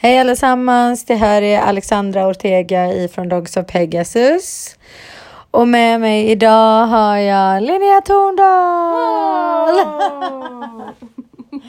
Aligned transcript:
Hej 0.00 0.18
allesammans, 0.18 1.04
det 1.04 1.14
här 1.14 1.42
är 1.42 1.60
Alexandra 1.60 2.26
Ortega 2.28 2.92
ifrån 2.92 3.28
Dogs 3.28 3.56
of 3.56 3.66
Pegasus. 3.66 4.76
Och 5.50 5.68
med 5.68 6.00
mig 6.00 6.30
idag 6.30 6.86
har 6.86 7.16
jag 7.16 7.62
Linnea 7.62 8.00
Torndal. 8.00 9.74
Åh! 9.76 10.88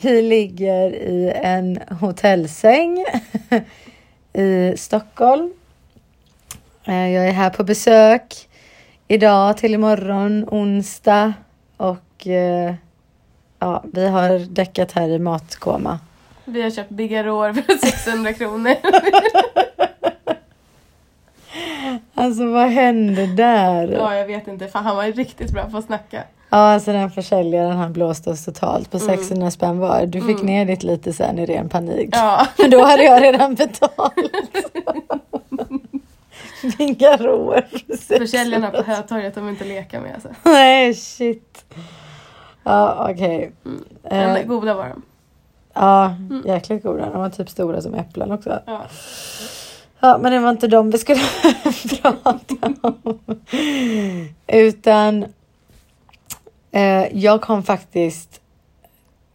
Vi 0.00 0.22
ligger 0.22 0.90
i 0.90 1.32
en 1.42 1.78
hotellsäng 2.00 3.04
i 4.32 4.74
Stockholm. 4.76 5.52
Eh, 6.84 7.08
Jag 7.10 7.28
är 7.28 7.32
här 7.32 7.50
på 7.50 7.64
besök 7.64 8.48
idag 9.08 9.56
till 9.56 9.74
imorgon, 9.74 10.44
onsdag. 10.50 11.32
Och 11.76 12.26
eh, 12.26 12.74
ja, 13.58 13.84
vi 13.92 14.08
har 14.08 14.38
däckat 14.54 14.92
här 14.92 15.08
i 15.08 15.18
matkoma. 15.18 15.98
Vi 16.44 16.62
har 16.62 16.70
köpt 16.70 16.90
Bigarråer 16.90 17.52
för 17.52 17.78
600 17.86 18.32
kronor. 18.32 18.74
Alltså 22.14 22.46
vad 22.50 22.66
hände 22.70 23.26
där? 23.26 23.88
Ja, 23.92 24.14
jag 24.16 24.26
vet 24.26 24.48
inte. 24.48 24.68
Fan, 24.68 24.84
han 24.84 24.96
var 24.96 25.04
ju 25.04 25.12
riktigt 25.12 25.50
bra 25.52 25.70
på 25.70 25.76
att 25.76 25.84
snacka. 25.84 26.22
Ja, 26.50 26.56
alltså 26.58 26.92
den 26.92 27.10
försäljaren 27.10 27.76
han 27.76 27.92
blåste 27.92 28.30
oss 28.30 28.44
totalt 28.44 28.90
på 28.90 28.98
600 28.98 29.50
spänn 29.50 29.78
var. 29.78 30.06
Du 30.06 30.20
fick 30.20 30.34
Mm. 30.40 30.46
ner 30.46 30.64
ditt 30.64 30.82
lite 30.82 31.12
sen 31.12 31.38
i 31.38 31.46
ren 31.46 31.68
panik. 31.68 32.08
Ja. 32.12 32.46
Men 32.58 32.70
då 32.70 32.84
hade 32.84 33.04
jag 33.04 33.22
redan 33.22 33.54
betalt. 33.54 34.14
Fingaroer. 36.78 37.66
Försäljarna 38.18 38.70
på 38.70 38.82
Hötorget, 38.82 39.34
de 39.34 39.46
vill 39.46 39.52
inte 39.54 39.64
leka 39.64 40.00
med 40.00 40.14
alltså. 40.14 40.28
Nej, 40.42 40.94
shit. 40.94 41.64
Ja, 42.62 43.08
okej. 43.10 43.52
Men 44.02 44.36
Eh, 44.36 44.42
goda 44.46 44.74
var 44.74 44.88
de. 44.88 45.02
Ja, 45.74 46.16
jäkligt 46.44 46.82
goda. 46.82 47.10
De 47.10 47.18
var 47.18 47.30
typ 47.30 47.48
stora 47.48 47.80
som 47.82 47.94
äpplen 47.94 48.32
också. 48.32 48.60
Ja. 48.66 48.82
Ja, 50.00 50.18
men 50.18 50.32
det 50.32 50.38
var 50.38 50.50
inte 50.50 50.68
de 50.68 50.90
vi 50.90 50.98
skulle 50.98 51.20
prata 52.02 52.72
om. 52.80 53.18
Utan 54.46 55.26
eh, 56.70 57.16
jag 57.18 57.42
kom 57.42 57.62
faktiskt 57.62 58.40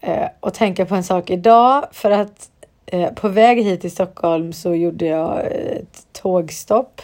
eh, 0.01 0.27
att 0.39 0.53
tänka 0.53 0.85
på 0.85 0.95
en 0.95 1.03
sak 1.03 1.29
idag 1.29 1.85
för 1.91 2.11
att 2.11 2.49
eh, 2.85 3.13
på 3.13 3.27
väg 3.27 3.63
hit 3.63 3.81
till 3.81 3.91
Stockholm 3.91 4.53
så 4.53 4.75
gjorde 4.75 5.05
jag 5.05 5.45
ett 5.45 6.07
tågstopp 6.11 7.01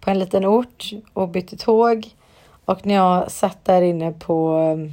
på 0.00 0.10
en 0.10 0.18
liten 0.18 0.46
ort 0.46 0.90
och 1.12 1.28
bytte 1.28 1.56
tåg. 1.56 2.08
Och 2.64 2.86
när 2.86 2.94
jag 2.94 3.30
satt 3.30 3.64
där 3.64 3.82
inne 3.82 4.12
på, 4.12 4.56
eh, 4.56 4.92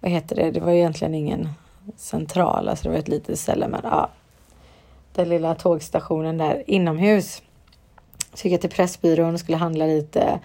vad 0.00 0.10
heter 0.10 0.36
det, 0.36 0.50
det 0.50 0.60
var 0.60 0.72
egentligen 0.72 1.14
ingen 1.14 1.48
central, 1.96 2.68
alltså 2.68 2.84
det 2.84 2.90
var 2.90 2.98
ett 2.98 3.08
litet 3.08 3.38
ställe 3.38 3.68
men 3.68 3.80
ja, 3.84 4.10
den 5.12 5.28
lilla 5.28 5.54
tågstationen 5.54 6.38
där 6.38 6.62
inomhus. 6.66 7.42
Så 8.34 8.48
gick 8.48 8.54
jag 8.54 8.60
till 8.60 8.70
Pressbyrån 8.70 9.34
och 9.34 9.40
skulle 9.40 9.58
handla 9.58 9.86
lite. 9.86 10.40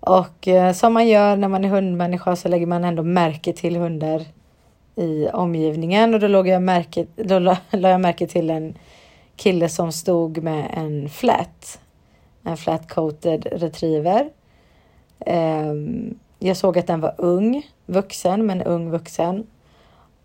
Och 0.00 0.48
eh, 0.48 0.72
som 0.72 0.92
man 0.92 1.08
gör 1.08 1.36
när 1.36 1.48
man 1.48 1.64
är 1.64 1.68
hundmänniska 1.68 2.36
så 2.36 2.48
lägger 2.48 2.66
man 2.66 2.84
ändå 2.84 3.02
märke 3.02 3.52
till 3.52 3.76
hundar 3.76 4.24
i 4.96 5.28
omgivningen. 5.28 6.14
Och 6.14 6.20
då, 6.20 6.28
låg 6.28 6.48
jag 6.48 6.62
märke, 6.62 7.06
då 7.16 7.38
la, 7.38 7.58
la 7.70 7.88
jag 7.88 8.00
märke 8.00 8.26
till 8.26 8.50
en 8.50 8.78
kille 9.36 9.68
som 9.68 9.92
stod 9.92 10.42
med 10.42 10.70
en 10.74 11.08
flat. 11.08 11.80
En 12.42 12.56
flat 12.56 12.88
coated 12.88 13.46
retriever. 13.52 14.30
Eh, 15.20 15.74
jag 16.38 16.56
såg 16.56 16.78
att 16.78 16.86
den 16.86 17.00
var 17.00 17.14
ung, 17.18 17.66
vuxen, 17.86 18.46
men 18.46 18.62
ung 18.62 18.90
vuxen. 18.90 19.46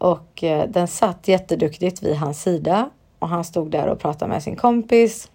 Och 0.02 0.44
eh, 0.44 0.70
den 0.70 0.88
satt 0.88 1.28
jätteduktigt 1.28 2.04
vid 2.04 2.16
hans 2.16 2.42
sida 2.42 2.90
och 3.20 3.30
han 3.30 3.44
stod 3.44 3.72
där 3.72 3.88
och 3.88 4.00
pratade 4.00 4.32
med 4.32 4.44
sin 4.44 4.56
kompis. 4.56 5.32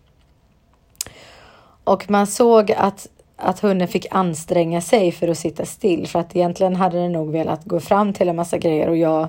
Och 1.85 2.11
man 2.11 2.27
såg 2.27 2.73
att, 2.73 3.07
att 3.37 3.61
hunden 3.61 3.89
fick 3.89 4.07
anstränga 4.11 4.81
sig 4.81 5.13
för 5.13 5.29
att 5.29 5.39
sitta 5.39 5.67
still 5.67 6.07
för 6.07 6.19
att 6.19 6.37
egentligen 6.37 6.77
hade 6.77 6.99
den 6.99 7.13
nog 7.13 7.31
velat 7.31 7.65
gå 7.65 7.81
fram 7.81 8.13
till 8.13 8.29
en 8.29 8.37
massa 8.37 8.59
grejer 8.59 8.89
och 8.89 8.97
jag 8.97 9.29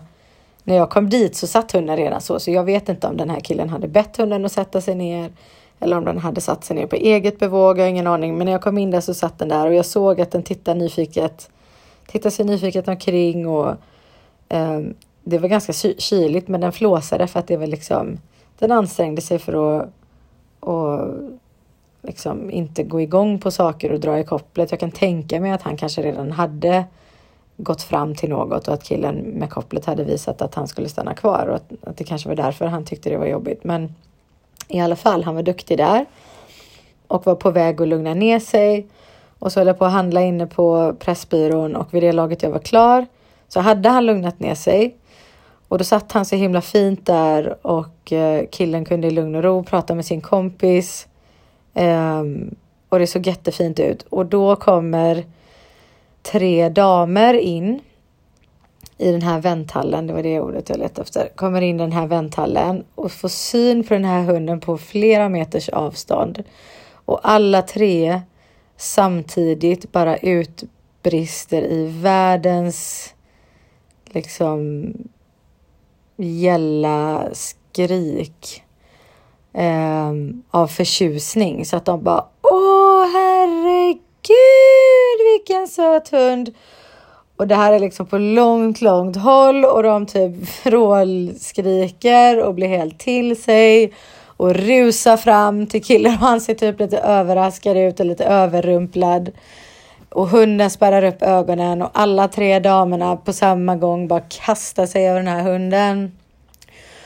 när 0.64 0.75
jag 0.75 0.90
kom 0.90 1.09
dit 1.09 1.36
så 1.36 1.48
satt 1.48 1.72
hunden 1.72 1.98
redan 1.98 2.22
så 2.22 2.40
så 2.40 2.52
jag 2.52 2.64
vet 2.64 2.90
inte 2.90 3.08
om 3.08 3.18
den 3.18 3.30
här 3.30 3.40
killen 3.40 3.69
hade 3.69 3.88
bett 3.88 4.18
hunden 4.18 4.46
att 4.46 4.52
sätta 4.52 4.81
sig 4.81 4.96
ner 4.96 5.31
eller 5.80 5.98
om 5.98 6.06
den 6.06 6.18
hade 6.18 6.42
satt 6.42 6.64
sig 6.64 6.75
ner 6.75 6.88
på 6.88 6.96
eget 6.96 7.40
bevåg, 7.40 7.78
jag 7.78 7.84
har 7.84 7.90
ingen 7.90 8.08
aning. 8.08 8.38
Men 8.38 8.46
när 8.46 8.52
jag 8.52 8.62
kom 8.62 8.78
in 8.78 8.92
där 8.92 9.02
så 9.02 9.14
satt 9.14 9.40
den 9.40 9.50
där 9.50 9.68
och 9.68 9.74
jag 9.74 9.86
såg 9.86 10.22
att 10.22 10.31
den 10.31 10.44
tittade 10.44 10.80
nyfiket, 10.80 11.50
tittade 12.08 12.31
sig 12.31 12.46
nyfiket 12.46 12.88
omkring 12.88 13.48
och 13.48 13.75
ehm, 14.50 14.94
det 15.30 15.38
var 15.38 15.48
ganska 15.48 15.74
kyligt 15.98 16.48
men 16.48 16.62
den 16.62 16.72
flåsade 16.72 17.28
för 17.28 17.40
att 17.40 17.48
det 17.48 17.58
var 17.58 17.68
liksom 17.68 18.18
den 18.60 18.72
ansträngde 18.72 19.22
sig 19.22 19.40
för 19.40 19.80
att 19.80 19.90
och 20.60 21.00
liksom 22.02 22.52
inte 22.52 22.84
gå 22.84 23.02
igång 23.02 23.40
på 23.40 23.52
saker 23.52 23.92
och 23.92 24.00
dra 24.00 24.20
i 24.20 24.24
kopplet. 24.24 24.72
Jag 24.72 24.80
kan 24.80 24.92
tänka 24.92 25.40
mig 25.40 25.52
att 25.52 25.62
han 25.62 25.78
kanske 25.78 26.02
redan 26.02 26.32
hade 26.32 26.86
gått 27.58 27.82
fram 27.82 28.16
till 28.16 28.30
något 28.30 28.68
och 28.68 28.74
att 28.74 28.84
killen 28.84 29.16
med 29.16 29.50
kopplet 29.50 29.86
hade 29.86 30.04
visat 30.04 30.42
att 30.42 30.56
han 30.56 30.68
skulle 30.68 30.90
stanna 30.90 31.14
kvar 31.14 31.48
och 31.48 31.56
att, 31.56 31.72
att 31.82 31.98
det 31.98 32.04
kanske 32.04 32.30
var 32.30 32.36
därför 32.36 32.66
han 32.66 32.86
tyckte 32.86 33.10
det 33.10 33.18
var 33.18 33.26
jobbigt. 33.26 33.64
Men 33.64 33.96
i 34.68 34.80
alla 34.80 34.96
fall, 34.96 35.24
han 35.24 35.36
var 35.36 35.44
duktig 35.44 35.78
där 35.78 36.06
och 37.08 37.26
var 37.26 37.36
på 37.36 37.52
väg 37.52 37.82
att 37.82 37.88
lugna 37.88 38.14
ner 38.14 38.40
sig. 38.40 38.88
Och 39.40 39.52
så 39.52 39.60
höll 39.60 39.68
jag 39.68 39.78
på 39.78 39.86
att 39.86 39.92
handla 39.92 40.22
inne 40.22 40.48
på 40.48 40.96
Pressbyrån 41.00 41.76
och 41.76 41.94
vid 41.94 42.04
det 42.04 42.12
laget 42.12 42.44
jag 42.44 42.50
var 42.50 42.60
klar 42.60 43.06
så 43.48 43.60
hade 43.60 43.90
han 43.90 44.06
lugnat 44.06 44.40
ner 44.40 44.56
sig. 44.56 44.96
Och 45.68 45.78
då 45.78 45.84
satt 45.84 46.12
han 46.12 46.26
så 46.26 46.36
himla 46.36 46.62
fint 46.62 47.06
där 47.06 47.68
och 47.68 48.14
eh, 48.14 48.46
killen 48.52 48.86
kunde 48.86 49.08
i 49.08 49.12
lugn 49.12 49.36
och 49.36 49.44
ro 49.44 49.64
prata 49.64 49.96
med 49.96 50.06
sin 50.06 50.22
kompis. 50.22 51.08
Ehm, 51.74 52.56
och 52.90 53.00
det 53.00 53.08
såg 53.08 53.28
jättefint 53.28 53.80
ut. 53.80 54.06
Och 54.10 54.26
då 54.26 54.56
kommer 54.56 55.26
tre 56.22 56.70
damer 56.70 57.34
in 57.34 57.80
i 58.98 59.12
den 59.12 59.22
här 59.22 59.40
vänthallen, 59.40 60.08
det 60.08 60.14
var 60.14 60.24
det 60.24 60.42
ordet 60.42 60.70
jag 60.70 60.80
letade 60.80 61.02
efter, 61.02 61.30
kommer 61.36 61.62
in 61.62 61.76
i 61.76 61.80
den 61.80 61.92
här 61.92 62.08
vänthallen 62.08 62.84
och 62.96 63.12
får 63.12 63.30
syn 63.30 63.84
på 63.84 63.94
den 63.94 64.06
här 64.06 64.24
hunden 64.24 64.60
på 64.60 64.78
flera 64.78 65.30
meters 65.30 65.70
avstånd. 65.70 66.44
Och 66.92 67.20
alla 67.24 67.62
tre 67.62 68.22
samtidigt 68.78 69.92
bara 69.92 70.18
utbrister 70.18 71.62
i 71.62 71.88
världens 72.02 73.14
liksom 74.06 74.94
gälla 76.18 77.28
skrik 77.34 78.64
eh, 79.54 80.12
av 80.52 80.68
förtjusning 80.68 81.66
så 81.66 81.78
att 81.78 81.86
de 81.86 82.04
bara 82.04 82.26
Åh 82.42 83.06
herregud 83.14 84.28
vilken 85.34 85.68
söt 85.68 86.10
hund! 86.10 86.54
Och 87.38 87.48
det 87.48 87.56
här 87.56 87.74
är 87.74 87.80
liksom 87.80 88.06
på 88.06 88.18
långt, 88.18 88.82
långt 88.82 89.16
håll 89.16 89.66
och 89.66 89.84
de 89.84 90.06
typ 90.06 90.32
vrålskriker 90.66 92.44
och 92.44 92.54
blir 92.54 92.68
helt 92.68 93.00
till 93.00 93.44
sig 93.44 93.94
och 94.38 94.56
rusar 94.56 95.18
fram 95.18 95.68
till 95.68 95.84
killen 95.84 96.14
och 96.14 96.20
han 96.20 96.42
ser 96.42 96.54
typ 96.54 96.80
lite 96.80 96.98
överraskad 96.98 97.78
ut 97.78 98.00
och 98.00 98.06
lite 98.06 98.26
överrumplad. 98.26 99.32
Och 100.09 100.28
hunden 100.28 100.69
spärrar 100.69 101.03
upp 101.03 101.22
ögonen 101.22 101.81
och 101.81 101.90
alla 101.94 102.28
tre 102.28 102.59
damerna 102.59 103.16
på 103.16 103.34
samma 103.34 103.75
gång 103.75 104.07
bara 104.07 104.22
kastar 104.29 104.85
sig 104.85 105.09
över 105.09 105.19
den 105.19 105.28
här 105.28 105.44
hunden. 105.44 106.12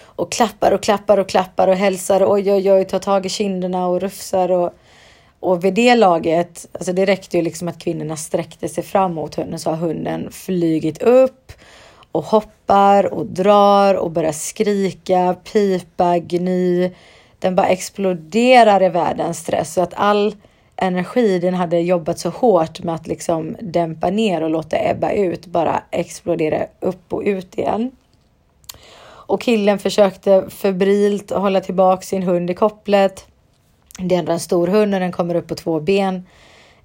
Och 0.03 0.31
klappar 0.31 0.71
och 0.71 0.83
klappar 0.83 1.17
och 1.17 1.29
klappar 1.29 1.67
och 1.67 1.75
hälsar 1.75 2.21
och 2.21 2.31
oj 2.31 2.51
oj 2.53 2.71
oj 2.71 2.85
tar 2.85 2.99
tag 2.99 3.25
i 3.25 3.29
kinderna 3.29 3.87
och 3.87 4.01
rufsar 4.01 4.51
och 4.51 4.73
och 5.41 5.63
vid 5.63 5.73
det 5.73 5.95
laget, 5.95 6.67
alltså 6.73 6.93
det 6.93 7.05
räckte 7.05 7.37
ju 7.37 7.43
liksom 7.43 7.67
att 7.67 7.79
kvinnorna 7.79 8.15
sträckte 8.15 8.69
sig 8.69 8.83
fram 8.83 9.13
mot 9.13 9.35
hunden 9.35 9.59
så 9.59 9.69
har 9.69 9.77
hunden 9.77 10.31
flygit 10.31 11.01
upp 11.01 11.51
och 12.11 12.23
hoppar 12.23 13.13
och 13.13 13.25
drar 13.25 13.95
och 13.95 14.11
börjar 14.11 14.31
skrika, 14.31 15.35
pipa, 15.53 16.17
gny. 16.17 16.91
Den 17.39 17.55
bara 17.55 17.67
exploderar 17.67 18.83
i 18.83 18.89
världens 18.89 19.39
stress 19.39 19.73
så 19.73 19.81
att 19.81 19.93
all 19.95 20.35
energi 20.81 21.39
den 21.39 21.53
hade 21.53 21.79
jobbat 21.79 22.19
så 22.19 22.29
hårt 22.29 22.83
med 22.83 22.95
att 22.95 23.07
liksom 23.07 23.55
dämpa 23.59 24.09
ner 24.09 24.43
och 24.43 24.49
låta 24.49 24.89
ebba 24.89 25.11
ut 25.11 25.45
bara 25.45 25.83
explodera 25.91 26.65
upp 26.79 27.13
och 27.13 27.21
ut 27.25 27.57
igen. 27.57 27.91
Och 29.03 29.41
killen 29.41 29.79
försökte 29.79 30.49
febrilt 30.49 31.31
hålla 31.31 31.61
tillbaka 31.61 32.01
sin 32.01 32.23
hund 32.23 32.49
i 32.49 32.53
kopplet. 32.53 33.27
Det 33.99 34.15
är 34.15 34.19
ändå 34.19 34.31
en 34.31 34.39
stor 34.39 34.67
hund 34.67 34.93
och 34.93 34.99
den 34.99 35.11
kommer 35.11 35.35
upp 35.35 35.47
på 35.47 35.55
två 35.55 35.79
ben. 35.79 36.25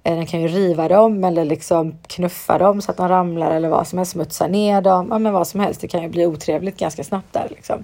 Eh, 0.03 0.15
den 0.15 0.25
kan 0.25 0.41
ju 0.41 0.47
riva 0.47 0.87
dem 0.87 1.23
eller 1.23 1.45
liksom 1.45 1.97
knuffa 2.07 2.57
dem 2.57 2.81
så 2.81 2.91
att 2.91 2.97
de 2.97 3.09
ramlar 3.09 3.51
eller 3.51 3.69
vad 3.69 3.87
som 3.87 3.97
helst, 3.97 4.11
smutsa 4.11 4.47
ner 4.47 4.81
dem. 4.81 5.07
Ja, 5.09 5.19
men 5.19 5.33
vad 5.33 5.47
som 5.47 5.59
helst. 5.59 5.81
Det 5.81 5.87
kan 5.87 6.01
ju 6.01 6.09
bli 6.09 6.25
otrevligt 6.25 6.79
ganska 6.79 7.03
snabbt 7.03 7.33
där 7.33 7.47
liksom. 7.49 7.83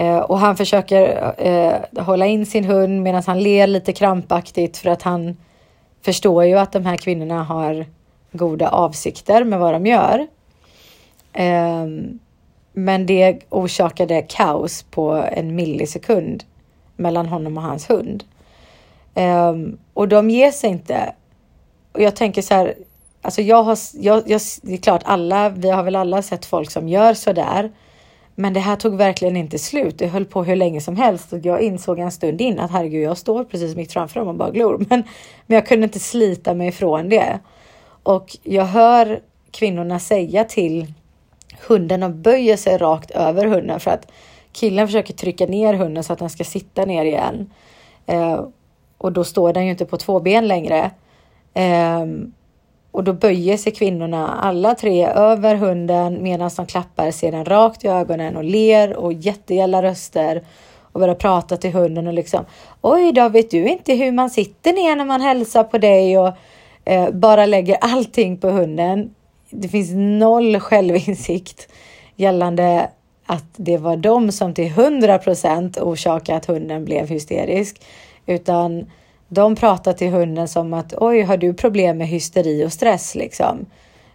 Eh, 0.00 0.18
och 0.18 0.38
han 0.38 0.56
försöker 0.56 1.32
eh, 1.38 2.04
hålla 2.04 2.26
in 2.26 2.46
sin 2.46 2.64
hund 2.64 3.02
medan 3.02 3.22
han 3.26 3.42
ler 3.42 3.66
lite 3.66 3.92
krampaktigt 3.92 4.76
för 4.76 4.90
att 4.90 5.02
han 5.02 5.36
förstår 6.02 6.44
ju 6.44 6.58
att 6.58 6.72
de 6.72 6.86
här 6.86 6.96
kvinnorna 6.96 7.42
har 7.44 7.86
goda 8.32 8.68
avsikter 8.68 9.44
med 9.44 9.58
vad 9.58 9.74
de 9.74 9.86
gör. 9.86 10.26
Eh, 11.32 11.86
men 12.72 13.06
det 13.06 13.38
orsakade 13.48 14.22
kaos 14.22 14.82
på 14.82 15.12
en 15.32 15.54
millisekund 15.54 16.44
mellan 16.96 17.26
honom 17.26 17.56
och 17.56 17.62
hans 17.62 17.90
hund. 17.90 18.24
Ehm, 19.14 19.78
och 19.94 20.08
de 20.08 20.30
ger 20.30 20.50
sig 20.50 20.70
inte. 20.70 21.14
Och 21.92 22.02
jag 22.02 22.16
tänker 22.16 22.42
så 22.42 22.54
här, 22.54 22.74
alltså 23.22 23.42
jag 23.42 23.62
har, 23.62 23.78
jag, 23.94 24.22
jag, 24.26 24.40
det 24.62 24.72
är 24.72 24.76
klart 24.76 25.02
alla, 25.04 25.48
vi 25.48 25.70
har 25.70 25.82
väl 25.82 25.96
alla 25.96 26.22
sett 26.22 26.46
folk 26.46 26.70
som 26.70 26.88
gör 26.88 27.14
så 27.14 27.32
där. 27.32 27.70
Men 28.40 28.52
det 28.52 28.60
här 28.60 28.76
tog 28.76 28.96
verkligen 28.96 29.36
inte 29.36 29.58
slut. 29.58 29.98
Det 29.98 30.06
höll 30.06 30.24
på 30.24 30.44
hur 30.44 30.56
länge 30.56 30.80
som 30.80 30.96
helst 30.96 31.32
och 31.32 31.38
jag 31.38 31.60
insåg 31.60 31.98
en 31.98 32.10
stund 32.10 32.40
in 32.40 32.58
att 32.58 32.70
herregud, 32.70 33.02
jag 33.02 33.16
står 33.16 33.44
precis 33.44 33.76
mitt 33.76 33.92
framför 33.92 34.20
dem 34.20 34.28
och 34.28 34.34
bara 34.34 34.50
glor. 34.50 34.86
Men, 34.88 35.02
men 35.46 35.54
jag 35.54 35.66
kunde 35.66 35.84
inte 35.84 35.98
slita 35.98 36.54
mig 36.54 36.68
ifrån 36.68 37.08
det. 37.08 37.38
Och 38.02 38.36
jag 38.42 38.64
hör 38.64 39.20
kvinnorna 39.50 39.98
säga 39.98 40.44
till 40.44 40.92
hunden 41.66 42.02
och 42.02 42.10
böjer 42.10 42.56
sig 42.56 42.78
rakt 42.78 43.10
över 43.10 43.46
hunden 43.46 43.80
för 43.80 43.90
att 43.90 44.10
killen 44.52 44.88
försöker 44.88 45.14
trycka 45.14 45.46
ner 45.46 45.74
hunden 45.74 46.04
så 46.04 46.12
att 46.12 46.18
den 46.18 46.30
ska 46.30 46.44
sitta 46.44 46.84
ner 46.84 47.04
igen. 47.04 47.50
Eh, 48.06 48.44
och 48.98 49.12
då 49.12 49.24
står 49.24 49.52
den 49.52 49.64
ju 49.64 49.70
inte 49.70 49.86
på 49.86 49.96
två 49.96 50.20
ben 50.20 50.48
längre. 50.48 50.90
Eh, 51.54 52.06
och 52.92 53.04
då 53.04 53.12
böjer 53.12 53.56
sig 53.56 53.72
kvinnorna 53.72 54.28
alla 54.28 54.74
tre 54.74 55.06
över 55.06 55.54
hunden 55.54 56.22
medan 56.22 56.50
de 56.56 56.66
klappar 56.66 57.10
ser 57.10 57.32
den 57.32 57.44
rakt 57.44 57.84
i 57.84 57.88
ögonen 57.88 58.36
och 58.36 58.44
ler 58.44 58.96
och 58.96 59.12
jättegälla 59.12 59.82
röster 59.82 60.42
och 60.92 61.00
börjar 61.00 61.14
prata 61.14 61.56
till 61.56 61.72
hunden 61.72 62.06
och 62.06 62.14
liksom 62.14 62.44
Oj 62.80 63.12
då, 63.12 63.28
vet 63.28 63.50
du 63.50 63.68
inte 63.68 63.94
hur 63.94 64.12
man 64.12 64.30
sitter 64.30 64.72
ner 64.72 64.96
när 64.96 65.04
man 65.04 65.20
hälsar 65.20 65.64
på 65.64 65.78
dig 65.78 66.18
och 66.18 66.32
eh, 66.84 67.10
bara 67.10 67.46
lägger 67.46 67.76
allting 67.80 68.36
på 68.36 68.48
hunden. 68.48 69.14
Det 69.50 69.68
finns 69.68 69.90
noll 69.94 70.60
självinsikt 70.60 71.68
gällande 72.16 72.90
att 73.26 73.44
det 73.56 73.76
var 73.76 73.96
de 73.96 74.32
som 74.32 74.54
till 74.54 74.70
hundra 74.70 75.18
procent 75.18 75.78
orsakade 75.78 76.38
att 76.38 76.46
hunden 76.46 76.84
blev 76.84 77.08
hysterisk, 77.08 77.82
utan 78.26 78.86
de 79.28 79.56
pratar 79.56 79.92
till 79.92 80.10
hunden 80.10 80.48
som 80.48 80.74
att 80.74 80.94
oj, 80.96 81.22
har 81.22 81.36
du 81.36 81.54
problem 81.54 81.98
med 81.98 82.08
hysteri 82.08 82.64
och 82.64 82.72
stress 82.72 83.14
liksom? 83.14 83.66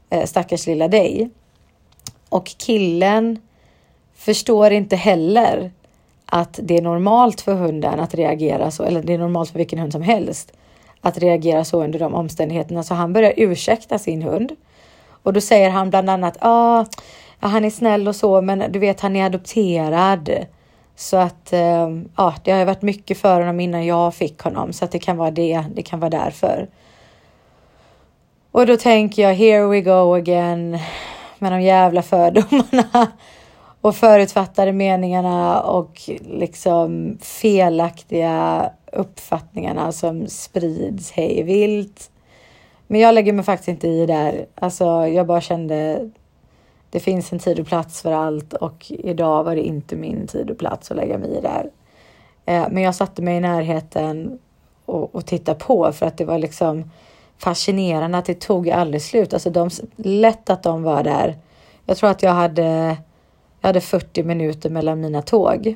Eh, 0.10 0.26
stackars 0.26 0.68
lilla 0.68 0.88
dig. 0.88 1.30
Och 2.30 2.46
killen 2.46 3.40
förstår 4.16 4.72
inte 4.72 4.96
heller 4.96 5.72
att 6.26 6.60
det 6.64 6.78
är 6.78 6.82
normalt 6.82 7.42
för 7.42 7.54
hunden 7.54 8.00
att 8.00 8.16
reagera 8.16 8.72
så, 8.72 8.84
eller 8.84 9.04
det 9.04 9.14
är 9.14 9.18
normalt 9.18 9.50
för 9.50 9.58
vilken 9.58 9.80
hund 9.80 9.92
som 9.92 10.02
helst 10.02 10.54
att 11.02 11.18
reagera 11.18 11.66
så 11.66 11.84
under 11.84 12.00
de 12.00 12.14
omständigheterna. 12.14 12.84
Så 12.84 12.94
han 12.94 13.14
börjar 13.14 13.34
ursäkta 13.38 14.00
sin 14.00 14.22
hund. 14.22 14.52
Och 15.24 15.34
då 15.34 15.42
säger 15.42 15.70
han 15.70 15.90
bland 15.90 16.10
annat, 16.10 16.38
ah, 16.40 16.86
han 17.40 17.66
är 17.66 17.70
snäll 17.70 18.08
och 18.08 18.16
så, 18.16 18.42
men 18.42 18.72
du 18.72 18.80
vet, 18.80 19.02
han 19.02 19.16
är 19.16 19.26
adopterad. 19.26 20.30
Så 20.96 21.18
att 21.18 21.54
eh, 21.54 21.90
ja, 22.18 22.36
det 22.44 22.52
har 22.52 22.66
varit 22.66 22.82
mycket 22.82 23.18
för 23.18 23.40
honom 23.40 23.60
innan 23.60 23.86
jag 23.86 24.16
fick 24.16 24.40
honom, 24.40 24.74
så 24.74 24.86
att 24.86 24.92
det 24.92 25.00
kan 25.00 25.18
vara 25.18 25.32
det. 25.32 25.64
Det 25.76 25.82
kan 25.82 26.00
vara 26.00 26.10
därför. 26.10 26.68
Och 28.52 28.66
då 28.66 28.78
tänker 28.78 29.22
jag, 29.22 29.34
here 29.34 29.68
we 29.68 29.82
go 29.82 30.14
again 30.14 30.80
med 31.40 31.52
de 31.52 31.62
jävla 31.62 32.02
fördomarna 32.02 33.12
och 33.82 33.96
förutfattade 33.96 34.74
meningarna 34.74 35.62
och 35.62 36.02
liksom 36.22 37.18
felaktiga 37.22 38.70
uppfattningarna 38.92 39.92
som 39.92 40.28
sprids 40.28 41.12
hej 41.12 41.44
vilt. 41.44 42.12
Men 42.88 43.00
jag 43.00 43.16
lägger 43.16 43.34
mig 43.34 43.46
faktiskt 43.46 43.68
inte 43.68 43.88
i 43.88 44.06
där. 44.06 44.46
Alltså, 44.56 45.08
jag 45.08 45.28
bara 45.28 45.42
kände 45.42 46.10
det 46.94 47.00
finns 47.00 47.34
en 47.34 47.40
tid 47.40 47.60
och 47.60 47.68
plats 47.68 48.02
för 48.02 48.12
allt 48.12 48.54
och 48.54 48.86
idag 48.90 49.44
var 49.44 49.56
det 49.56 49.62
inte 49.62 49.96
min 49.96 50.28
tid 50.28 50.50
och 50.50 50.58
plats 50.58 50.92
att 50.92 50.98
lägga 50.98 51.18
mig 51.18 51.38
i 51.38 51.42
där. 51.42 51.70
Eh, 52.46 52.68
men 52.72 52.84
jag 52.84 52.96
satte 52.96 53.22
mig 53.22 53.38
i 53.38 53.40
närheten 53.40 54.40
och, 54.86 55.16
och 55.16 55.26
tittade 55.26 55.60
på 55.60 55.92
för 55.92 56.06
att 56.06 56.18
det 56.18 56.26
var 56.26 56.38
liksom 56.38 56.92
fascinerande 57.38 58.18
att 58.18 58.26
det 58.26 58.40
tog 58.40 58.70
aldrig 58.70 59.02
slut. 59.02 59.34
Alltså 59.34 59.50
de, 59.50 59.70
lätt 59.96 60.50
att 60.50 60.64
de 60.64 60.84
var 60.84 61.04
där. 61.04 61.38
Jag 61.86 61.98
tror 61.98 62.10
att 62.10 62.24
jag 62.24 62.32
hade, 62.32 62.98
jag 63.62 63.68
hade 63.70 63.82
40 63.82 64.24
minuter 64.24 64.70
mellan 64.70 65.02
mina 65.02 65.22
tåg. 65.22 65.76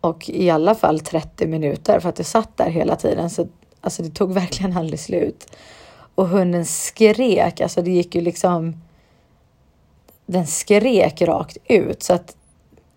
Och 0.00 0.30
i 0.30 0.50
alla 0.50 0.74
fall 0.74 1.00
30 1.00 1.46
minuter 1.46 2.00
för 2.00 2.08
att 2.08 2.18
jag 2.18 2.26
satt 2.26 2.56
där 2.56 2.70
hela 2.70 2.96
tiden. 2.96 3.30
Så 3.30 3.48
alltså 3.80 4.02
det 4.02 4.10
tog 4.10 4.32
verkligen 4.32 4.76
aldrig 4.76 5.00
slut. 5.00 5.56
Och 6.14 6.28
hunden 6.28 6.66
skrek, 6.66 7.60
alltså 7.60 7.82
det 7.82 7.90
gick 7.90 8.14
ju 8.14 8.20
liksom 8.20 8.74
den 10.30 10.46
skrek 10.46 11.22
rakt 11.22 11.56
ut. 11.64 12.02
Så 12.02 12.14
att 12.14 12.36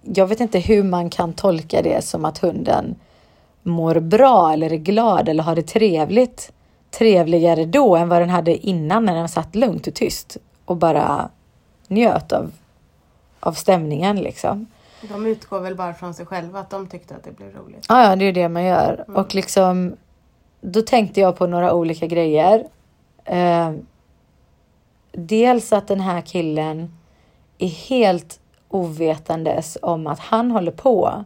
jag 0.02 0.28
vet 0.28 0.40
inte 0.40 0.60
hur 0.60 0.84
man 0.84 1.10
kan 1.10 1.34
tolka 1.34 1.82
det 1.82 2.04
som 2.04 2.26
att 2.26 2.38
hunden 2.38 2.96
mår 3.64 4.00
bra 4.00 4.54
eller 4.54 4.74
är 4.74 4.78
glad 4.78 5.30
eller 5.30 5.44
har 5.44 5.56
det 5.56 5.68
trevligt. 5.68 6.52
Trevligare 6.92 7.66
då 7.66 7.96
än 7.96 8.10
vad 8.10 8.22
den 8.22 8.30
hade 8.30 8.68
innan 8.68 9.06
när 9.06 9.16
den 9.16 9.30
satt 9.30 9.56
lugnt 9.56 9.88
och 9.88 9.94
tyst 9.94 10.38
och 10.66 10.78
bara 10.78 11.30
njöt 11.88 12.32
av, 12.32 12.52
av 13.40 13.54
stämningen 13.54 14.20
liksom. 14.20 14.66
De 15.02 15.26
utgår 15.26 15.60
väl 15.60 15.76
bara 15.76 15.94
från 15.94 16.14
sig 16.14 16.26
själva 16.26 16.60
att 16.60 16.70
de 16.70 16.88
tyckte 16.88 17.16
att 17.16 17.24
det 17.24 17.32
blev 17.32 17.56
roligt. 17.56 17.86
Ja, 17.90 18.10
ja 18.10 18.16
det 18.16 18.26
är 18.26 18.34
det 18.34 18.50
man 18.50 18.64
gör. 18.64 19.04
Mm. 19.08 19.22
Och 19.22 19.36
liksom 19.36 19.96
då 20.62 20.82
tänkte 20.82 21.20
jag 21.20 21.38
på 21.38 21.48
några 21.48 21.74
olika 21.74 22.08
grejer. 22.08 22.66
Eh, 23.26 23.72
dels 25.12 25.74
att 25.74 25.88
den 25.88 26.00
här 26.00 26.22
killen 26.22 26.92
är 27.64 27.70
helt 27.70 28.40
ovetandes 28.70 29.78
om 29.82 30.08
att 30.08 30.20
han 30.20 30.52
håller 30.52 30.72
på 30.72 31.24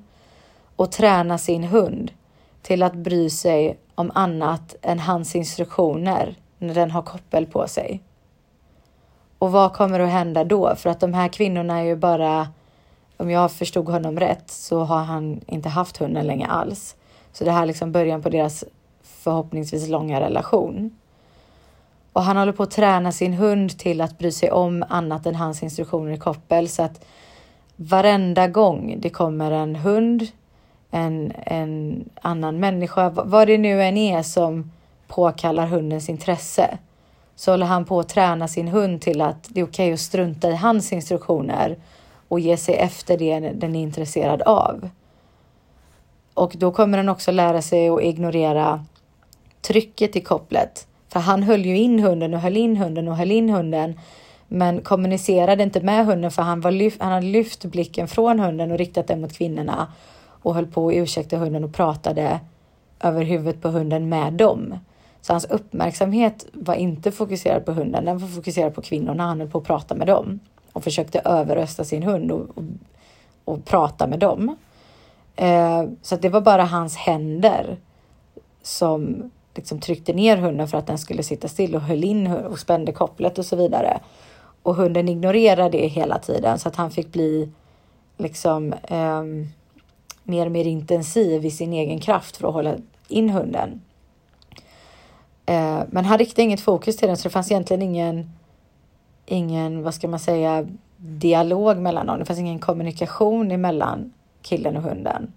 och 0.75 0.91
träna 0.91 1.37
sin 1.37 1.63
hund 1.63 2.11
till 2.61 2.83
att 2.83 2.93
bry 2.93 3.29
sig 3.29 3.77
om 3.95 4.11
annat 4.15 4.75
än 4.81 4.99
hans 4.99 5.35
instruktioner 5.35 6.35
när 6.57 6.73
den 6.73 6.91
har 6.91 7.01
koppel 7.01 7.45
på 7.45 7.67
sig. 7.67 8.01
Och 9.39 9.51
vad 9.51 9.73
kommer 9.73 9.99
att 9.99 10.09
hända 10.09 10.43
då? 10.43 10.75
För 10.75 10.89
att 10.89 10.99
de 10.99 11.13
här 11.13 11.27
kvinnorna 11.27 11.79
är 11.79 11.83
ju 11.83 11.95
bara, 11.95 12.47
om 13.17 13.31
jag 13.31 13.51
förstod 13.51 13.89
honom 13.89 14.19
rätt, 14.19 14.51
så 14.51 14.83
har 14.83 15.03
han 15.03 15.41
inte 15.47 15.69
haft 15.69 15.97
hunden 15.97 16.27
länge 16.27 16.47
alls. 16.47 16.95
Så 17.31 17.43
det 17.43 17.51
här 17.51 17.61
är 17.61 17.65
liksom 17.65 17.91
början 17.91 18.21
på 18.21 18.29
deras 18.29 18.63
förhoppningsvis 19.03 19.87
långa 19.87 20.21
relation. 20.21 20.97
Och 22.13 22.23
han 22.23 22.37
håller 22.37 22.51
på 22.51 22.63
att 22.63 22.71
träna 22.71 23.11
sin 23.11 23.33
hund 23.33 23.77
till 23.79 24.01
att 24.01 24.17
bry 24.17 24.31
sig 24.31 24.51
om 24.51 24.85
annat 24.89 25.25
än 25.25 25.35
hans 25.35 25.63
instruktioner 25.63 26.11
i 26.11 26.17
koppel. 26.17 26.69
Så 26.69 26.83
att 26.83 27.05
varenda 27.75 28.47
gång 28.47 28.95
det 28.99 29.09
kommer 29.09 29.51
en 29.51 29.75
hund, 29.75 30.27
en, 30.91 31.33
en 31.45 32.03
annan 32.21 32.59
människa, 32.59 33.09
vad 33.09 33.47
det 33.47 33.57
nu 33.57 33.83
än 33.83 33.97
är 33.97 34.23
som 34.23 34.71
påkallar 35.07 35.67
hundens 35.67 36.09
intresse, 36.09 36.77
så 37.35 37.51
håller 37.51 37.65
han 37.65 37.85
på 37.85 37.99
att 37.99 38.09
träna 38.09 38.47
sin 38.47 38.67
hund 38.67 39.01
till 39.01 39.21
att 39.21 39.47
det 39.49 39.59
är 39.59 39.65
okej 39.65 39.85
okay 39.85 39.93
att 39.93 39.99
strunta 39.99 40.49
i 40.49 40.55
hans 40.55 40.93
instruktioner 40.93 41.77
och 42.27 42.39
ge 42.39 42.57
sig 42.57 42.75
efter 42.75 43.17
det 43.17 43.39
den 43.39 43.75
är 43.75 43.81
intresserad 43.81 44.41
av. 44.41 44.89
Och 46.33 46.53
då 46.57 46.71
kommer 46.71 46.97
den 46.97 47.09
också 47.09 47.31
lära 47.31 47.61
sig 47.61 47.89
att 47.89 48.01
ignorera 48.01 48.85
trycket 49.61 50.15
i 50.15 50.21
kopplet. 50.21 50.87
För 51.09 51.19
han 51.19 51.43
höll 51.43 51.65
ju 51.65 51.77
in 51.77 51.99
hunden 51.99 52.33
och 52.33 52.39
höll 52.39 52.57
in 52.57 52.77
hunden 52.77 53.07
och 53.07 53.17
höll 53.17 53.31
in 53.31 53.49
hunden. 53.49 53.99
Men 54.47 54.81
kommunicerade 54.81 55.63
inte 55.63 55.81
med 55.81 56.05
hunden 56.05 56.31
för 56.31 56.41
han, 56.41 56.61
var 56.61 56.71
lyft, 56.71 57.01
han 57.01 57.11
hade 57.11 57.25
lyft 57.25 57.65
blicken 57.65 58.07
från 58.07 58.39
hunden 58.39 58.71
och 58.71 58.77
riktat 58.77 59.07
den 59.07 59.21
mot 59.21 59.33
kvinnorna 59.33 59.87
och 60.41 60.55
höll 60.55 60.67
på 60.67 60.87
att 60.87 60.95
ursäkta 60.95 61.37
hunden 61.37 61.63
och 61.63 61.73
pratade 61.73 62.39
över 62.99 63.23
huvudet 63.23 63.61
på 63.61 63.69
hunden 63.69 64.09
med 64.09 64.33
dem. 64.33 64.79
Så 65.21 65.33
hans 65.33 65.45
uppmärksamhet 65.45 66.45
var 66.53 66.75
inte 66.75 67.11
fokuserad 67.11 67.65
på 67.65 67.71
hunden, 67.71 68.05
den 68.05 68.17
var 68.17 68.27
fokuserad 68.27 68.75
på 68.75 68.81
kvinnorna. 68.81 69.23
Han 69.23 69.39
höll 69.39 69.49
på 69.49 69.57
att 69.57 69.63
prata 69.63 69.95
med 69.95 70.07
dem 70.07 70.39
och 70.73 70.83
försökte 70.83 71.19
överrösta 71.19 71.83
sin 71.83 72.03
hund 72.03 72.31
och, 72.31 72.41
och, 72.55 72.63
och 73.45 73.65
prata 73.65 74.07
med 74.07 74.19
dem. 74.19 74.57
Eh, 75.35 75.83
så 76.01 76.15
det 76.15 76.29
var 76.29 76.41
bara 76.41 76.63
hans 76.63 76.95
händer 76.95 77.77
som 78.61 79.31
liksom 79.57 79.79
tryckte 79.79 80.13
ner 80.13 80.37
hunden 80.37 80.67
för 80.67 80.77
att 80.77 80.87
den 80.87 80.97
skulle 80.97 81.23
sitta 81.23 81.47
still 81.47 81.75
och 81.75 81.81
höll 81.81 82.03
in 82.03 82.27
och 82.27 82.59
spände 82.59 82.91
kopplet 82.91 83.37
och 83.37 83.45
så 83.45 83.55
vidare. 83.55 83.99
Och 84.63 84.75
hunden 84.75 85.09
ignorerade 85.09 85.77
det 85.77 85.87
hela 85.87 86.19
tiden 86.19 86.59
så 86.59 86.69
att 86.69 86.75
han 86.75 86.91
fick 86.91 87.11
bli 87.11 87.49
liksom 88.17 88.73
eh, 88.73 89.23
mer 90.23 90.45
och 90.45 90.51
mer 90.51 90.65
intensiv 90.65 91.45
i 91.45 91.51
sin 91.51 91.73
egen 91.73 91.99
kraft 91.99 92.37
för 92.37 92.47
att 92.47 92.53
hålla 92.53 92.75
in 93.07 93.29
hunden. 93.29 93.81
Eh, 95.45 95.81
men 95.87 96.05
han 96.05 96.17
riktade 96.17 96.41
inget 96.41 96.61
fokus 96.61 96.97
till 96.97 97.07
den 97.07 97.17
så 97.17 97.23
det 97.23 97.33
fanns 97.33 97.51
egentligen 97.51 97.81
ingen, 97.81 98.31
ingen, 99.25 99.83
vad 99.83 99.93
ska 99.93 100.07
man 100.07 100.19
säga, 100.19 100.67
dialog 100.97 101.77
mellan 101.77 102.05
dem. 102.05 102.19
Det 102.19 102.25
fanns 102.25 102.39
ingen 102.39 102.59
kommunikation 102.59 103.51
emellan 103.51 104.13
killen 104.41 104.77
och 104.77 104.83
hunden. 104.83 105.33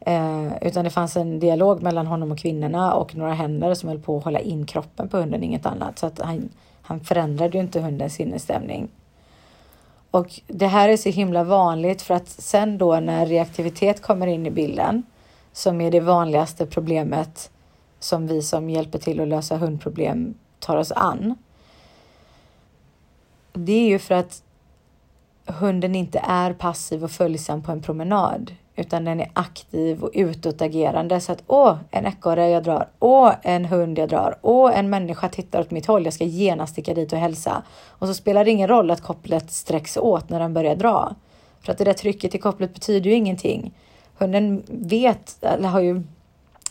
Eh, 0.00 0.52
utan 0.60 0.84
det 0.84 0.90
fanns 0.90 1.16
en 1.16 1.40
dialog 1.40 1.82
mellan 1.82 2.06
honom 2.06 2.32
och 2.32 2.38
kvinnorna 2.38 2.94
och 2.94 3.16
några 3.16 3.34
händer 3.34 3.74
som 3.74 3.88
höll 3.88 3.98
på 3.98 4.18
att 4.18 4.24
hålla 4.24 4.40
in 4.40 4.66
kroppen 4.66 5.08
på 5.08 5.16
hunden, 5.16 5.42
inget 5.42 5.66
annat. 5.66 5.98
Så 5.98 6.06
att 6.06 6.20
han, 6.20 6.48
han 6.82 7.00
förändrade 7.00 7.58
ju 7.58 7.64
inte 7.64 7.80
hundens 7.80 8.14
sinnesstämning. 8.14 8.88
Och 10.10 10.40
det 10.46 10.66
här 10.66 10.88
är 10.88 10.96
så 10.96 11.08
himla 11.08 11.44
vanligt 11.44 12.02
för 12.02 12.14
att 12.14 12.28
sen 12.28 12.78
då 12.78 13.00
när 13.00 13.26
reaktivitet 13.26 14.02
kommer 14.02 14.26
in 14.26 14.46
i 14.46 14.50
bilden, 14.50 15.02
som 15.52 15.80
är 15.80 15.90
det 15.90 16.00
vanligaste 16.00 16.66
problemet 16.66 17.50
som 17.98 18.26
vi 18.26 18.42
som 18.42 18.70
hjälper 18.70 18.98
till 18.98 19.20
att 19.20 19.28
lösa 19.28 19.56
hundproblem 19.56 20.34
tar 20.58 20.76
oss 20.76 20.92
an. 20.92 21.34
Det 23.52 23.72
är 23.72 23.88
ju 23.88 23.98
för 23.98 24.14
att 24.14 24.42
hunden 25.46 25.94
inte 25.94 26.18
är 26.18 26.52
passiv 26.52 27.04
och 27.04 27.10
följsam 27.10 27.62
på 27.62 27.72
en 27.72 27.82
promenad, 27.82 28.54
utan 28.80 29.04
den 29.04 29.20
är 29.20 29.30
aktiv 29.32 30.02
och 30.02 30.10
utåtagerande. 30.14 31.20
Så 31.20 31.32
att 31.32 31.42
åh, 31.46 31.76
en 31.90 32.06
ekorre 32.06 32.48
jag 32.48 32.62
drar, 32.62 32.88
åh, 32.98 33.32
en 33.42 33.64
hund 33.64 33.98
jag 33.98 34.08
drar, 34.08 34.38
åh, 34.42 34.78
en 34.78 34.90
människa 34.90 35.28
tittar 35.28 35.60
åt 35.60 35.70
mitt 35.70 35.86
håll, 35.86 36.04
jag 36.04 36.14
ska 36.14 36.24
genast 36.24 36.72
sticka 36.72 36.94
dit 36.94 37.12
och 37.12 37.18
hälsa. 37.18 37.62
Och 37.88 38.08
så 38.08 38.14
spelar 38.14 38.44
det 38.44 38.50
ingen 38.50 38.68
roll 38.68 38.90
att 38.90 39.00
kopplet 39.00 39.50
sträcks 39.50 39.96
åt 39.96 40.28
när 40.30 40.40
den 40.40 40.54
börjar 40.54 40.76
dra. 40.76 41.14
För 41.60 41.72
att 41.72 41.78
det 41.78 41.84
där 41.84 41.92
trycket 41.92 42.34
i 42.34 42.38
kopplet 42.38 42.74
betyder 42.74 43.10
ju 43.10 43.16
ingenting. 43.16 43.72
Hunden 44.18 44.62
vet, 44.68 45.44
eller 45.44 45.68
har 45.68 45.80
ju 45.80 46.02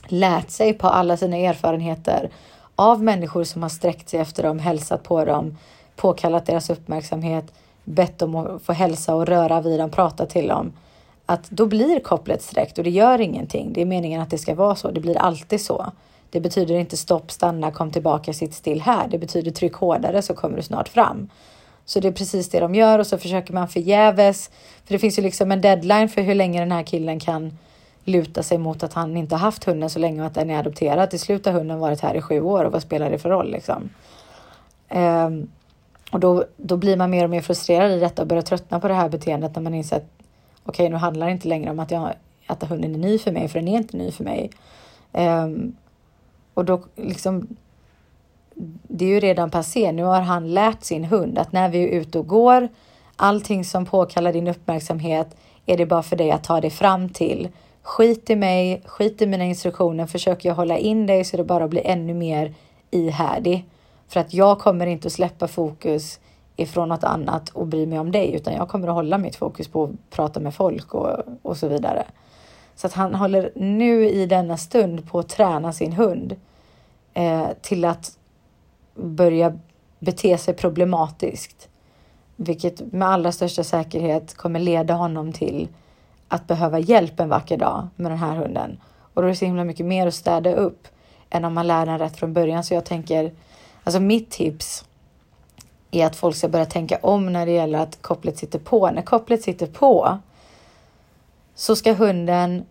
lärt 0.07 0.49
sig 0.49 0.73
på 0.73 0.87
alla 0.87 1.17
sina 1.17 1.37
erfarenheter 1.37 2.29
av 2.75 3.03
människor 3.03 3.43
som 3.43 3.61
har 3.61 3.69
sträckt 3.69 4.09
sig 4.09 4.19
efter 4.19 4.43
dem, 4.43 4.59
hälsat 4.59 5.03
på 5.03 5.25
dem, 5.25 5.57
påkallat 5.95 6.45
deras 6.45 6.69
uppmärksamhet, 6.69 7.53
bett 7.83 8.19
dem 8.19 8.35
att 8.35 8.61
få 8.61 8.73
hälsa 8.73 9.15
och 9.15 9.27
röra 9.27 9.61
vid 9.61 9.79
dem, 9.79 9.89
prata 9.89 10.25
till 10.25 10.47
dem. 10.47 10.71
Att 11.29 11.49
då 11.49 11.65
blir 11.65 11.99
kopplet 11.99 12.41
sträckt 12.41 12.77
och 12.77 12.83
det 12.83 12.89
gör 12.89 13.21
ingenting. 13.21 13.73
Det 13.73 13.81
är 13.81 13.85
meningen 13.85 14.21
att 14.21 14.29
det 14.29 14.37
ska 14.37 14.55
vara 14.55 14.75
så. 14.75 14.91
Det 14.91 14.99
blir 14.99 15.17
alltid 15.17 15.61
så. 15.61 15.91
Det 16.29 16.39
betyder 16.39 16.75
inte 16.75 16.97
stopp, 16.97 17.31
stanna, 17.31 17.71
kom 17.71 17.91
tillbaka, 17.91 18.33
sitt 18.33 18.53
still 18.53 18.81
här. 18.81 19.07
Det 19.07 19.17
betyder 19.17 19.51
tryck 19.51 19.73
hårdare 19.73 20.21
så 20.21 20.33
kommer 20.33 20.57
du 20.57 20.63
snart 20.63 20.89
fram. 20.89 21.29
Så 21.85 21.99
det 21.99 22.07
är 22.07 22.11
precis 22.11 22.49
det 22.49 22.59
de 22.59 22.75
gör 22.75 22.99
och 22.99 23.07
så 23.07 23.17
försöker 23.17 23.53
man 23.53 23.67
förgäves. 23.67 24.49
För 24.85 24.93
det 24.93 24.99
finns 24.99 25.19
ju 25.19 25.23
liksom 25.23 25.51
en 25.51 25.61
deadline 25.61 26.09
för 26.09 26.21
hur 26.21 26.35
länge 26.35 26.59
den 26.59 26.71
här 26.71 26.83
killen 26.83 27.19
kan 27.19 27.57
luta 28.03 28.43
sig 28.43 28.57
mot 28.57 28.83
att 28.83 28.93
han 28.93 29.17
inte 29.17 29.35
haft 29.35 29.63
hunden 29.63 29.89
så 29.89 29.99
länge 29.99 30.21
och 30.21 30.27
att 30.27 30.35
den 30.35 30.49
är 30.49 30.59
adopterad. 30.59 31.09
Till 31.09 31.19
slut 31.19 31.45
har 31.45 31.53
hunden 31.53 31.79
varit 31.79 32.01
här 32.01 32.15
i 32.15 32.21
sju 32.21 32.41
år 32.41 32.65
och 32.65 32.71
vad 32.71 32.81
spelar 32.81 33.09
det 33.09 33.19
för 33.19 33.29
roll 33.29 33.51
liksom? 33.51 33.89
Ehm, 34.87 35.49
och 36.11 36.19
då, 36.19 36.45
då 36.57 36.77
blir 36.77 36.97
man 36.97 37.09
mer 37.09 37.23
och 37.23 37.29
mer 37.29 37.41
frustrerad 37.41 37.91
i 37.91 37.99
detta 37.99 38.21
och 38.21 38.27
börjar 38.27 38.41
tröttna 38.41 38.79
på 38.79 38.87
det 38.87 38.93
här 38.93 39.09
beteendet 39.09 39.55
när 39.55 39.61
man 39.61 39.73
inser 39.73 39.95
att 39.95 40.09
okej, 40.63 40.83
okay, 40.83 40.89
nu 40.89 40.95
handlar 40.95 41.25
det 41.25 41.31
inte 41.31 41.47
längre 41.47 41.71
om 41.71 41.79
att, 41.79 41.91
jag, 41.91 42.13
att 42.47 42.63
hunden 42.63 42.95
är 42.95 42.99
ny 42.99 43.17
för 43.17 43.31
mig, 43.31 43.47
för 43.47 43.59
den 43.59 43.67
är 43.67 43.77
inte 43.77 43.97
ny 43.97 44.11
för 44.11 44.23
mig. 44.23 44.49
Um, 45.11 45.75
och 46.53 46.65
då 46.65 46.81
liksom, 46.95 47.47
det 48.83 49.05
är 49.05 49.09
ju 49.09 49.19
redan 49.19 49.51
passé. 49.51 49.91
Nu 49.91 50.03
har 50.03 50.21
han 50.21 50.53
lärt 50.53 50.83
sin 50.83 51.05
hund 51.05 51.37
att 51.37 51.51
när 51.51 51.69
vi 51.69 51.83
är 51.83 51.87
ute 51.87 52.19
och 52.19 52.27
går, 52.27 52.67
allting 53.15 53.65
som 53.65 53.85
påkallar 53.85 54.33
din 54.33 54.47
uppmärksamhet 54.47 55.35
är 55.65 55.77
det 55.77 55.85
bara 55.85 56.03
för 56.03 56.15
dig 56.15 56.31
att 56.31 56.43
ta 56.43 56.61
dig 56.61 56.69
fram 56.69 57.09
till. 57.09 57.49
Skit 57.81 58.29
i 58.29 58.35
mig, 58.35 58.81
skit 58.85 59.21
i 59.21 59.27
mina 59.27 59.45
instruktioner, 59.45 60.05
Försöker 60.05 60.49
jag 60.49 60.55
hålla 60.55 60.77
in 60.77 61.05
dig 61.05 61.23
så 61.23 61.35
är 61.35 61.37
det 61.37 61.43
bara 61.43 61.67
blir 61.67 61.87
ännu 61.87 62.13
mer 62.13 62.53
ihärdig. 62.91 63.65
För 64.07 64.19
att 64.19 64.33
jag 64.33 64.59
kommer 64.59 64.87
inte 64.87 65.07
att 65.07 65.13
släppa 65.13 65.47
fokus 65.47 66.19
ifrån 66.61 66.89
något 66.89 67.03
annat 67.03 67.49
och 67.49 67.67
bry 67.67 67.85
mig 67.85 67.99
om 67.99 68.11
dig, 68.11 68.35
utan 68.35 68.53
jag 68.53 68.69
kommer 68.69 68.87
att 68.87 68.93
hålla 68.93 69.17
mitt 69.17 69.35
fokus 69.35 69.67
på 69.67 69.83
att 69.83 70.09
prata 70.09 70.39
med 70.39 70.53
folk 70.53 70.93
och, 70.93 71.19
och 71.41 71.57
så 71.57 71.67
vidare. 71.67 72.05
Så 72.75 72.87
att 72.87 72.93
han 72.93 73.15
håller 73.15 73.51
nu 73.55 74.09
i 74.09 74.25
denna 74.25 74.57
stund 74.57 75.11
på 75.11 75.19
att 75.19 75.29
träna 75.29 75.73
sin 75.73 75.93
hund 75.93 76.35
eh, 77.13 77.47
till 77.61 77.85
att 77.85 78.17
börja 78.95 79.59
bete 79.99 80.37
sig 80.37 80.53
problematiskt. 80.53 81.69
Vilket 82.35 82.93
med 82.93 83.07
allra 83.07 83.31
största 83.31 83.63
säkerhet 83.63 84.37
kommer 84.37 84.59
leda 84.59 84.93
honom 84.93 85.33
till 85.33 85.67
att 86.27 86.47
behöva 86.47 86.79
hjälp 86.79 87.19
en 87.19 87.29
vacker 87.29 87.57
dag 87.57 87.87
med 87.95 88.11
den 88.11 88.19
här 88.19 88.35
hunden. 88.35 88.79
Och 89.13 89.21
då 89.21 89.27
är 89.27 89.29
det 89.29 89.35
så 89.35 89.45
himla 89.45 89.63
mycket 89.63 89.85
mer 89.85 90.07
att 90.07 90.13
städa 90.13 90.55
upp 90.55 90.87
än 91.29 91.45
om 91.45 91.53
man 91.53 91.67
lär 91.67 91.85
den 91.85 91.99
rätt 91.99 92.17
från 92.17 92.33
början. 92.33 92.63
Så 92.63 92.73
jag 92.73 92.85
tänker, 92.85 93.31
alltså 93.83 93.99
mitt 93.99 94.31
tips 94.31 94.85
är 95.91 96.05
att 96.05 96.15
folk 96.15 96.35
ska 96.35 96.47
börja 96.47 96.65
tänka 96.65 96.99
om 97.01 97.33
när 97.33 97.45
det 97.45 97.51
gäller 97.51 97.79
att 97.79 98.01
kopplet 98.01 98.37
sitter 98.37 98.59
på. 98.59 98.91
När 98.91 99.01
kopplet 99.01 99.41
sitter 99.41 99.67
på 99.67 100.17
så 101.55 101.75
ska 101.75 101.93
hunden 101.93 102.65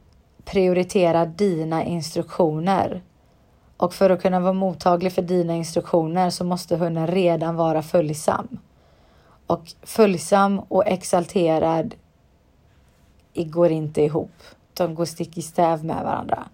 prioritera 0.44 1.26
dina 1.26 1.84
instruktioner. 1.84 3.02
Och 3.76 3.94
för 3.94 4.10
att 4.10 4.22
kunna 4.22 4.40
vara 4.40 4.52
mottaglig 4.52 5.12
för 5.12 5.22
dina 5.22 5.54
instruktioner 5.56 6.30
så 6.30 6.44
måste 6.44 6.76
hunden 6.76 7.06
redan 7.06 7.56
vara 7.56 7.82
följsam. 7.82 8.58
Och 9.46 9.62
följsam 9.82 10.58
och 10.58 10.86
exalterad 10.86 11.94
går 13.34 13.70
inte 13.70 14.02
ihop. 14.02 14.42
De 14.74 14.94
går 14.94 15.04
stick 15.04 15.38
i 15.38 15.42
stäv 15.42 15.84
med 15.84 16.04
varandra. 16.04 16.48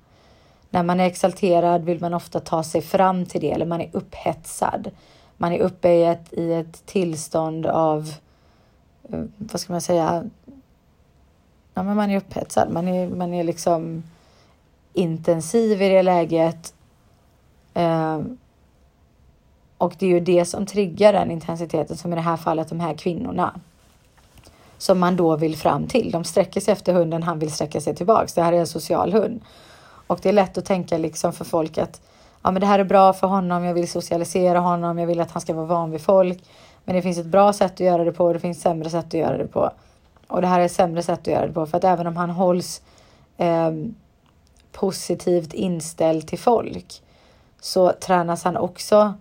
När 0.70 0.82
man 0.82 1.00
är 1.00 1.06
exalterad 1.06 1.84
vill 1.84 2.00
man 2.00 2.14
ofta 2.14 2.40
ta 2.40 2.62
sig 2.62 2.82
fram 2.82 3.26
till 3.26 3.40
det, 3.40 3.52
eller 3.52 3.66
man 3.66 3.80
är 3.80 3.90
upphetsad. 3.92 4.90
Man 5.36 5.52
är 5.52 5.58
uppe 5.58 5.88
i 5.88 6.04
ett, 6.04 6.32
i 6.32 6.52
ett 6.52 6.86
tillstånd 6.86 7.66
av, 7.66 8.12
eh, 9.08 9.22
vad 9.36 9.60
ska 9.60 9.72
man 9.72 9.80
säga, 9.80 10.24
ja, 11.74 11.82
men 11.82 11.96
man 11.96 12.10
är 12.10 12.16
upphetsad. 12.16 12.70
Man 12.70 12.88
är, 12.88 13.08
man 13.08 13.34
är 13.34 13.44
liksom 13.44 14.02
intensiv 14.92 15.82
i 15.82 15.88
det 15.88 16.02
läget. 16.02 16.74
Eh, 17.74 18.20
och 19.78 19.94
det 19.98 20.06
är 20.06 20.10
ju 20.10 20.20
det 20.20 20.44
som 20.44 20.66
triggar 20.66 21.12
den 21.12 21.30
intensiteten, 21.30 21.96
som 21.96 22.12
i 22.12 22.16
det 22.16 22.22
här 22.22 22.36
fallet 22.36 22.68
de 22.68 22.80
här 22.80 22.94
kvinnorna 22.94 23.60
som 24.78 24.98
man 24.98 25.16
då 25.16 25.36
vill 25.36 25.56
fram 25.56 25.86
till. 25.86 26.10
De 26.10 26.24
sträcker 26.24 26.60
sig 26.60 26.72
efter 26.72 26.92
hunden, 26.92 27.22
han 27.22 27.38
vill 27.38 27.52
sträcka 27.52 27.80
sig 27.80 27.94
tillbaks. 27.94 28.32
Det 28.34 28.42
här 28.42 28.52
är 28.52 28.58
en 28.58 28.66
social 28.66 29.12
hund. 29.12 29.40
Och 30.06 30.18
det 30.22 30.28
är 30.28 30.32
lätt 30.32 30.58
att 30.58 30.64
tänka 30.64 30.98
liksom 30.98 31.32
för 31.32 31.44
folk 31.44 31.78
att 31.78 32.00
ja, 32.44 32.50
men 32.50 32.60
det 32.60 32.66
här 32.66 32.78
är 32.78 32.84
bra 32.84 33.12
för 33.12 33.26
honom, 33.26 33.64
jag 33.64 33.74
vill 33.74 33.88
socialisera 33.88 34.58
honom, 34.58 34.98
jag 34.98 35.06
vill 35.06 35.20
att 35.20 35.30
han 35.30 35.40
ska 35.40 35.54
vara 35.54 35.66
van 35.66 35.90
vid 35.90 36.00
folk. 36.00 36.44
Men 36.84 36.96
det 36.96 37.02
finns 37.02 37.18
ett 37.18 37.26
bra 37.26 37.52
sätt 37.52 37.72
att 37.72 37.80
göra 37.80 38.04
det 38.04 38.12
på 38.12 38.24
och 38.24 38.34
det 38.34 38.40
finns 38.40 38.60
sämre 38.60 38.90
sätt 38.90 39.06
att 39.06 39.14
göra 39.14 39.36
det 39.38 39.46
på. 39.46 39.70
Och 40.26 40.40
det 40.40 40.46
här 40.46 40.60
är 40.60 40.64
ett 40.64 40.72
sämre 40.72 41.02
sätt 41.02 41.20
att 41.20 41.26
göra 41.26 41.46
det 41.46 41.52
på 41.52 41.66
för 41.66 41.76
att 41.76 41.84
även 41.84 42.06
om 42.06 42.16
han 42.16 42.30
hålls 42.30 42.82
eh, 43.36 43.70
positivt 44.72 45.54
inställd 45.54 46.26
till 46.26 46.38
folk 46.38 47.02
så 47.60 47.92
tränas 47.92 48.44
han 48.44 48.56
också 48.56 49.14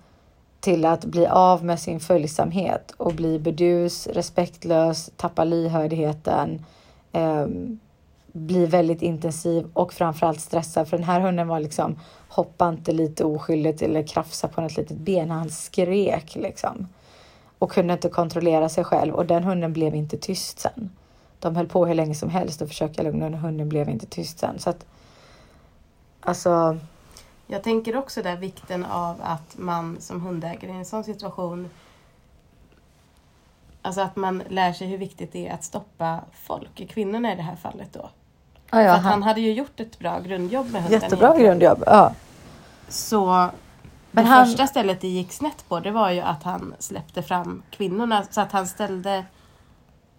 till 0.60 0.86
att 0.86 1.06
bli 1.06 1.27
av 1.27 1.65
med 1.65 1.80
sin 1.80 2.00
följsamhet 2.00 2.94
och 2.98 3.13
bli 3.13 3.39
bedus, 3.39 4.08
respektlös, 4.08 5.12
tappa 5.18 5.44
lyhördheten, 5.44 6.65
eh, 7.12 7.48
bli 8.34 8.66
väldigt 8.66 9.02
intensiv 9.02 9.70
och 9.74 9.94
framförallt 9.94 10.42
stressad. 10.42 10.88
För 10.88 10.98
den 10.98 11.06
här 11.06 11.20
hunden 11.20 11.48
var 11.48 11.60
liksom, 11.60 12.00
hoppa 12.28 12.70
inte 12.70 12.92
lite 12.92 13.25
oskyldigt 13.25 13.82
eller 13.82 14.08
krafsa 14.08 14.48
på 14.48 14.62
något 14.62 14.78
litet 14.78 14.98
ben. 14.98 15.32
Han 15.32 15.50
skrek 15.50 16.36
liksom. 16.36 16.88
Och 17.60 17.72
kunde 17.72 17.94
inte 17.94 18.10
kontrollera 18.10 18.70
sig 18.70 18.84
själv 18.84 19.13
och 19.13 19.25
den 19.25 19.44
hunden 19.44 19.74
blev 19.74 19.96
inte 19.96 20.18
tyst 20.18 20.60
sen. 20.60 20.90
De 21.40 21.56
höll 21.56 21.68
på 21.68 21.86
hur 21.86 21.94
länge 21.94 22.16
som 22.16 22.30
helst 22.30 22.62
och 22.62 22.68
försöka 22.68 23.04
lugna 23.04 23.25
och 23.25 23.32
hunden 23.34 23.70
blev 23.70 23.90
inte 23.90 24.06
tyst 24.06 24.40
sen. 24.40 24.60
Så 24.60 24.70
att, 24.70 24.86
alltså, 26.22 26.78
jag 27.48 27.63
tänker 27.63 27.96
också 27.96 28.22
där 28.22 28.38
vikten 28.38 28.86
av 28.86 29.16
att 29.22 29.58
man 29.58 29.98
som 30.00 30.22
hundägare 30.22 30.72
i 30.72 30.75
en 30.75 30.86
sån 30.86 31.04
situation 31.04 31.70
Alltså 33.86 34.02
att 34.02 34.16
man 34.16 34.44
lär 34.50 34.74
sig 34.74 34.88
hur 34.88 34.98
viktigt 34.98 35.32
det 35.32 35.48
är 35.48 35.54
att 35.54 35.63
stoppa 35.63 36.20
folk, 36.34 36.90
kvinnorna 36.90 37.34
i 37.34 37.36
det 37.36 37.42
här 37.42 37.56
fallet 37.56 37.94
då. 37.94 38.10
Ja, 38.74 38.82
ja, 38.82 38.89
För 38.89 38.98
att 38.98 39.03
han... 39.03 39.12
han 39.12 39.24
hade 39.24 39.42
ju 39.42 39.53
gjort 39.53 39.80
ett 39.80 40.00
bra 40.00 40.20
grundjobb 40.20 40.72
med 40.72 40.82
hunden. 40.82 41.01
Jättebra 41.01 41.27
egentligen. 41.27 41.60
grundjobb, 41.60 41.84
ja. 41.86 42.13
Så 42.89 43.50
Men 44.12 44.24
det 44.25 44.32
han... 44.32 44.46
första 44.46 44.68
stället 44.68 45.01
det 45.01 45.08
gick 45.08 45.32
snett 45.32 45.70
på 45.70 45.80
det 45.80 45.92
var 45.92 46.12
ju 46.12 46.22
att 46.22 46.44
han 46.44 46.74
släppte 46.80 47.22
fram 47.22 47.63
kvinnorna 47.72 48.24
så 48.30 48.42
att 48.42 48.51
han 48.51 48.68
ställde 48.68 49.24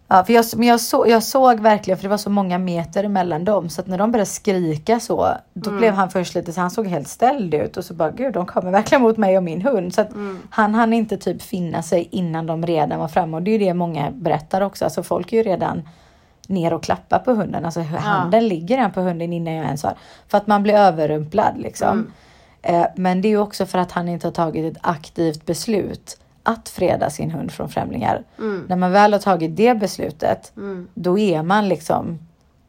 Ja, 0.09 0.25
för 0.25 0.33
jag, 0.33 0.45
men 0.57 0.69
jag, 0.69 0.81
så, 0.81 1.05
jag 1.09 1.23
såg 1.23 1.61
verkligen, 1.61 1.99
för 1.99 2.03
det 2.03 2.09
var 2.09 2.17
så 2.17 2.31
många 2.31 2.59
meter 2.59 3.05
emellan 3.05 3.45
dem, 3.45 3.69
så 3.69 3.81
att 3.81 3.87
när 3.87 3.99
de 3.99 4.13
började 4.13 4.31
skrika 4.31 5.01
så, 5.01 5.29
då 5.55 5.71
mm. 5.71 5.81
blev 5.81 5.95
han 5.95 6.11
först 6.11 6.35
lite 6.35 6.53
så 6.53 6.61
han 6.61 6.71
såg 6.71 6.87
helt 6.87 7.09
ställd 7.09 7.55
ut 7.55 7.77
och 7.77 7.85
så 7.85 7.95
bara 7.95 8.11
gud, 8.11 8.35
de 8.35 8.47
kommer 8.47 8.71
verkligen 8.71 9.03
mot 9.03 9.17
mig 9.17 9.37
och 9.37 9.43
min 9.43 9.63
hund. 9.63 9.95
Så 9.95 10.01
att 10.01 10.13
mm. 10.13 10.39
han 10.51 10.75
hann 10.75 10.93
inte 10.93 11.17
typ 11.17 11.43
finna 11.43 11.83
sig 11.83 12.09
innan 12.11 12.47
de 12.47 12.67
redan 12.67 12.99
var 12.99 13.09
framme 13.09 13.37
och 13.37 13.43
det 13.43 13.51
är 13.51 13.59
ju 13.59 13.65
det 13.65 13.75
många 13.75 14.11
berättar 14.11 14.61
också. 14.61 14.85
Alltså 14.85 15.03
folk 15.03 15.33
är 15.33 15.37
ju 15.37 15.43
redan 15.43 15.83
ner 16.49 16.73
och 16.73 16.83
klappar 16.83 17.19
på 17.19 17.33
hunden, 17.33 17.65
alltså 17.65 17.81
ja. 17.81 17.99
handen 17.99 18.49
ligger 18.49 18.77
redan 18.77 18.93
på 18.93 19.01
hunden 19.01 19.33
innan 19.33 19.55
jag 19.55 19.65
ens 19.65 19.83
har, 19.83 19.95
för 20.29 20.39
att 20.39 20.47
man 20.47 20.63
blir 20.63 20.75
överrumplad 20.75 21.59
liksom. 21.59 21.89
Mm. 21.89 22.13
Eh, 22.63 22.87
men 22.97 23.21
det 23.21 23.29
är 23.29 23.37
också 23.37 23.67
för 23.67 23.79
att 23.79 23.93
han 23.93 24.09
inte 24.09 24.27
har 24.27 24.33
tagit 24.33 24.77
ett 24.77 24.83
aktivt 24.83 25.47
beslut 25.47 26.19
att 26.43 26.69
freda 26.69 27.11
sin 27.11 27.31
hund 27.31 27.53
från 27.53 27.69
främlingar. 27.69 28.23
Mm. 28.39 28.65
När 28.69 28.77
man 28.77 28.93
väl 28.93 29.13
har 29.13 29.21
tagit 29.21 29.57
det 29.57 29.75
beslutet, 29.75 30.53
mm. 30.57 30.89
då 30.95 31.19
är 31.19 31.43
man 31.43 31.69
liksom 31.69 32.19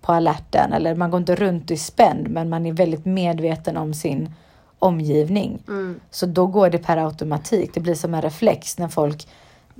på 0.01 0.13
alerten. 0.13 0.73
Eller 0.73 0.95
man 0.95 1.11
går 1.11 1.19
inte 1.19 1.35
runt 1.35 1.71
i 1.71 1.77
spänd, 1.77 2.27
men 2.29 2.49
man 2.49 2.65
är 2.65 2.73
väldigt 2.73 3.05
medveten 3.05 3.77
om 3.77 3.93
sin 3.93 4.33
omgivning. 4.79 5.63
Mm. 5.67 5.99
Så 6.11 6.25
då 6.25 6.47
går 6.47 6.69
det 6.69 6.77
per 6.77 6.97
automatik. 6.97 7.73
Det 7.73 7.79
blir 7.79 7.95
som 7.95 8.13
en 8.13 8.21
reflex 8.21 8.77
när 8.77 8.87
folk 8.87 9.27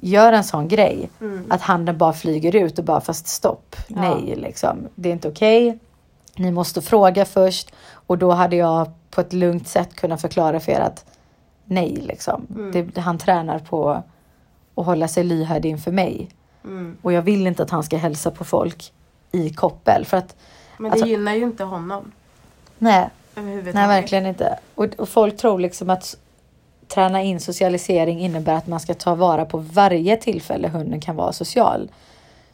gör 0.10 0.34
en 0.34 0.44
sån 0.44 0.68
grej, 0.68 1.10
Mm. 1.22 1.46
att 1.52 1.62
handen 1.62 1.98
bara 1.98 2.14
flyger 2.14 2.56
ut 2.56 2.80
och 2.80 2.86
bara 2.86 3.02
fast 3.02 3.28
stopp, 3.28 3.76
Ja. 3.88 3.96
nej 4.02 4.36
liksom. 4.36 4.88
Det 4.96 5.10
är 5.10 5.14
inte 5.14 5.28
okej. 5.30 5.80
Ni 6.36 6.52
måste 6.52 6.82
fråga 6.82 7.26
först 7.26 7.72
och 8.08 8.18
då 8.18 8.32
hade 8.32 8.56
jag 8.56 8.92
på 9.12 9.22
ett 9.22 9.34
lugnt 9.34 9.68
sätt 9.68 9.96
kunnat 9.96 10.22
förklara 10.22 10.60
för 10.60 10.72
er 10.72 10.80
att 10.80 11.06
nej 11.66 11.96
liksom. 11.96 12.48
Mm. 12.56 12.72
Det, 12.94 13.02
han 13.02 13.18
tränar 13.18 13.60
på 13.60 13.90
att 14.76 14.86
hålla 14.86 15.08
sig 15.08 15.24
lyhörd 15.24 15.66
inför 15.66 15.92
mig. 15.92 16.30
Mm. 16.64 16.98
Och 17.02 17.14
jag 17.14 17.22
vill 17.22 17.48
inte 17.48 17.64
att 17.64 17.70
han 17.70 17.84
ska 17.84 17.98
hälsa 17.98 18.32
på 18.32 18.44
folk 18.44 18.92
i 19.32 19.50
koppel 19.50 20.06
för 20.06 20.18
att 20.18 20.36
Men 20.78 20.84
det 20.90 20.94
Alltså- 20.94 21.08
gynnar 21.08 21.34
ju 21.34 21.44
inte 21.44 21.64
honom 21.64 22.12
nej, 22.78 23.10
nej 23.36 23.62
verkligen 23.74 24.26
inte. 24.26 24.60
Och, 24.76 24.86
och 24.98 25.10
folk 25.10 25.38
tror 25.38 25.60
liksom 25.60 25.90
att 25.90 26.18
träna 26.88 27.24
in 27.24 27.40
socialisering 27.40 28.20
innebär 28.20 28.54
att 28.54 28.68
man 28.68 28.80
ska 28.80 28.94
ta 28.94 29.16
vara 29.16 29.46
på 29.46 29.58
varje 29.58 30.18
tillfälle 30.18 30.68
hunden 30.68 31.02
kan 31.02 31.16
vara 31.16 31.34
social. 31.34 31.92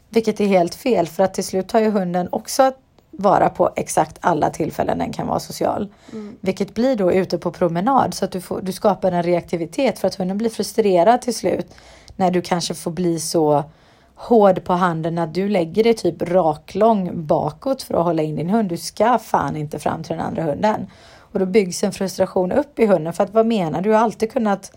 Vilket 0.09 0.39
är 0.39 0.47
helt 0.47 0.75
fel 0.75 1.07
för 1.07 1.23
att 1.23 1.33
till 1.33 1.43
slut 1.43 1.67
tar 1.67 1.79
ju 1.79 1.89
hunden 1.89 2.27
också 2.31 2.71
vara 3.11 3.50
på 3.50 3.71
exakt 3.75 4.17
alla 4.19 4.50
tillfällen 4.50 4.97
den 4.97 5.13
kan 5.13 5.27
vara 5.27 5.39
social. 5.39 5.88
Mm. 6.11 6.35
Vilket 6.41 6.73
blir 6.73 6.95
då 6.95 7.11
ute 7.11 7.38
på 7.38 7.51
promenad 7.51 8.13
så 8.13 8.25
att 8.25 8.31
du, 8.31 8.41
får, 8.41 8.61
du 8.61 8.71
skapar 8.71 9.11
en 9.11 9.23
reaktivitet 9.23 10.00
för 10.00 10.07
att 10.07 10.15
hunden 10.15 10.38
blir 10.38 10.50
frustrerad 10.50 11.21
till 11.21 11.35
slut. 11.35 11.75
När 12.15 12.31
du 12.31 12.41
kanske 12.41 12.73
får 12.73 12.91
bli 12.91 13.19
så 13.19 13.63
hård 14.15 14.63
på 14.63 14.73
handen 14.73 15.17
att 15.17 15.33
du 15.33 15.50
lägger 15.50 15.83
dig 15.83 15.93
typ 15.93 16.21
raklång 16.21 17.25
bakåt 17.25 17.83
för 17.83 17.93
att 17.93 18.03
hålla 18.03 18.21
in 18.21 18.35
din 18.35 18.50
hund. 18.50 18.69
Du 18.69 18.77
ska 18.77 19.19
fan 19.19 19.55
inte 19.55 19.79
fram 19.79 20.03
till 20.03 20.15
den 20.15 20.25
andra 20.25 20.43
hunden. 20.43 20.88
Och 21.31 21.39
då 21.39 21.45
byggs 21.45 21.83
en 21.83 21.91
frustration 21.91 22.51
upp 22.51 22.79
i 22.79 22.85
hunden 22.85 23.13
för 23.13 23.23
att 23.23 23.33
vad 23.33 23.45
menar 23.45 23.81
du? 23.81 23.89
Du 23.89 23.95
har 23.95 24.01
alltid 24.01 24.31
kunnat 24.31 24.71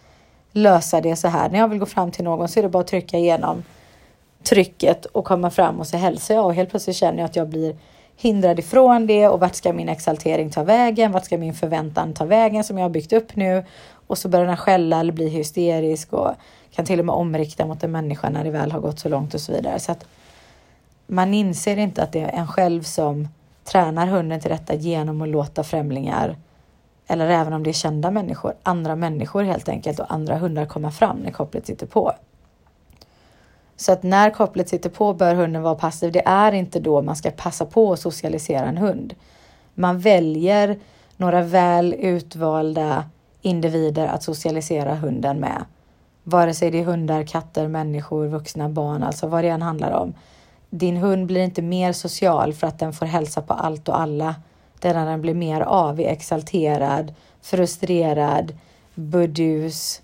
lösa 0.52 1.00
det 1.00 1.16
så 1.16 1.28
här. 1.28 1.50
När 1.50 1.58
jag 1.58 1.68
vill 1.68 1.78
gå 1.78 1.86
fram 1.86 2.10
till 2.10 2.24
någon 2.24 2.48
så 2.48 2.58
är 2.58 2.62
det 2.62 2.68
bara 2.68 2.80
att 2.80 2.86
trycka 2.86 3.18
igenom 3.18 3.62
trycket 4.42 5.04
och 5.04 5.24
komma 5.24 5.50
fram 5.50 5.80
och 5.80 5.86
så 5.86 5.96
hälsar 5.96 6.34
jag 6.34 6.44
och 6.44 6.54
helt 6.54 6.70
plötsligt 6.70 6.96
känner 6.96 7.18
jag 7.18 7.24
att 7.24 7.36
jag 7.36 7.48
blir 7.48 7.76
hindrad 8.16 8.58
ifrån 8.58 9.06
det 9.06 9.28
och 9.28 9.40
vart 9.40 9.54
ska 9.54 9.72
min 9.72 9.88
exaltering 9.88 10.50
ta 10.50 10.62
vägen? 10.62 11.12
Vart 11.12 11.24
ska 11.24 11.38
min 11.38 11.54
förväntan 11.54 12.14
ta 12.14 12.24
vägen 12.24 12.64
som 12.64 12.78
jag 12.78 12.84
har 12.84 12.90
byggt 12.90 13.12
upp 13.12 13.36
nu? 13.36 13.64
Och 14.06 14.18
så 14.18 14.28
börjar 14.28 14.46
den 14.46 14.56
skälla 14.56 15.00
eller 15.00 15.12
bli 15.12 15.28
hysterisk 15.28 16.12
och 16.12 16.30
kan 16.74 16.84
till 16.84 16.98
och 16.98 17.06
med 17.06 17.14
omrikta 17.14 17.66
mot 17.66 17.84
en 17.84 17.92
människa 17.92 18.30
när 18.30 18.44
det 18.44 18.50
väl 18.50 18.72
har 18.72 18.80
gått 18.80 18.98
så 18.98 19.08
långt 19.08 19.34
och 19.34 19.40
så 19.40 19.52
vidare. 19.52 19.78
Så 19.78 19.92
att 19.92 20.06
man 21.06 21.34
inser 21.34 21.76
inte 21.76 22.02
att 22.02 22.12
det 22.12 22.20
är 22.20 22.28
en 22.28 22.48
själv 22.48 22.82
som 22.82 23.28
tränar 23.64 24.06
hunden 24.06 24.40
till 24.40 24.50
detta 24.50 24.74
genom 24.74 25.22
att 25.22 25.28
låta 25.28 25.64
främlingar 25.64 26.36
eller 27.06 27.28
även 27.28 27.52
om 27.52 27.62
det 27.62 27.70
är 27.70 27.74
kända 27.74 28.10
människor, 28.10 28.54
andra 28.62 28.96
människor 28.96 29.42
helt 29.42 29.68
enkelt 29.68 30.00
och 30.00 30.12
andra 30.12 30.38
hundar 30.38 30.66
komma 30.66 30.90
fram 30.90 31.16
när 31.16 31.30
kopplet 31.30 31.66
sitter 31.66 31.86
på. 31.86 32.12
Så 33.76 33.92
att 33.92 34.02
när 34.02 34.30
kopplet 34.30 34.68
sitter 34.68 34.90
på 34.90 35.14
bör 35.14 35.34
hunden 35.34 35.62
vara 35.62 35.74
passiv. 35.74 36.12
Det 36.12 36.26
är 36.26 36.52
inte 36.52 36.80
då 36.80 37.02
man 37.02 37.16
ska 37.16 37.30
passa 37.30 37.66
på 37.66 37.92
att 37.92 38.00
socialisera 38.00 38.66
en 38.66 38.76
hund. 38.76 39.14
Man 39.74 39.98
väljer 39.98 40.78
några 41.16 41.42
väl 41.42 41.94
utvalda 41.94 43.04
individer 43.42 44.06
att 44.06 44.22
socialisera 44.22 44.94
hunden 44.94 45.40
med. 45.40 45.64
Vare 46.22 46.54
sig 46.54 46.70
det 46.70 46.80
är 46.80 46.84
hundar, 46.84 47.22
katter, 47.22 47.68
människor, 47.68 48.26
vuxna, 48.26 48.68
barn, 48.68 49.02
alltså 49.02 49.26
vad 49.26 49.44
det 49.44 49.48
än 49.48 49.62
handlar 49.62 49.90
om. 49.90 50.14
Din 50.76 50.96
hund 50.96 51.26
blir 51.26 51.44
inte 51.44 51.62
mer 51.62 51.92
social 51.92 52.52
för 52.52 52.66
att 52.66 52.78
den 52.78 52.92
får 52.92 53.06
hälsa 53.06 53.42
på 53.42 53.54
allt 53.54 53.88
och 53.88 54.00
alla. 54.00 54.34
Det 54.80 54.88
är 54.88 54.94
när 54.94 55.06
den 55.06 55.20
blir 55.20 55.34
mer 55.34 55.60
avig, 55.60 56.06
exalterad, 56.06 57.14
frustrerad, 57.42 58.58
burdus, 58.94 60.02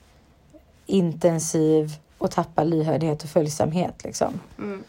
intensiv 0.86 1.90
och 2.18 2.30
tappar 2.30 2.64
lyhördhet 2.64 3.22
och 3.22 3.28
följsamhet. 3.28 4.04
Liksom. 4.04 4.40
Mm. 4.58 4.84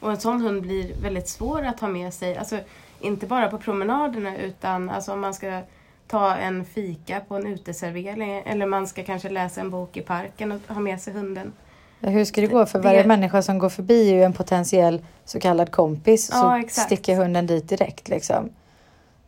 Och 0.00 0.10
en 0.10 0.20
sån 0.20 0.40
hund 0.40 0.62
blir 0.62 0.94
väldigt 1.02 1.28
svår 1.28 1.62
att 1.62 1.80
ha 1.80 1.88
med 1.88 2.14
sig. 2.14 2.36
Alltså, 2.36 2.58
inte 3.00 3.26
bara 3.26 3.48
på 3.48 3.58
promenaderna 3.58 4.36
utan 4.36 4.90
alltså, 4.90 5.12
om 5.12 5.20
man 5.20 5.34
ska 5.34 5.60
ta 6.06 6.36
en 6.36 6.64
fika 6.64 7.20
på 7.20 7.36
en 7.36 7.46
uteservering 7.46 8.42
eller 8.46 8.66
man 8.66 8.86
ska 8.86 9.04
kanske 9.04 9.28
läsa 9.28 9.60
en 9.60 9.70
bok 9.70 9.96
i 9.96 10.00
parken 10.00 10.52
och 10.52 10.60
ha 10.74 10.80
med 10.80 11.00
sig 11.00 11.12
hunden. 11.12 11.52
Hur 12.00 12.24
ska 12.24 12.40
det 12.40 12.46
gå? 12.46 12.66
För 12.66 12.78
varje 12.78 13.02
Det- 13.02 13.08
människa 13.08 13.42
som 13.42 13.58
går 13.58 13.68
förbi 13.68 14.10
är 14.10 14.14
ju 14.14 14.22
en 14.22 14.32
potentiell 14.32 15.02
så 15.24 15.40
kallad 15.40 15.70
kompis. 15.70 16.28
Ja, 16.32 16.40
så 16.40 16.52
exakt. 16.52 16.86
sticker 16.86 17.16
hunden 17.16 17.46
dit 17.46 17.68
direkt. 17.68 18.08
Liksom. 18.08 18.48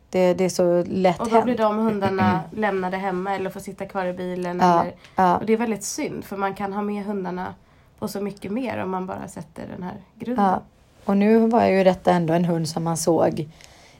Det, 0.09 0.33
det 0.33 0.43
är 0.45 0.49
så 0.49 0.83
lätt 0.87 1.19
Och 1.19 1.27
då 1.29 1.31
hänt. 1.35 1.45
blir 1.45 1.57
de 1.57 1.77
hundarna 1.77 2.39
lämnade 2.55 2.97
hemma 2.97 3.35
eller 3.35 3.49
får 3.49 3.59
sitta 3.59 3.85
kvar 3.85 4.05
i 4.05 4.13
bilen. 4.13 4.59
Ja, 4.61 4.81
Eller, 4.81 4.93
ja. 5.15 5.37
och 5.37 5.45
det 5.45 5.53
är 5.53 5.57
väldigt 5.57 5.83
synd 5.83 6.23
för 6.25 6.37
man 6.37 6.53
kan 6.53 6.73
ha 6.73 6.81
med 6.81 7.05
hundarna 7.05 7.53
på 7.99 8.07
så 8.07 8.21
mycket 8.21 8.51
mer 8.51 8.83
om 8.83 8.89
man 8.91 9.05
bara 9.05 9.27
sätter 9.27 9.63
den 9.73 9.83
här 9.83 9.95
grunden. 10.15 10.45
Ja. 10.45 10.61
Och 11.05 11.17
nu 11.17 11.37
var 11.47 11.65
ju 11.65 11.83
detta 11.83 12.11
ändå 12.11 12.33
en 12.33 12.45
hund 12.45 12.69
som 12.69 12.83
man 12.83 12.97
såg 12.97 13.47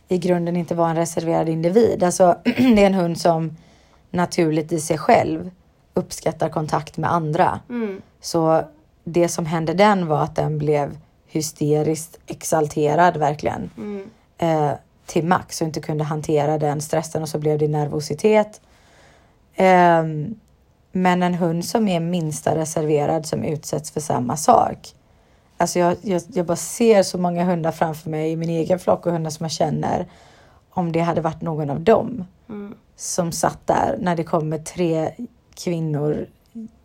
i 0.07 0.17
grunden 0.17 0.55
inte 0.55 0.75
var 0.75 0.89
en 0.89 0.95
reserverad 0.95 1.49
individ. 1.49 2.03
Alltså 2.03 2.35
det 2.43 2.83
är 2.83 2.85
en 2.87 2.93
hund 2.93 3.17
som 3.17 3.57
naturligt 4.11 4.71
i 4.71 4.79
sig 4.79 4.97
själv 4.97 5.51
uppskattar 5.93 6.49
kontakt 6.49 6.97
med 6.97 7.11
andra. 7.13 7.59
Mm. 7.69 8.01
Så 8.21 8.63
det 9.03 9.27
som 9.29 9.45
hände 9.45 9.73
den 9.73 10.07
var 10.07 10.23
att 10.23 10.35
den 10.35 10.57
blev 10.57 10.97
hysteriskt 11.27 12.19
exalterad 12.27 13.17
verkligen. 13.17 13.69
Mm. 13.77 14.09
eh, 14.37 14.71
till 15.05 15.25
max 15.25 15.61
och 15.61 15.67
inte 15.67 15.81
kunde 15.81 16.03
hantera 16.03 16.57
den 16.57 16.81
stressen 16.81 17.21
och 17.21 17.29
så 17.29 17.39
blev 17.39 17.59
det 17.59 17.67
nervositet. 17.67 18.61
Ehm, 19.55 20.35
men 20.91 21.23
en 21.23 21.33
hund 21.33 21.65
som 21.65 21.87
är 21.87 21.99
minsta 21.99 22.55
reserverad 22.55 23.25
som 23.25 23.43
utsätts 23.43 23.91
för 23.91 23.99
samma 23.99 24.37
sak. 24.37 24.95
Alltså 25.57 25.79
jag, 25.79 25.95
jag, 26.01 26.21
jag 26.33 26.45
bara 26.45 26.55
ser 26.57 27.03
så 27.03 27.17
många 27.17 27.43
hundar 27.45 27.71
framför 27.71 28.09
mig 28.09 28.31
i 28.31 28.35
min 28.35 28.49
egen 28.49 28.79
flock 28.79 29.05
och 29.05 29.11
hundar 29.11 29.29
som 29.31 29.43
jag 29.43 29.51
känner. 29.51 30.07
Om 30.69 30.91
det 30.91 30.99
hade 30.99 31.21
varit 31.21 31.41
någon 31.41 31.69
av 31.69 31.79
dem 31.79 32.25
Mm. 32.49 32.75
som 32.95 33.31
satt 33.31 33.67
där 33.67 33.97
när 33.99 34.15
det 34.15 34.23
kommer 34.23 34.57
tre 34.57 35.11
kvinnor 35.63 36.27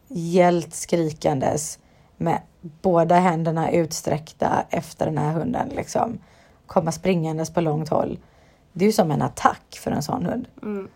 gällt 0.09 0.75
skrikandes 0.75 1.79
med 2.17 2.41
båda 2.61 3.15
händerna 3.15 3.71
utsträckta 3.71 4.65
efter 4.71 5.07
den 5.07 5.19
här 5.19 5.33
hunden 5.33 5.69
liksom 5.69 6.19
komma 6.67 6.93
springandes 6.93 7.51
på 7.51 7.61
långt 7.61 7.89
håll. 7.89 8.19
Det 8.73 8.85
är 8.85 8.87
ju 8.87 8.93
som 8.93 9.11
en 9.11 9.23
attack 9.23 9.79
för 9.83 9.91
en 9.91 10.03
sån 10.03 10.27
hund. 10.27 10.49
Mm. 10.63 10.89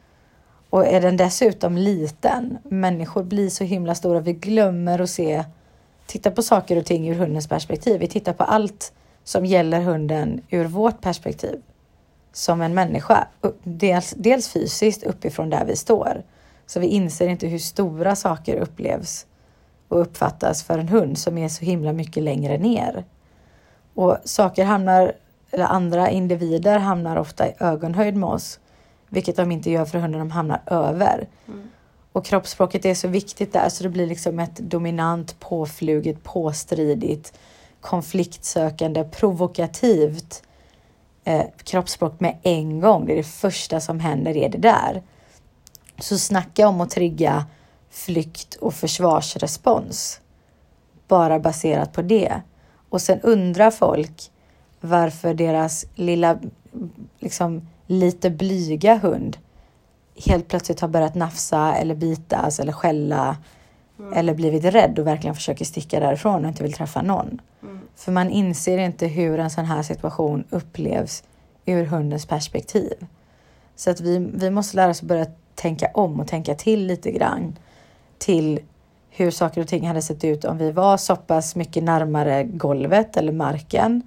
Och 0.71 0.87
är 0.87 1.01
den 1.01 1.17
dessutom 1.17 1.77
liten, 1.77 2.59
människor 2.65 3.23
blir 3.23 3.51
så 3.51 3.65
himla 3.65 3.95
stora, 3.95 4.21
vi 4.21 4.33
glömmer 4.33 4.99
att 4.99 5.11
se, 5.11 5.45
titta 6.07 6.31
på 6.31 6.43
saker 6.43 6.77
och 6.77 6.87
ting 6.87 7.09
ur 7.09 7.15
hundens 7.15 7.49
perspektiv. 7.49 8.01
Vi 8.01 8.09
tittar 8.09 8.33
på 8.33 8.45
allt 8.45 8.93
som 9.25 9.47
gäller 9.47 9.81
hunden 9.81 10.41
ur 10.51 10.65
vårt 10.65 11.01
perspektiv. 11.01 11.63
Som 12.33 12.61
en 12.61 12.75
människa, 12.75 13.27
dels, 13.63 14.15
dels 14.17 14.49
fysiskt 14.49 15.03
uppifrån 15.03 15.51
där 15.51 15.65
vi 15.65 15.77
står. 15.77 16.23
Så 16.71 16.81
vi 16.81 16.87
inser 16.87 17.29
inte 17.29 17.47
hur 17.47 17.59
stora 17.59 18.17
saker 18.17 18.57
upplevs 18.57 19.27
och 19.89 20.01
uppfattas 20.01 20.63
för 20.63 20.79
en 20.79 20.89
hund 20.89 21.19
som 21.19 21.39
är 21.39 21.49
så 21.49 21.65
himla 21.65 21.93
mycket 21.93 22.23
längre 22.23 22.59
ner. 22.59 23.05
Och 23.95 24.17
saker 24.25 24.65
hamnar, 24.65 25.13
eller 25.51 25.65
andra 25.65 26.11
individer 26.11 26.79
hamnar 26.79 27.17
ofta 27.17 27.49
i 27.49 27.55
ögonhöjd 27.59 28.17
med 28.17 28.29
oss. 28.29 28.61
Vilket 29.09 29.37
de 29.37 29.53
inte 29.53 29.71
gör 29.71 29.85
för 29.85 29.99
hunden, 29.99 30.19
de 30.19 30.31
hamnar 30.31 30.63
över. 30.67 31.29
Mm. 31.49 31.69
Och 32.13 32.25
kroppsspråket 32.25 32.85
är 32.85 32.95
så 32.95 33.09
viktigt 33.09 33.53
där 33.53 33.69
så 33.69 33.83
det 33.83 33.89
blir 33.89 34.07
liksom 34.07 34.39
ett 34.39 34.57
dominant, 34.57 35.41
påfluget, 35.41 36.23
påstridigt, 36.23 37.39
konfliktsökande, 37.81 39.05
provokativt 39.05 40.43
eh, 41.25 41.47
kroppsspråk 41.65 42.21
med 42.21 42.39
en 42.43 42.81
gång. 42.81 43.07
Det 43.07 43.13
är 43.13 43.17
det 43.17 43.23
första 43.23 43.81
som 43.81 44.01
händer, 44.01 44.37
är 44.37 44.49
det 44.49 44.59
där. 44.59 45.03
Så 46.01 46.19
snacka 46.19 46.69
om 46.69 46.81
att 46.81 46.91
trigga 46.91 47.47
flykt 47.91 48.55
och 48.55 48.75
försvarsrespons. 48.75 50.21
Bara 51.09 51.39
baserat 51.39 51.93
på 51.93 52.03
det. 52.03 52.43
Och 52.89 53.03
sen 53.03 53.21
undrar 53.21 53.71
folk 53.71 54.31
varför 54.81 55.35
deras 55.35 55.87
lilla, 55.95 56.39
liksom 57.19 57.69
lite 57.87 58.31
blyga 58.31 58.99
hund 58.99 59.37
helt 60.27 60.49
plötsligt 60.49 60.81
har 60.81 60.89
börjat 60.89 61.15
nafsa 61.15 61.75
eller 61.75 61.95
bitas 61.95 62.61
eller 62.61 62.73
skälla 62.73 63.37
Mm. 64.01 64.13
eller 64.13 64.35
blivit 64.35 64.65
rädd 64.65 64.99
och 64.99 65.07
verkligen 65.07 65.35
försöker 65.35 65.65
sticka 65.65 66.01
därifrån 66.01 66.45
och 66.45 66.49
inte 66.49 66.63
vill 66.63 66.73
träffa 66.73 67.03
någon. 67.03 67.41
Mm. 67.63 67.81
För 67.97 68.13
man 68.13 68.31
inser 68.31 68.79
inte 68.79 69.07
hur 69.07 69.39
en 69.39 69.51
sån 69.51 69.65
här 69.65 69.83
situation 69.83 70.45
upplevs 70.51 71.23
ur 71.67 71.85
hundens 71.85 72.27
perspektiv. 72.27 73.07
Så 73.77 73.91
att 73.91 74.01
vi, 74.01 74.31
vi 74.35 74.51
måste 74.51 74.77
lära 74.77 74.91
oss 74.91 75.03
att 75.03 75.09
börja 75.09 75.27
tänka 75.61 75.91
om 75.95 76.21
och 76.21 76.27
tänka 76.27 76.55
till 76.55 76.87
lite 76.87 77.11
grann 77.11 77.59
till 78.19 78.61
hur 79.11 79.31
saker 79.31 79.61
och 79.61 79.69
ting 79.69 79.87
hade 79.87 80.03
sett 80.03 80.25
ut 80.25 80.45
om 80.45 80.59
vi 80.59 80.73
var 80.73 80.97
så 80.97 81.17
pass 81.17 81.57
mycket 81.57 81.83
närmare 81.83 82.45
golvet 82.45 83.17
eller 83.17 83.33
marken 83.33 84.03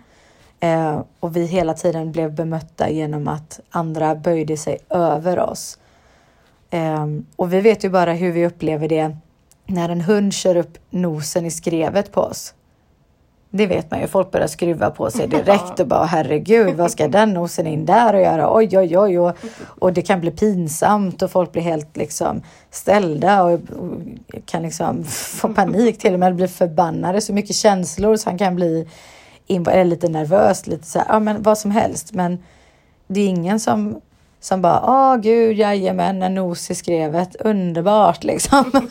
eh, 0.59 1.01
och 1.19 1.35
vi 1.35 1.45
hela 1.45 1.73
tiden 1.73 2.11
blev 2.11 2.33
bemötta 2.35 2.89
genom 2.89 3.27
att 3.27 3.59
andra 3.69 4.15
böjde 4.15 4.57
sig 4.57 4.77
över 4.89 5.39
oss. 5.39 5.79
Eh, 6.69 7.07
och 7.35 7.53
vi 7.53 7.61
vet 7.61 7.83
ju 7.83 7.89
bara 7.89 8.13
hur 8.13 8.31
vi 8.31 8.45
upplever 8.45 8.87
det 8.87 9.17
när 9.65 9.89
en 9.89 10.01
hund 10.01 10.33
kör 10.33 10.55
upp 10.55 10.77
nosen 10.89 11.45
i 11.45 11.51
skrevet 11.51 12.11
på 12.11 12.21
oss. 12.21 12.53
Det 13.55 13.67
vet 13.67 13.91
man 13.91 14.01
ju, 14.01 14.07
folk 14.07 14.31
börjar 14.31 14.47
skruva 14.47 14.89
på 14.89 15.11
sig 15.11 15.27
direkt 15.45 15.79
och 15.79 15.87
bara 15.87 16.05
herregud, 16.05 16.75
vad 16.75 16.91
ska 16.91 17.07
den 17.07 17.33
nosen 17.33 17.67
in 17.67 17.85
där 17.85 18.13
och 18.13 18.21
göra? 18.21 18.55
Oj, 18.55 18.77
oj, 18.77 18.97
oj. 18.97 19.19
Och, 19.19 19.37
och 19.63 19.93
det 19.93 20.01
kan 20.01 20.21
bli 20.21 20.31
pinsamt 20.31 21.21
och 21.21 21.31
folk 21.31 21.51
blir 21.51 21.61
helt 21.61 21.97
liksom 21.97 22.41
ställda 22.71 23.43
och, 23.43 23.51
och 23.53 24.01
kan 24.45 24.61
liksom 24.61 25.03
få 25.39 25.53
panik 25.53 25.99
till 25.99 26.13
och 26.13 26.19
med, 26.19 26.35
bli 26.35 26.47
förbannade. 26.47 27.21
Så 27.21 27.33
mycket 27.33 27.55
känslor 27.55 28.15
så 28.15 28.29
han 28.29 28.37
kan 28.37 28.55
bli 28.55 28.87
eller 29.47 29.85
lite 29.85 30.09
nervös, 30.09 30.67
lite 30.67 30.87
så 30.87 30.99
här, 30.99 31.05
ja 31.09 31.19
men 31.19 31.43
vad 31.43 31.57
som 31.57 31.71
helst. 31.71 32.13
Men 32.13 32.43
det 33.07 33.21
är 33.21 33.27
ingen 33.27 33.59
som, 33.59 34.01
som 34.39 34.61
bara, 34.61 34.81
åh 34.83 35.21
gud, 35.21 35.57
jajamän, 35.57 36.21
en 36.21 36.35
nos 36.35 36.71
i 36.71 36.75
skrevet, 36.75 37.35
underbart 37.35 38.23
liksom. 38.23 38.71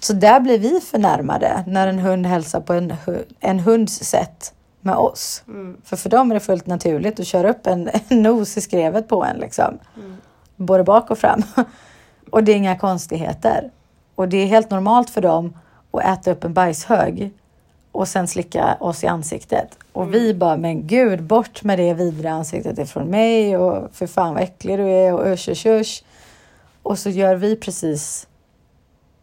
Så 0.00 0.12
där 0.12 0.40
blir 0.40 0.58
vi 0.58 0.80
förnärmade 0.80 1.64
när 1.66 1.88
en 1.88 1.98
hund 1.98 2.26
hälsar 2.26 2.60
på 2.60 2.72
en, 2.72 2.94
en 3.40 3.60
hunds 3.60 3.98
sätt 3.98 4.52
med 4.80 4.94
oss. 4.96 5.42
Mm. 5.48 5.76
För 5.84 5.96
för 5.96 6.10
dem 6.10 6.30
är 6.30 6.34
det 6.34 6.40
fullt 6.40 6.66
naturligt 6.66 7.20
att 7.20 7.26
köra 7.26 7.50
upp 7.50 7.66
en, 7.66 7.90
en 8.08 8.22
nos 8.22 8.56
i 8.56 8.60
skrevet 8.60 9.08
på 9.08 9.24
en 9.24 9.36
liksom. 9.36 9.78
Mm. 9.96 10.16
Både 10.56 10.84
bak 10.84 11.10
och 11.10 11.18
fram. 11.18 11.42
och 12.30 12.44
det 12.44 12.52
är 12.52 12.56
inga 12.56 12.78
konstigheter. 12.78 13.70
Och 14.14 14.28
det 14.28 14.36
är 14.36 14.46
helt 14.46 14.70
normalt 14.70 15.10
för 15.10 15.20
dem 15.20 15.58
att 15.90 16.04
äta 16.04 16.30
upp 16.30 16.44
en 16.44 16.54
bajshög 16.54 17.30
och 17.92 18.08
sen 18.08 18.28
slicka 18.28 18.76
oss 18.80 19.04
i 19.04 19.06
ansiktet. 19.06 19.78
Och 19.92 20.02
Mm. 20.02 20.12
vi 20.12 20.34
bara, 20.34 20.56
men 20.56 20.86
gud, 20.86 21.22
bort 21.22 21.64
med 21.64 21.78
det 21.78 21.94
vidriga 21.94 22.32
ansiktet 22.32 22.78
ifrån 22.78 23.06
mig 23.06 23.56
och 23.56 23.88
för 23.92 24.06
fan 24.06 24.34
vad 24.34 24.42
äcklig 24.42 24.78
du 24.78 24.88
är 24.88 25.14
och 25.14 25.26
usch, 25.26 25.48
usch, 25.48 25.66
usch. 25.66 26.04
Och 26.82 26.98
så 26.98 27.10
gör 27.10 27.34
vi 27.34 27.56
precis 27.56 28.26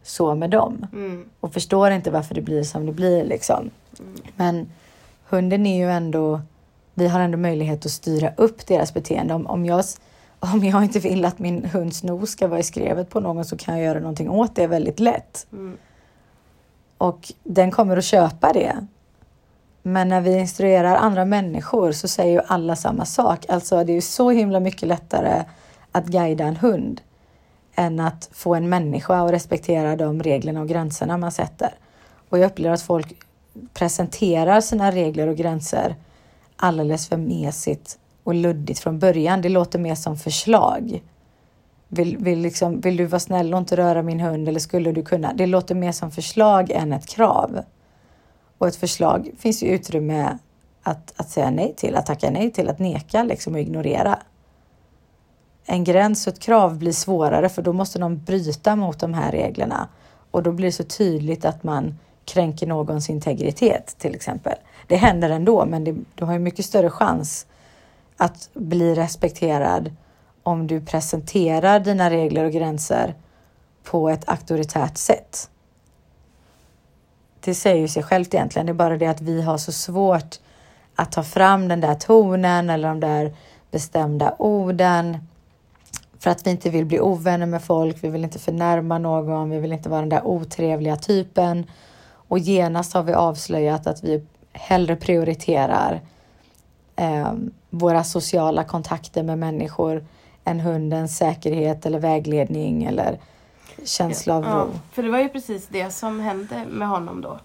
så 0.03 0.35
med 0.35 0.49
dem 0.49 0.87
Mm. 0.93 1.25
och 1.39 1.53
förstår 1.53 1.91
inte 1.91 2.11
varför 2.11 2.35
det 2.35 2.41
blir 2.41 2.63
som 2.63 2.85
det 2.85 2.91
blir 2.91 3.23
liksom. 3.23 3.69
Men 4.35 4.69
hunden 5.29 5.65
är 5.65 5.77
ju 5.77 5.91
ändå, 5.91 6.41
vi 6.93 7.07
har 7.07 7.19
ändå 7.19 7.37
möjlighet 7.37 7.85
att 7.85 7.91
styra 7.91 8.33
upp 8.37 8.67
deras 8.67 8.93
beteende. 8.93 9.33
Om, 9.33 9.47
om, 9.47 9.65
jag, 9.65 9.83
om 10.39 10.63
jag 10.63 10.83
inte 10.83 10.99
vill 10.99 11.25
att 11.25 11.39
min 11.39 11.65
hunds 11.65 12.03
nos 12.03 12.29
ska 12.29 12.47
vara 12.47 12.59
i 12.59 12.63
skrevet 12.63 13.09
på 13.09 13.19
någon 13.19 13.45
så 13.45 13.57
kan 13.57 13.75
jag 13.77 13.85
göra 13.85 13.99
någonting 13.99 14.29
åt 14.29 14.55
det 14.55 14.67
väldigt 14.67 14.99
lätt. 14.99 15.47
Mm. 15.51 15.77
Och 16.97 17.33
den 17.43 17.71
kommer 17.71 17.97
att 17.97 18.03
köpa 18.03 18.53
det. 18.53 18.87
Men 19.81 20.09
när 20.09 20.21
vi 20.21 20.39
instruerar 20.39 20.95
andra 20.95 21.25
människor 21.25 21.91
så 21.91 22.07
säger 22.07 22.33
ju 22.33 22.41
alla 22.47 22.75
samma 22.75 23.05
sak. 23.05 23.45
Alltså 23.49 23.83
det 23.83 23.91
är 23.91 23.95
ju 23.95 24.01
så 24.01 24.29
himla 24.29 24.59
mycket 24.59 24.87
lättare 24.87 25.43
att 25.91 26.05
guida 26.05 26.43
en 26.43 26.55
hund 26.55 27.01
än 27.75 27.99
att 27.99 28.29
få 28.31 28.55
en 28.55 28.69
människa 28.69 29.21
att 29.21 29.31
respektera 29.31 29.95
de 29.95 30.23
reglerna 30.23 30.61
och 30.61 30.67
gränserna 30.67 31.17
man 31.17 31.31
sätter. 31.31 31.75
Och 32.29 32.39
jag 32.39 32.45
upplever 32.51 32.73
att 32.73 32.81
folk 32.81 33.13
presenterar 33.73 34.61
sina 34.61 34.91
regler 34.91 35.27
och 35.27 35.35
gränser 35.35 35.95
alldeles 36.55 37.07
för 37.07 37.17
mesigt 37.17 37.99
och 38.23 38.33
luddigt 38.33 38.79
från 38.79 38.99
början. 38.99 39.41
Det 39.41 39.49
låter 39.49 39.79
mer 39.79 39.95
som 39.95 40.17
förslag. 40.17 41.03
Vill, 41.87 42.17
vill, 42.17 42.39
liksom, 42.39 42.79
vill 42.81 42.97
du 42.97 43.05
vara 43.05 43.19
snäll 43.19 43.53
och 43.53 43.59
inte 43.59 43.77
röra 43.77 44.01
min 44.01 44.19
hund 44.19 44.49
eller 44.49 44.59
skulle 44.59 44.91
du 44.91 45.03
kunna? 45.03 45.33
Det 45.33 45.45
låter 45.45 45.75
mer 45.75 45.91
som 45.91 46.11
förslag 46.11 46.71
än 46.71 46.93
ett 46.93 47.07
krav. 47.07 47.59
Och 48.57 48.67
ett 48.67 48.75
förslag 48.75 49.31
finns 49.37 49.63
ju 49.63 49.67
utrymme 49.67 50.37
att, 50.83 51.13
att 51.15 51.29
säga 51.29 51.49
nej 51.49 51.73
till, 51.77 51.95
att 51.95 52.05
tacka 52.05 52.29
nej 52.29 52.51
till, 52.51 52.69
att 52.69 52.79
neka 52.79 53.23
liksom 53.23 53.53
och 53.53 53.59
ignorera. 53.59 54.19
En 55.65 55.83
gräns 55.83 56.27
och 56.27 56.33
ett 56.33 56.39
krav 56.39 56.77
blir 56.77 56.91
svårare 56.91 57.49
för 57.49 57.61
då 57.61 57.73
måste 57.73 57.99
någon 57.99 58.23
bryta 58.23 58.75
mot 58.75 58.99
de 58.99 59.13
här 59.13 59.31
reglerna. 59.31 59.87
Och 60.31 60.43
då 60.43 60.51
blir 60.51 60.65
det 60.65 60.71
så 60.71 60.83
tydligt 60.83 61.45
att 61.45 61.63
man 61.63 61.99
kränker 62.25 62.67
någons 62.67 63.09
integritet 63.09 63.95
till 63.97 64.15
exempel. 64.15 64.53
Det 64.87 64.95
händer 64.95 65.29
ändå 65.29 65.65
men 65.65 65.83
det, 65.83 65.95
du 66.15 66.25
har 66.25 66.33
ju 66.33 66.39
mycket 66.39 66.65
större 66.65 66.89
chans 66.89 67.45
att 68.17 68.49
bli 68.53 68.95
respekterad 68.95 69.95
om 70.43 70.67
du 70.67 70.81
presenterar 70.81 71.79
dina 71.79 72.09
regler 72.09 72.43
och 72.43 72.51
gränser 72.51 73.15
på 73.83 74.09
ett 74.09 74.29
auktoritärt 74.29 74.97
sätt. 74.97 75.49
Det 77.39 77.55
säger 77.55 77.81
ju 77.81 77.87
sig 77.87 78.03
självt 78.03 78.33
egentligen. 78.33 78.65
Det 78.65 78.71
är 78.71 78.73
bara 78.73 78.97
det 78.97 79.07
att 79.07 79.21
vi 79.21 79.41
har 79.41 79.57
så 79.57 79.71
svårt 79.71 80.39
att 80.95 81.11
ta 81.11 81.23
fram 81.23 81.67
den 81.67 81.81
där 81.81 81.95
tonen 81.95 82.69
eller 82.69 82.87
de 82.87 82.99
där 82.99 83.35
bestämda 83.71 84.35
orden 84.39 85.17
för 86.23 86.29
att 86.29 86.47
vi 86.47 86.51
inte 86.51 86.69
vill 86.69 86.85
bli 86.85 86.99
ovänner 86.99 87.45
med 87.45 87.63
folk. 87.63 87.97
Vi 88.03 88.09
vill 88.09 88.23
inte 88.23 88.39
förnärma 88.39 88.97
någon. 88.97 89.49
Vi 89.49 89.59
vill 89.59 89.71
inte 89.73 89.89
vara 89.89 89.99
den 89.99 90.09
där 90.09 90.27
otrevliga 90.27 90.95
typen. 90.95 91.65
Och 92.27 92.39
genast 92.39 92.93
har 92.93 93.03
vi 93.03 93.13
avslöjat 93.13 93.87
att 93.87 94.03
vi 94.03 94.23
hellre 94.53 94.95
prioriterar 94.95 96.01
eh, 96.95 97.33
våra 97.69 98.03
sociala 98.03 98.63
kontakter 98.63 99.23
med 99.23 99.39
människor 99.39 100.05
än 100.43 100.59
hundens 100.59 101.17
säkerhet 101.17 101.85
eller 101.85 101.99
vägledning 101.99 102.83
eller 102.83 103.19
känsla 103.85 104.35
av 104.35 104.43
Ja, 104.43 104.49
ro. 104.55 104.79
för 104.91 105.03
det 105.03 105.09
var 105.09 105.19
ju 105.19 105.29
precis 105.29 105.67
det 105.67 105.89
som 105.89 106.19
hände 106.19 106.65
med 106.69 106.87
honom 106.87 107.21
då. 107.21 107.39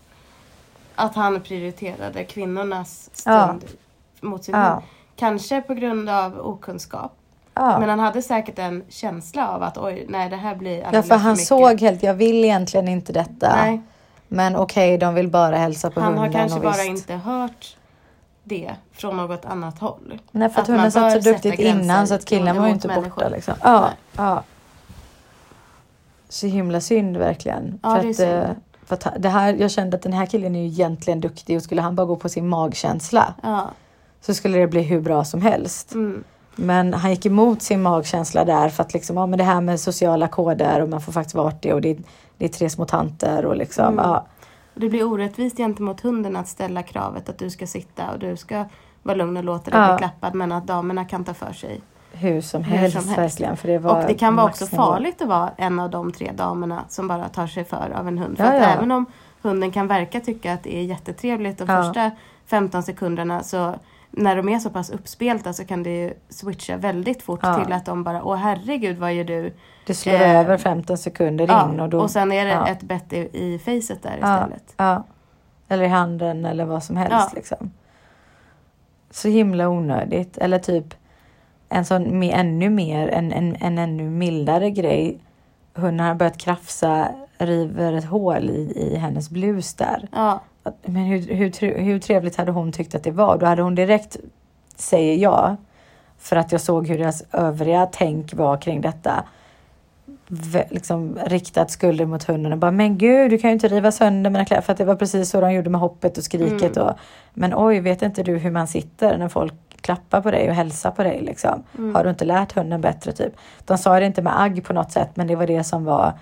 Att 0.94 1.14
han 1.14 1.40
prioriterade 1.40 2.24
kvinnornas 2.24 3.10
stund 3.12 3.64
mot 4.20 4.44
sin 4.44 4.54
Ja. 4.54 4.70
hund. 4.70 4.82
Kanske 5.16 5.60
på 5.60 5.74
grund 5.74 6.08
av 6.08 6.38
okunskap. 6.40 7.12
Ja. 7.58 7.78
Men 7.78 7.88
han 7.88 7.98
hade 8.00 8.22
säkert 8.22 8.58
en 8.58 8.84
känsla 8.88 9.48
av 9.48 9.62
att 9.62 9.78
oj, 9.78 10.06
nej 10.08 10.30
det 10.30 10.36
här 10.36 10.54
blir 10.54 10.86
Ja, 10.92 11.02
för 11.02 11.14
han 11.16 11.32
mycket. 11.32 11.46
såg 11.46 11.80
helt, 11.80 12.02
jag 12.02 12.14
vill 12.14 12.44
egentligen 12.44 12.88
inte 12.88 13.12
detta. 13.12 13.56
Nej, 13.56 13.82
Men 14.28 14.56
okej, 14.56 14.98
de 14.98 15.14
vill 15.14 15.28
bara 15.28 15.56
hälsa 15.56 15.90
på 15.90 16.00
han 16.00 16.18
hunden. 16.18 16.24
har 16.34 16.40
kanske 16.40 16.60
bara 16.60 16.72
visst. 16.72 16.86
inte 16.88 17.14
hört 17.14 17.76
det 18.44 18.70
från 18.92 19.16
något 19.16 19.44
annat 19.44 19.78
håll. 19.78 20.20
Nej, 20.30 20.48
för 20.48 20.60
att, 20.60 20.68
att 20.68 20.74
hunden 20.74 20.92
satt 20.92 21.12
så 21.24 21.30
duktigt 21.30 21.58
innan 21.58 22.08
så 22.08 22.14
att 22.14 22.24
killen 22.24 22.56
var 22.56 22.66
ju 22.66 22.72
inte 22.72 22.88
människor. 22.88 23.10
borta. 23.10 23.28
Liksom. 23.28 23.54
Ja, 23.62 23.80
Nej. 23.80 23.90
ja. 24.16 24.42
Så 26.28 26.46
himla 26.46 26.80
synd 26.80 27.16
verkligen. 27.16 27.80
Ja, 27.82 27.96
för 27.96 28.02
det 28.02 28.08
är 28.08 28.10
att, 28.10 28.16
synd. 28.16 28.30
eh, 28.32 28.50
för 28.86 28.94
att 28.94 29.06
det 29.22 29.28
här, 29.28 29.54
jag 29.54 29.70
kände 29.70 29.96
att 29.96 30.02
den 30.02 30.12
här 30.12 30.26
killen 30.26 30.56
är 30.56 30.60
ju 30.60 30.66
egentligen 30.66 31.20
duktig 31.20 31.56
och 31.56 31.62
skulle 31.62 31.82
han 31.82 31.94
bara 31.94 32.06
gå 32.06 32.16
på 32.16 32.28
sin 32.28 32.48
magkänsla 32.48 33.34
Ja. 33.42 33.70
så 34.20 34.34
skulle 34.34 34.58
det 34.58 34.66
bli 34.66 34.82
hur 34.82 35.00
bra 35.00 35.24
som 35.24 35.42
helst. 35.42 35.94
Mm. 35.94 36.24
Men 36.60 36.94
han 36.94 37.10
gick 37.10 37.26
emot 37.26 37.62
sin 37.62 37.82
magkänsla 37.82 38.44
där 38.44 38.68
för 38.68 38.82
att 38.82 38.94
liksom, 38.94 39.16
ja 39.16 39.26
men 39.26 39.38
det 39.38 39.44
här 39.44 39.60
med 39.60 39.80
sociala 39.80 40.28
koder 40.28 40.80
och 40.82 40.88
man 40.88 41.00
får 41.00 41.12
faktiskt 41.12 41.34
vara 41.34 41.46
artig 41.48 41.74
och 41.74 41.80
det, 41.80 41.98
det 42.38 42.44
är 42.44 42.48
tre 42.48 42.70
små 42.70 42.84
tanter 42.84 43.44
och 43.46 43.56
liksom, 43.56 43.84
Mm. 43.86 43.98
ja. 44.04 44.26
Det 44.74 44.88
blir 44.88 45.04
orättvist 45.04 45.56
gentemot 45.56 46.00
hunden 46.00 46.36
att 46.36 46.48
ställa 46.48 46.82
kravet 46.82 47.28
att 47.28 47.38
du 47.38 47.50
ska 47.50 47.66
sitta 47.66 48.10
och 48.10 48.18
du 48.18 48.36
ska 48.36 48.64
vara 49.02 49.16
lugn 49.16 49.36
och 49.36 49.44
låta 49.44 49.70
dig 49.70 49.80
Ja. 49.80 49.88
bli 49.96 49.98
klappad 49.98 50.34
men 50.34 50.52
att 50.52 50.66
damerna 50.66 51.04
kan 51.04 51.24
ta 51.24 51.34
för 51.34 51.52
sig. 51.52 51.80
Hur 52.12 52.40
som 52.40 52.64
Hur 52.64 52.76
helst, 52.76 52.96
som 53.00 53.08
helst. 53.08 53.18
verkligen. 53.18 53.56
För 53.56 53.68
det 53.68 53.78
var 53.78 54.00
Och 54.00 54.06
det 54.08 54.14
kan 54.14 54.36
vara 54.36 54.46
också 54.46 54.66
farligt 54.66 55.22
att 55.22 55.28
vara 55.28 55.50
en 55.56 55.80
av 55.80 55.90
de 55.90 56.12
tre 56.12 56.32
damerna 56.34 56.84
som 56.88 57.08
bara 57.08 57.28
tar 57.28 57.46
sig 57.46 57.64
för 57.64 57.90
av 57.94 58.08
en 58.08 58.18
hund. 58.18 58.36
För 58.36 58.44
Ja, 58.44 58.50
att 58.50 58.62
ja. 58.62 58.68
även 58.68 58.90
om 58.92 59.06
hunden 59.42 59.70
kan 59.72 59.86
verka 59.86 60.20
tycka 60.20 60.52
att 60.52 60.62
det 60.62 60.76
är 60.76 60.82
jättetrevligt 60.82 61.58
de 61.58 61.66
första 61.66 62.10
15 62.46 62.82
sekunderna 62.82 63.42
så 63.42 63.74
när 64.10 64.36
de 64.36 64.48
är 64.48 64.58
så 64.58 64.70
pass 64.70 64.90
uppspelta 64.90 65.52
så 65.52 65.64
kan 65.64 65.82
det 65.82 65.90
ju 65.90 66.12
switcha 66.28 66.76
väldigt 66.76 67.22
fort 67.22 67.40
Ja. 67.42 67.64
till 67.64 67.72
att 67.72 67.84
de 67.86 68.04
bara 68.04 68.24
åh 68.24 68.36
herregud 68.36 68.98
vad 68.98 69.14
gör 69.14 69.24
du? 69.24 69.52
Det 69.86 69.94
slår 69.94 70.14
Eh, 70.14 70.36
över 70.40 70.56
15 70.58 70.98
sekunder 70.98 71.46
Ja, 71.48 71.70
in 71.72 71.80
och 71.80 71.84
och, 71.84 71.90
då... 71.90 72.08
sen 72.08 72.32
är 72.32 72.44
det 72.44 72.50
ja. 72.50 72.68
ett 72.68 72.82
bett 72.82 73.12
i, 73.12 73.16
i 73.32 73.58
facet 73.58 74.02
där 74.02 74.14
istället. 74.16 74.74
ja. 74.76 75.04
Eller 75.68 75.84
i 75.84 75.88
handen 75.88 76.44
eller 76.44 76.64
vad 76.64 76.82
som 76.82 76.96
helst. 76.96 77.34
Liksom. 77.34 77.70
Så 79.10 79.28
himla 79.28 79.68
onödigt. 79.68 80.38
Eller 80.38 80.58
typ 80.58 80.94
en 81.68 81.84
sån 81.84 82.18
med 82.18 82.34
ännu 82.40 82.70
mer, 82.70 83.08
en, 83.08 83.32
en, 83.32 83.56
en 83.60 83.78
ännu 83.78 84.02
mildare 84.10 84.70
grej. 84.70 85.18
Hunden 85.74 86.06
har 86.06 86.14
börjat 86.14 86.38
krafsa, 86.38 87.08
river 87.38 87.92
ett 87.92 88.04
hål 88.04 88.50
i, 88.50 88.72
i 88.92 88.96
hennes 88.96 89.30
blus 89.30 89.74
där. 89.74 90.08
Ja, 90.82 90.90
Men 90.92 91.02
hur, 91.04 91.34
hur, 91.34 91.78
hur 91.78 91.98
trevligt 91.98 92.36
hade 92.36 92.52
hon 92.52 92.72
tyckt 92.72 92.94
att 92.94 93.04
det 93.04 93.10
var? 93.10 93.38
Då 93.38 93.46
hade 93.46 93.62
hon 93.62 93.74
direkt, 93.74 94.16
säger 94.76 95.16
jag, 95.16 95.56
för 96.18 96.36
att 96.36 96.52
jag 96.52 96.60
såg 96.60 96.86
hur 96.88 96.98
deras 96.98 97.24
övriga 97.32 97.86
tänk 97.92 98.34
var 98.34 98.56
kring 98.56 98.80
detta. 98.80 99.24
v- 100.28 100.64
Liksom 100.70 101.18
riktat 101.26 101.70
skulder 101.70 102.06
mot 102.06 102.24
hunden 102.24 102.52
och 102.52 102.58
bara 102.58 102.70
men 102.70 102.98
gud 102.98 103.30
du 103.30 103.38
kan 103.38 103.50
ju 103.50 103.54
inte 103.54 103.68
riva 103.68 103.92
sönder 103.92 104.30
mina 104.30 104.44
kläder 104.44 104.62
för 104.62 104.72
att 104.72 104.78
det 104.78 104.84
var 104.84 104.94
precis 104.96 105.30
så 105.30 105.40
de 105.40 105.52
gjorde 105.52 105.70
med 105.70 105.80
hoppet 105.80 106.18
och 106.18 106.24
skriket 106.24 106.76
Mm. 106.76 106.88
och 106.88 106.94
men 107.34 107.52
oj 107.56 107.80
vet 107.80 108.02
inte 108.02 108.22
du 108.22 108.36
hur 108.38 108.50
man 108.50 108.66
sitter 108.66 109.18
när 109.18 109.28
folk 109.28 109.54
klappar 109.80 110.20
på 110.20 110.30
dig 110.30 110.48
och 110.48 110.54
hälsar 110.54 110.90
på 110.90 111.02
dig 111.02 111.20
liksom. 111.22 111.62
Mm. 111.78 111.94
Har 111.94 112.04
du 112.04 112.10
inte 112.10 112.24
lärt 112.24 112.52
hunden 112.52 112.80
bättre 112.80 113.12
typ? 113.12 113.32
De 113.64 113.78
sa 113.78 114.00
det 114.00 114.06
inte 114.06 114.22
med 114.22 114.40
agg 114.42 114.64
på 114.64 114.72
något 114.72 114.92
sätt 114.92 115.10
men 115.14 115.26
det 115.26 115.36
var 115.36 115.46
det 115.46 115.64
som 115.64 115.84
var 115.84 116.12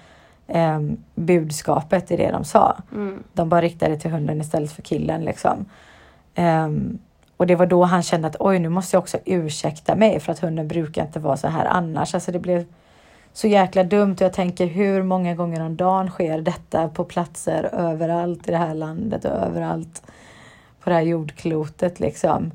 ehm, 0.48 0.96
budskapet 1.14 2.10
i 2.10 2.16
det 2.16 2.30
de 2.30 2.44
sa. 2.44 2.76
mm, 2.92 3.22
De 3.32 3.48
bara 3.48 3.60
riktade 3.60 3.96
till 3.96 4.10
hunden 4.10 4.40
istället 4.40 4.72
för 4.72 4.82
killen 4.82 5.24
liksom. 5.24 5.64
Ehm, 6.34 6.98
och 7.36 7.46
det 7.46 7.54
var 7.54 7.66
då 7.66 7.84
han 7.84 8.02
kände 8.02 8.28
att 8.28 8.36
oj, 8.40 8.58
nu 8.58 8.68
måste 8.68 8.96
jag 8.96 9.02
också 9.02 9.18
ursäkta 9.24 9.94
mig 9.96 10.20
för 10.20 10.32
att 10.32 10.38
hunden 10.38 10.68
brukar 10.68 11.02
inte 11.02 11.20
vara 11.20 11.36
så 11.36 11.48
här 11.48 11.64
annars. 11.64 12.14
Alltså 12.14 12.32
det 12.32 12.38
blev 12.38 12.64
så 13.32 13.46
jäkla 13.46 13.84
dumt 13.84 14.12
och 14.12 14.20
jag 14.20 14.32
tänker 14.32 14.66
hur 14.66 15.02
många 15.02 15.34
gånger 15.34 15.60
om 15.60 15.76
dagen 15.76 16.10
sker 16.10 16.40
detta 16.40 16.88
på 16.88 17.04
platser 17.04 17.70
överallt 17.72 18.48
i 18.48 18.50
det 18.50 18.56
här 18.56 18.74
landet 18.74 19.24
och 19.24 19.30
överallt 19.30 20.02
på 20.80 20.90
det 20.90 20.96
här 20.96 21.02
jordklotet 21.02 22.00
liksom. 22.00 22.52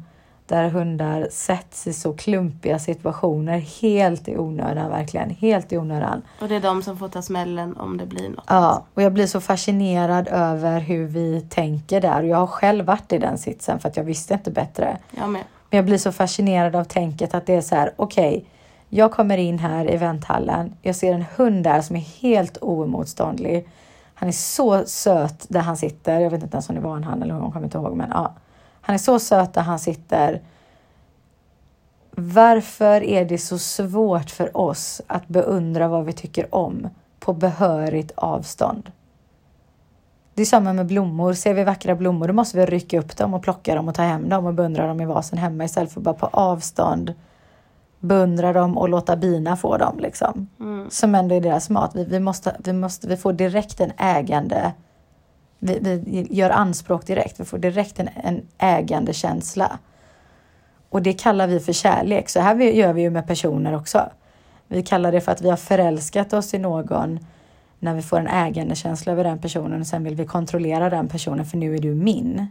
Där 0.52 0.70
hundar 0.70 1.28
sätts 1.32 1.88
i 1.88 1.94
så 1.94 2.14
klumpiga 2.14 2.80
situationer 2.80 3.58
helt 3.82 4.28
i 4.28 4.38
onödan, 4.38 4.90
verkligen. 4.90 5.30
Helt 5.30 5.74
i 5.74 5.78
onödan. 5.78 6.22
Och 6.42 6.48
det 6.48 6.56
är 6.56 6.62
de 6.62 6.84
som 6.84 6.98
får 6.98 7.10
ta 7.10 7.22
smällen 7.22 7.78
om 7.78 7.98
det 7.98 8.06
blir 8.06 8.30
något. 8.30 8.46
Ja, 8.48 8.86
och 8.94 9.02
jag 9.02 9.14
blir 9.14 9.28
så 9.28 9.42
fascinerad 9.42 10.28
över 10.28 10.80
hur 10.80 11.06
vi 11.06 11.42
tänker 11.50 12.02
där. 12.02 12.22
Och 12.22 12.28
jag 12.28 12.38
har 12.38 12.48
själv 12.48 12.86
varit 12.86 13.14
i 13.14 13.18
den 13.18 13.38
sitsen 13.38 13.80
för 13.80 13.90
att 13.90 13.98
jag 13.98 14.04
visste 14.04 14.34
inte 14.34 14.52
bättre. 14.52 14.98
Jag 15.12 15.30
med. 15.30 15.42
Men 15.70 15.78
jag 15.78 15.86
blir 15.86 15.98
så 15.98 16.12
fascinerad 16.12 16.76
av 16.76 16.84
tänket 16.84 17.34
att 17.34 17.46
det 17.46 17.56
är 17.56 17.62
så 17.62 17.76
här, 17.76 17.94
okej, 17.96 18.38
okay, 18.38 18.44
jag 18.90 19.12
kommer 19.12 19.38
in 19.38 19.60
här 19.60 19.94
i 19.94 19.98
vänthallen. 19.98 20.74
Jag 20.82 20.96
ser 20.96 21.14
en 21.14 21.26
hund 21.36 21.64
där 21.64 21.82
som 21.82 21.96
är 21.96 22.22
helt 22.22 22.58
oemotståndlig. 22.62 23.68
Han 24.14 24.28
är 24.28 24.34
så 24.34 24.86
söt 24.86 25.46
där 25.50 25.60
han 25.60 25.78
sitter. 25.78 26.20
Jag 26.20 26.30
vet 26.30 26.44
inte 26.44 26.56
ens 26.56 26.70
om 26.70 26.76
det 26.76 26.82
var 26.82 26.96
en 26.96 27.04
han 27.04 27.24
eller 27.24 27.34
hon, 27.34 27.52
kommer 27.52 27.66
inte 27.66 27.78
ihåg, 27.78 27.96
men 27.96 28.10
ja. 28.14 28.34
Han 28.82 28.94
är 28.94 28.98
så 28.98 29.20
söt 29.20 29.54
där 29.54 29.62
han 29.62 29.80
sitter. 29.80 30.42
Varför 32.12 33.04
är 33.04 33.26
det 33.26 33.38
så 33.38 33.58
svårt 33.58 34.30
för 34.30 34.58
oss 34.58 35.02
att 35.08 35.28
beundra 35.28 35.88
vad 35.88 36.06
vi 36.06 36.14
tycker 36.14 36.56
om 36.56 36.90
på 37.20 37.34
behörigt 37.34 38.12
avstånd? 38.16 38.92
Det 40.34 40.42
är 40.42 40.46
samma 40.46 40.74
med 40.74 40.86
blommor. 40.86 41.34
Ser 41.34 41.54
vi 41.54 41.64
vackra 41.64 41.96
blommor 41.96 42.28
då 42.28 42.34
måste 42.34 42.58
vi 42.58 42.66
rycka 42.66 43.00
upp 43.00 43.18
dem 43.18 43.34
och 43.34 43.44
plocka 43.44 43.76
dem 43.76 43.88
och 43.88 43.96
ta 43.96 44.02
hem 44.02 44.30
dem 44.30 44.46
och 44.46 44.54
beundra 44.54 44.88
dem 44.88 45.02
i 45.02 45.06
vasen 45.06 45.38
hemma 45.38 45.64
istället 45.64 45.92
för 45.92 46.02
bara 46.02 46.16
på 46.16 46.30
avstånd 46.32 47.14
beundra 48.02 48.54
dem 48.54 48.78
och 48.78 48.90
låta 48.90 49.16
bina 49.16 49.58
få 49.58 49.78
dem. 49.78 50.00
Liksom. 50.00 50.48
Mm. 50.60 50.90
Som 50.90 51.16
ändå 51.16 51.36
är 51.36 51.42
deras 51.42 51.70
mat. 51.70 51.92
Vi, 51.96 52.06
vi, 52.06 52.20
måste, 52.20 52.56
vi, 52.60 52.74
måste, 52.74 53.08
vi 53.08 53.18
får 53.18 53.34
direkt 53.34 53.80
en 53.80 53.92
ägande 53.98 54.72
vi, 55.62 56.04
vi 56.06 56.28
gör 56.30 56.50
anspråk 56.50 57.06
direkt. 57.06 57.40
Vi 57.40 57.46
får 57.46 57.58
direkt 57.58 58.00
en, 58.00 58.10
en 58.24 58.42
ägande 58.58 59.14
känsla. 59.14 59.80
Och 60.90 61.02
det 61.02 61.14
kallar 61.14 61.48
vi 61.48 61.60
för 61.60 61.74
kärlek. 61.74 62.30
Så 62.30 62.40
här 62.40 62.56
gör 62.56 62.94
vi 62.94 63.02
ju 63.02 63.10
med 63.10 63.28
personer 63.28 63.76
också. 63.76 64.10
Vi 64.68 64.84
kallar 64.84 65.12
det 65.12 65.22
för 65.22 65.32
att 65.32 65.42
vi 65.42 65.50
har 65.50 65.58
förälskat 65.58 66.34
oss 66.34 66.54
i 66.54 66.60
någon 66.60 67.20
när 67.80 67.94
vi 67.94 68.02
får 68.02 68.20
en 68.20 68.28
ägandekänsla 68.28 69.12
över 69.12 69.24
den 69.24 69.40
personen 69.40 69.82
och 69.82 69.88
sen 69.88 70.04
vill 70.04 70.16
vi 70.16 70.26
kontrollera 70.26 70.90
den 70.90 71.08
personen 71.08 71.46
för 71.46 71.58
nu 71.58 71.76
är 71.76 71.80
du 71.80 71.96
min. 71.96 72.48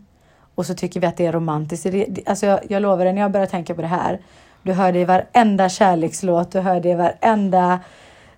Och 0.55 0.66
så 0.66 0.75
tycker 0.75 1.01
vi 1.01 1.07
att 1.07 1.16
det 1.16 1.27
är 1.27 1.33
romantiskt. 1.33 1.87
Alltså 2.27 2.46
jag, 2.46 2.61
jag 2.68 2.83
lovar 2.83 3.05
dig, 3.05 3.14
när 3.14 3.20
jag 3.20 3.33
börjar 3.33 3.46
tänka 3.46 3.75
på 3.75 3.83
det 3.83 3.88
här. 3.88 4.20
Du 4.62 4.73
hör 4.73 4.92
det 4.92 4.99
i 4.99 5.05
varenda 5.05 5.68
kärlekslåt, 5.68 6.53
du 6.53 6.61
hör 6.61 6.81
det 6.81 6.88
i 6.88 6.94
varenda 6.94 7.81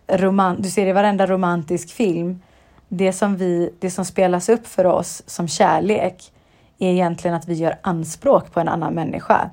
roman, 0.08 0.56
du 0.62 0.70
ser 0.70 0.84
det 0.84 0.90
i 0.90 0.92
varenda 0.92 1.26
romantisk 1.26 1.90
film 1.90 2.40
det 2.94 3.12
som, 3.12 3.36
vi, 3.36 3.70
det 3.78 3.90
som 3.90 4.04
spelas 4.04 4.48
upp 4.48 4.66
för 4.66 4.86
oss 4.86 5.22
som 5.26 5.48
kärlek 5.48 6.32
är 6.78 6.92
egentligen 6.92 7.36
att 7.36 7.48
vi 7.48 7.54
gör 7.54 7.78
anspråk 7.82 8.52
på 8.52 8.60
en 8.60 8.68
annan 8.68 8.94
människa. 8.94 9.50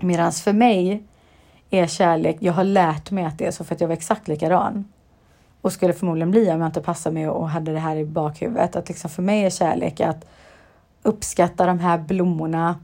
Medan 0.00 0.32
för 0.32 0.52
mig 0.52 1.02
är 1.70 1.86
kärlek, 1.86 2.36
jag 2.40 2.52
har 2.52 2.64
lärt 2.64 3.10
mig 3.10 3.24
att 3.24 3.38
det 3.38 3.46
är 3.46 3.50
så 3.50 3.64
för 3.64 3.74
att 3.74 3.80
jag 3.80 3.88
var 3.88 3.94
exakt 3.94 4.28
likadan. 4.28 4.84
Och 5.60 5.72
skulle 5.72 5.92
förmodligen 5.92 6.30
bli 6.30 6.50
om 6.50 6.60
jag 6.60 6.68
inte 6.68 6.80
passade 6.80 7.14
mig 7.14 7.28
och 7.28 7.48
hade 7.48 7.72
det 7.72 7.78
här 7.78 7.96
i 7.96 8.04
bakhuvudet. 8.04 8.76
Att 8.76 8.88
liksom 8.88 9.10
för 9.10 9.22
mig 9.22 9.44
är 9.44 9.50
kärlek 9.50 10.00
att 10.00 10.24
uppskatta 11.02 11.66
de 11.66 11.78
här 11.78 11.98
blommorna 11.98 12.76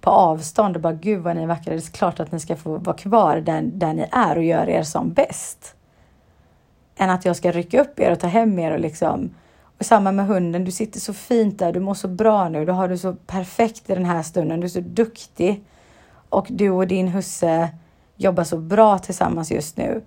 på 0.00 0.10
avstånd 0.10 0.76
och 0.76 0.82
bara 0.82 0.92
gud 0.92 1.22
vad 1.22 1.36
ni 1.36 1.42
är 1.42 1.46
vackra. 1.46 1.74
Det 1.74 1.88
är 1.88 1.92
klart 1.92 2.20
att 2.20 2.32
ni 2.32 2.40
ska 2.40 2.56
få 2.56 2.76
vara 2.76 2.96
kvar 2.96 3.36
där, 3.36 3.62
där 3.62 3.94
ni 3.94 4.08
är 4.12 4.36
och 4.36 4.44
göra 4.44 4.70
er 4.70 4.82
som 4.82 5.12
bäst 5.12 5.75
än 6.96 7.10
att 7.10 7.24
jag 7.24 7.36
ska 7.36 7.52
rycka 7.52 7.80
upp 7.80 8.00
er 8.00 8.12
och 8.12 8.20
ta 8.20 8.26
hem 8.26 8.58
er 8.58 8.70
och 8.70 8.80
liksom 8.80 9.30
och 9.78 9.86
samma 9.86 10.12
med 10.12 10.26
hunden, 10.26 10.64
du 10.64 10.70
sitter 10.70 11.00
så 11.00 11.12
fint 11.12 11.58
där, 11.58 11.72
du 11.72 11.80
mår 11.80 11.94
så 11.94 12.08
bra 12.08 12.48
nu, 12.48 12.64
du 12.64 12.72
har 12.72 12.88
det 12.88 12.98
så 12.98 13.12
perfekt 13.12 13.90
i 13.90 13.94
den 13.94 14.04
här 14.04 14.22
stunden, 14.22 14.60
du 14.60 14.64
är 14.64 14.68
så 14.68 14.80
duktig. 14.80 15.64
Och 16.28 16.46
du 16.50 16.70
och 16.70 16.86
din 16.86 17.08
husse 17.08 17.68
jobbar 18.16 18.44
så 18.44 18.58
bra 18.58 18.98
tillsammans 18.98 19.50
just 19.50 19.76
nu. 19.76 20.02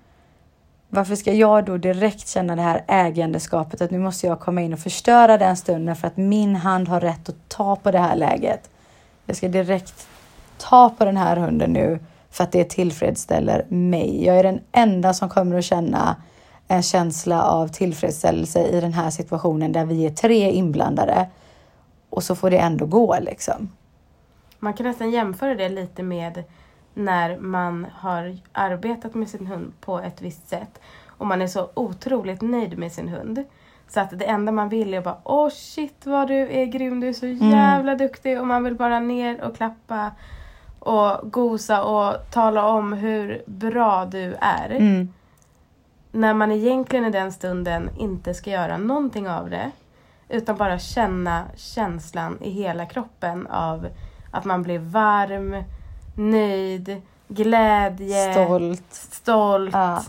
Varför 0.90 1.16
ska 1.16 1.34
jag 1.34 1.66
då 1.66 1.78
direkt 1.78 2.28
känna 2.28 2.56
det 2.56 2.62
här 2.62 2.84
ägandeskapet 2.88 3.82
att 3.82 3.92
nu 3.92 4.00
måste 4.00 4.28
jag 4.28 4.40
komma 4.40 4.62
in 4.62 4.74
och 4.74 4.80
förstöra 4.80 5.38
den 5.38 5.58
stunden 5.58 5.96
för 5.96 6.08
att 6.08 6.18
min 6.18 6.56
hand 6.56 6.88
har 6.88 7.00
rätt 7.00 7.30
att 7.30 7.50
ta 7.50 7.76
på 7.76 7.92
det 7.92 8.00
här 8.00 8.16
läget. 8.16 8.70
Jag 9.26 9.36
ska 9.36 9.48
direkt 9.48 10.08
ta 10.58 10.90
på 10.90 11.06
den 11.06 11.18
här 11.18 11.36
hunden 11.38 11.74
nu 11.74 12.00
för 12.30 12.44
att 12.44 12.52
det 12.52 12.70
tillfredsställer 12.70 13.66
mig. 13.70 14.26
Jag 14.26 14.40
är 14.40 14.44
den 14.44 14.60
enda 14.72 15.14
som 15.14 15.30
kommer 15.30 15.58
att 15.58 15.64
känna 15.64 16.16
en 16.72 16.84
känsla 16.84 17.44
av 17.44 17.68
tillfredsställelse 17.68 18.68
i 18.68 18.82
den 18.82 18.94
här 18.94 19.10
situationen 19.10 19.72
där 19.72 19.86
vi 19.86 20.06
är 20.06 20.10
tre 20.10 20.52
inblandade 20.52 21.28
och 22.10 22.24
så 22.24 22.36
får 22.36 22.50
det 22.50 22.58
ändå 22.58 22.86
gå 22.86 23.18
liksom. 23.22 23.70
Man 24.60 24.74
kan 24.74 24.86
nästan 24.86 25.12
jämföra 25.12 25.56
det 25.56 25.70
lite 25.70 26.04
med 26.04 26.44
när 26.94 27.38
man 27.38 27.88
har 27.94 28.38
arbetat 28.52 29.16
med 29.16 29.30
sin 29.30 29.48
hund 29.48 29.74
på 29.82 30.00
ett 30.00 30.22
visst 30.22 30.50
sätt 30.50 30.82
och 31.08 31.28
man 31.28 31.42
är 31.42 31.48
så 31.48 31.70
otroligt 31.74 32.42
nöjd 32.42 32.78
med 32.78 32.92
sin 32.92 33.10
hund. 33.10 33.44
Så 33.88 34.00
att 34.00 34.20
det 34.20 34.26
enda 34.26 34.52
man 34.52 34.70
vill 34.70 34.94
är 34.94 35.02
bara 35.02 35.18
åh 35.24 35.50
shit 35.50 36.06
vad 36.06 36.28
du 36.28 36.50
är 36.50 36.66
grym, 36.66 37.00
du 37.00 37.08
är 37.08 37.14
så 37.14 37.26
mm. 37.26 37.50
jävla 37.50 37.92
mm. 37.92 38.08
duktig 38.08 38.40
och 38.40 38.48
man 38.48 38.64
vill 38.64 38.76
bara 38.76 39.00
ner 39.00 39.44
och 39.44 39.56
klappa 39.56 40.12
och 40.80 41.32
gosa 41.32 41.84
och 41.84 42.32
tala 42.32 42.66
om 42.68 42.94
hur 42.94 43.44
bra 43.46 44.06
du 44.06 44.36
är. 44.40 44.70
Mm 44.70 45.14
när 46.12 46.34
man 46.34 46.52
egentligen 46.52 47.06
i 47.06 47.10
den 47.10 47.32
stunden 47.32 47.90
inte 47.98 48.34
ska 48.34 48.50
göra 48.50 48.78
någonting 48.78 49.30
av 49.30 49.50
det 49.50 49.72
utan 50.30 50.58
bara 50.58 50.80
känna 50.80 51.46
känslan 51.56 52.38
i 52.42 52.50
hela 52.50 52.86
kroppen 52.86 53.48
av 53.48 53.88
att 54.32 54.46
man 54.46 54.64
blir 54.64 54.80
varm, 54.80 55.64
nöjd, 56.16 57.02
glädje, 57.28 58.34
stolt. 58.34 58.94
stolt. 58.94 59.74
Ja. 59.74 60.04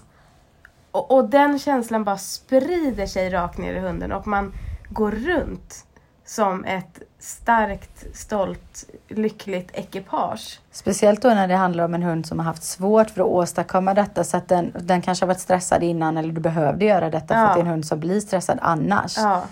Och, 0.90 1.10
och 1.10 1.28
den 1.28 1.58
känslan 1.58 2.04
bara 2.04 2.18
sprider 2.18 3.06
sig 3.06 3.30
rakt 3.30 3.58
ner 3.58 3.74
i 3.74 3.80
hunden 3.80 4.12
och 4.12 4.26
man 4.26 4.52
går 4.88 5.10
runt 5.10 5.86
som 6.30 6.64
ett 6.64 7.02
starkt, 7.18 8.16
stolt, 8.16 8.90
lyckligt 9.08 9.70
ekipage. 9.72 10.60
Speciellt 10.70 11.22
då 11.22 11.28
när 11.28 11.48
det 11.48 11.54
handlar 11.54 11.84
om 11.84 11.94
en 11.94 12.02
hund 12.02 12.26
som 12.26 12.38
har 12.38 12.46
haft 12.46 12.62
svårt 12.62 13.10
för 13.10 13.20
att 13.20 13.26
åstadkomma 13.26 13.94
detta 13.94 14.24
så 14.24 14.36
att 14.36 14.48
den, 14.48 14.72
den 14.80 15.02
kanske 15.02 15.24
har 15.24 15.28
varit 15.28 15.40
stressad 15.40 15.82
innan 15.82 16.16
eller 16.16 16.32
du 16.32 16.40
behövde 16.40 16.84
göra 16.84 17.10
detta 17.10 17.34
ja. 17.34 17.40
för 17.40 17.46
att 17.46 17.54
det 17.54 17.60
är 17.60 17.64
en 17.64 17.70
hund 17.70 17.86
som 17.86 18.00
blir 18.00 18.20
stressad 18.20 18.58
annars. 18.62 19.16
Ja. 19.16 19.42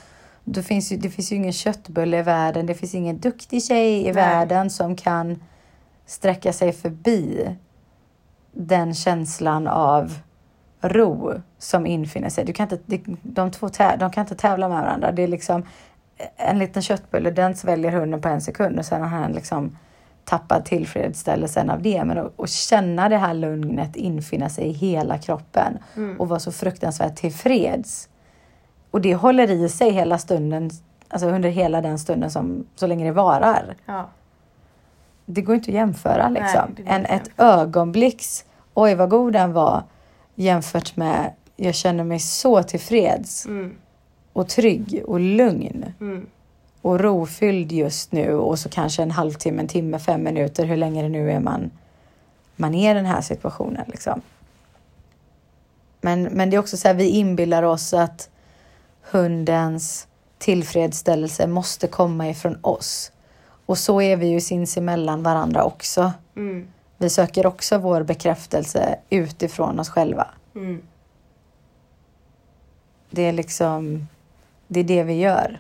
Det, 0.45 0.63
finns 0.63 0.93
ju, 0.93 0.97
det 0.97 1.11
finns 1.11 1.33
ju 1.33 1.37
ingen 1.37 1.53
köttbulle 1.53 2.19
i 2.19 2.23
världen, 2.23 2.67
det 2.67 2.75
finns 2.75 2.95
ingen 2.95 3.19
duktig 3.19 3.65
tjej 3.65 4.01
i 4.01 4.05
Nej. 4.05 4.13
världen 4.13 4.71
som 4.71 4.97
kan 4.97 5.43
sträcka 6.07 6.53
sig 6.53 6.73
förbi 6.73 7.57
den 8.53 8.95
känslan 8.95 9.67
av 9.67 10.15
ro 10.81 11.33
som 11.59 11.87
infinner 11.87 12.29
sig. 12.29 12.45
Du 12.45 12.53
kan 12.53 12.69
inte, 12.73 13.01
de 13.23 13.51
två 13.51 13.69
de 13.99 14.11
kan 14.11 14.21
inte 14.21 14.35
tävla 14.35 14.69
med 14.69 14.81
varandra. 14.81 15.13
Det 15.13 15.23
är 15.23 15.29
liksom 15.29 15.65
en 16.37 16.59
liten 16.59 16.83
köttbulle, 16.83 17.31
den 17.31 17.57
sväljer 17.57 17.93
hunden 17.93 18.21
på 18.21 18.29
en 18.29 18.41
sekund 18.41 18.79
och 18.79 18.85
sen 18.85 19.03
har 19.03 19.09
han 19.09 19.33
liksom 19.33 19.77
tappat 20.25 20.67
tillfredsställelsen 20.67 21.71
av 21.71 21.83
det. 21.83 22.05
Men 22.05 22.19
att, 22.19 22.51
känna 22.51 23.09
det 23.09 23.17
här 23.17 23.35
lugnet 23.35 23.97
infinna 23.97 24.49
sig 24.49 24.65
i 24.65 24.73
hela 24.73 25.19
kroppen 25.19 25.79
mm. 25.97 26.21
och 26.21 26.29
vara 26.29 26.41
så 26.41 26.53
fruktansvärt 26.53 27.17
tillfreds. 27.17 28.09
Och 28.91 29.01
det 29.01 29.15
håller 29.15 29.51
i 29.51 29.69
sig 29.69 29.91
hela 29.91 30.19
stunden, 30.19 30.71
alltså 31.09 31.29
under 31.29 31.49
hela 31.49 31.81
den 31.81 31.99
stunden 31.99 32.31
som, 32.31 32.67
så 32.75 32.87
länge 32.87 33.05
det 33.05 33.13
varar. 33.13 33.77
Ja. 33.87 34.09
Det 35.27 35.43
går 35.43 35.55
inte 35.55 35.71
att 35.71 35.75
jämföra 35.75 36.29
liksom. 36.29 36.75
Nej, 36.77 36.87
en, 36.87 37.07
ett 37.07 37.31
ögonblicks, 37.37 38.45
oj 38.75 38.95
vad 38.95 39.11
god 39.11 39.33
den 39.33 39.53
var, 39.53 39.83
jämfört 40.35 40.97
med, 40.97 41.33
jag 41.57 41.75
känner 41.75 42.05
mig 42.05 42.19
så 42.19 42.63
tillfreds. 42.63 43.47
Mm 43.47 43.75
och 44.39 44.49
trygg 44.49 45.03
och 45.07 45.21
lugn. 45.21 45.85
Mm. 46.01 46.27
Och 46.83 47.01
rofylld 47.01 47.73
just 47.73 48.13
nu 48.13 48.35
och 48.35 48.59
så 48.59 48.69
kanske 48.69 49.03
en 49.03 49.11
halvtimme, 49.11 49.63
en 49.63 49.69
timme, 49.69 49.99
fem 49.99 50.23
minuter, 50.23 50.65
hur 50.65 50.77
länge 50.77 51.03
det 51.03 51.09
nu 51.09 51.31
är 51.31 51.41
man, 51.41 51.71
man 52.57 52.75
är 52.75 52.91
i 52.91 52.95
den 52.95 53.07
här 53.07 53.21
situationen. 53.21 53.85
Liksom. 53.87 54.21
Men, 56.01 56.23
men 56.23 56.51
det 56.51 56.57
är 56.57 56.61
också 56.61 56.77
så 56.77 56.89
här, 56.89 56.95
vi 56.95 57.09
inbillar 57.09 57.63
oss 57.63 57.95
att 57.95 58.31
hundens 59.11 60.07
tillfredsställelse 60.39 61.47
måste 61.47 61.87
komma 61.87 62.29
ifrån 62.29 62.59
oss. 62.61 63.13
Och 63.67 63.79
så 63.79 64.01
är 64.01 64.17
vi 64.17 64.27
ju 64.27 64.41
sinsemellan 64.41 65.23
varandra 65.23 65.65
också. 65.65 66.13
Mm. 66.37 66.69
Vi 66.99 67.11
söker 67.11 67.47
också 67.47 67.79
vår 67.79 68.03
bekräftelse 68.03 68.99
utifrån 69.11 69.81
oss 69.81 69.89
själva. 69.89 70.27
Mm. 70.55 70.83
Det 73.11 73.23
är 73.23 73.33
liksom 73.33 74.09
det 74.69 74.81
är 74.81 74.85
det 74.85 75.03
vi 75.03 75.15
gör. 75.15 75.59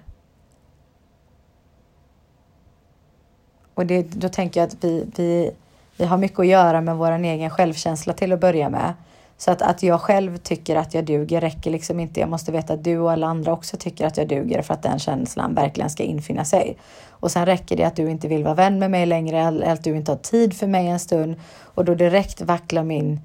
Och 3.74 3.86
det, 3.86 4.02
då 4.02 4.28
tänker 4.28 4.60
jag 4.60 4.66
att 4.66 4.84
vi, 4.84 5.06
vi, 5.16 5.50
vi 5.96 6.04
har 6.04 6.18
mycket 6.18 6.38
att 6.38 6.46
göra 6.46 6.80
med 6.80 6.96
vår 6.96 7.12
egen 7.12 7.50
självkänsla 7.50 8.12
till 8.12 8.32
att 8.32 8.40
börja 8.40 8.68
med. 8.68 8.94
Så 9.36 9.50
att, 9.50 9.62
att 9.62 9.82
jag 9.82 10.00
själv 10.00 10.36
tycker 10.36 10.76
att 10.76 10.94
jag 10.94 11.04
duger 11.04 11.40
räcker 11.40 11.70
liksom 11.70 12.00
inte. 12.00 12.20
Jag 12.20 12.28
måste 12.28 12.52
veta 12.52 12.72
att 12.72 12.84
du 12.84 12.98
och 12.98 13.12
alla 13.12 13.26
andra 13.26 13.52
också 13.52 13.76
tycker 13.76 14.06
att 14.06 14.16
jag 14.16 14.28
duger 14.28 14.62
för 14.62 14.74
att 14.74 14.82
den 14.82 14.98
känslan 14.98 15.54
verkligen 15.54 15.90
ska 15.90 16.02
infinna 16.02 16.44
sig. 16.44 16.78
Och 17.10 17.30
sen 17.30 17.46
räcker 17.46 17.76
det 17.76 17.84
att 17.84 17.96
du 17.96 18.10
inte 18.10 18.28
vill 18.28 18.44
vara 18.44 18.54
vän 18.54 18.78
med 18.78 18.90
mig 18.90 19.06
längre 19.06 19.40
eller 19.40 19.72
att 19.72 19.84
du 19.84 19.96
inte 19.96 20.12
har 20.12 20.16
tid 20.16 20.56
för 20.56 20.66
mig 20.66 20.88
en 20.88 21.00
stund 21.00 21.36
och 21.62 21.84
då 21.84 21.94
direkt 21.94 22.40
vacklar 22.40 22.82
min 22.82 23.20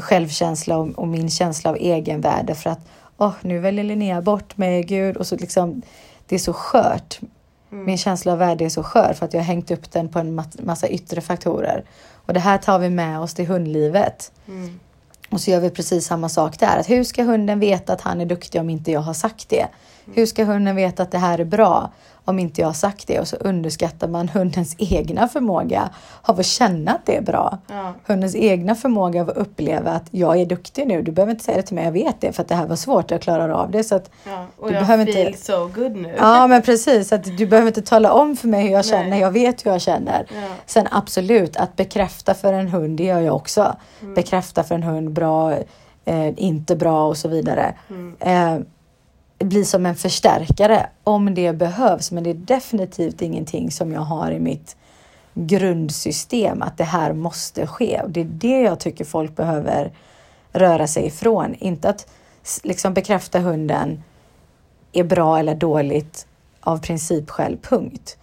självkänsla 0.00 0.78
och, 0.78 0.88
och 0.88 1.08
min 1.08 1.30
känsla 1.30 1.70
av 1.70 1.76
egenvärde 1.76 2.54
för 2.54 2.70
att 2.70 2.80
åh, 3.18 3.32
nu 3.40 3.58
väljer 3.58 3.84
Linnea 3.84 4.22
bort 4.22 4.56
mig, 4.56 4.82
gud 4.82 5.16
och 5.16 5.26
så 5.26 5.36
liksom 5.36 5.82
det 6.26 6.34
är 6.34 6.38
så 6.38 6.52
skört. 6.52 7.20
Mm. 7.72 7.84
Min 7.84 7.98
känsla 7.98 8.32
av 8.32 8.38
värde 8.38 8.64
är 8.64 8.68
så 8.68 8.82
skör 8.82 9.12
för 9.12 9.26
att 9.26 9.32
jag 9.32 9.40
har 9.40 9.46
hängt 9.46 9.70
upp 9.70 9.92
den 9.92 10.08
på 10.08 10.18
en 10.18 10.42
massa 10.62 10.88
yttre 10.88 11.20
faktorer. 11.20 11.84
Och 12.26 12.34
det 12.34 12.40
här 12.40 12.58
tar 12.58 12.78
vi 12.78 12.90
med 12.90 13.20
oss 13.20 13.34
till 13.34 13.46
hundlivet. 13.46 14.32
Mm. 14.48 14.80
Och 15.30 15.40
så 15.40 15.50
gör 15.50 15.60
vi 15.60 15.70
precis 15.70 16.06
samma 16.06 16.28
sak 16.28 16.58
där. 16.58 16.76
Att 16.76 16.90
hur 16.90 17.04
ska 17.04 17.22
hunden 17.22 17.60
veta 17.60 17.92
att 17.92 18.00
han 18.00 18.20
är 18.20 18.26
duktig 18.26 18.60
om 18.60 18.70
inte 18.70 18.90
jag 18.90 19.00
har 19.00 19.14
sagt 19.14 19.48
det? 19.48 19.66
Hur 20.14 20.26
ska 20.26 20.44
hunden 20.44 20.76
veta 20.76 21.02
att 21.02 21.10
det 21.10 21.18
här 21.18 21.38
är 21.38 21.44
bra 21.44 21.92
om 22.24 22.38
inte 22.38 22.60
jag 22.60 22.68
har 22.68 22.74
sagt 22.74 23.06
det? 23.06 23.20
Och 23.20 23.28
så 23.28 23.36
underskattar 23.36 24.08
man 24.08 24.28
hundens 24.28 24.76
egna 24.78 25.28
förmåga 25.28 25.90
av 26.22 26.40
att 26.40 26.46
känna 26.46 26.90
att 26.90 27.06
det 27.06 27.16
är 27.16 27.22
bra. 27.22 27.58
Ja. 27.68 27.94
Hundens 28.06 28.34
egna 28.34 28.74
förmåga 28.74 29.20
av 29.20 29.30
att 29.30 29.36
uppleva 29.36 29.90
att 29.90 30.06
jag 30.10 30.40
är 30.40 30.46
duktig 30.46 30.86
nu. 30.86 31.02
Du 31.02 31.12
behöver 31.12 31.32
inte 31.32 31.44
säga 31.44 31.56
det 31.56 31.62
till 31.62 31.74
mig, 31.74 31.84
jag 31.84 31.92
vet 31.92 32.20
det 32.20 32.32
för 32.32 32.42
att 32.42 32.48
det 32.48 32.54
här 32.54 32.66
var 32.66 32.76
svårt, 32.76 33.10
jag 33.10 33.22
klarar 33.22 33.48
av 33.48 33.70
det. 33.70 33.84
Så 33.84 33.94
att 33.94 34.10
ja, 34.24 34.46
och 34.56 34.68
du 34.68 34.74
jag 34.74 34.82
behöver 34.82 35.04
feel 35.04 35.26
inte... 35.26 35.38
so 35.38 35.66
good 35.74 35.96
nu. 35.96 36.14
Ja 36.18 36.46
men 36.46 36.62
precis, 36.62 37.12
att 37.12 37.24
du 37.24 37.46
behöver 37.46 37.68
inte 37.68 37.82
tala 37.82 38.12
om 38.12 38.36
för 38.36 38.48
mig 38.48 38.62
hur 38.62 38.72
jag 38.72 38.84
känner, 38.84 39.10
Nej. 39.10 39.20
jag 39.20 39.30
vet 39.30 39.66
hur 39.66 39.70
jag 39.70 39.80
känner. 39.80 40.26
Ja. 40.28 40.48
Sen 40.66 40.88
absolut, 40.90 41.56
att 41.56 41.76
bekräfta 41.76 42.34
för 42.34 42.52
en 42.52 42.68
hund, 42.68 42.96
det 42.96 43.04
gör 43.04 43.20
jag 43.20 43.36
också. 43.36 43.76
Mm. 44.00 44.14
Bekräfta 44.14 44.64
för 44.64 44.74
en 44.74 44.82
hund, 44.82 45.10
bra, 45.10 45.52
eh, 46.04 46.28
inte 46.36 46.76
bra 46.76 47.08
och 47.08 47.16
så 47.16 47.28
vidare. 47.28 47.74
Mm. 47.90 48.16
Eh, 48.20 48.66
bli 49.44 49.64
som 49.64 49.86
en 49.86 49.94
förstärkare 49.94 50.86
om 51.04 51.34
det 51.34 51.52
behövs. 51.52 52.12
Men 52.12 52.24
det 52.24 52.30
är 52.30 52.34
definitivt 52.34 53.22
ingenting 53.22 53.70
som 53.70 53.92
jag 53.92 54.00
har 54.00 54.30
i 54.30 54.40
mitt 54.40 54.76
grundsystem 55.34 56.62
att 56.62 56.78
det 56.78 56.84
här 56.84 57.12
måste 57.12 57.66
ske. 57.66 58.00
Och 58.02 58.10
det 58.10 58.20
är 58.20 58.24
det 58.24 58.60
jag 58.60 58.80
tycker 58.80 59.04
folk 59.04 59.36
behöver 59.36 59.92
röra 60.52 60.86
sig 60.86 61.06
ifrån. 61.06 61.54
Inte 61.54 61.88
att 61.88 62.06
liksom 62.62 62.94
bekräfta 62.94 63.38
hunden 63.38 64.02
är 64.92 65.04
bra 65.04 65.38
eller 65.38 65.54
dåligt 65.54 66.26
av 66.60 66.78
principskäl, 66.78 67.58
punkt. 67.62 68.16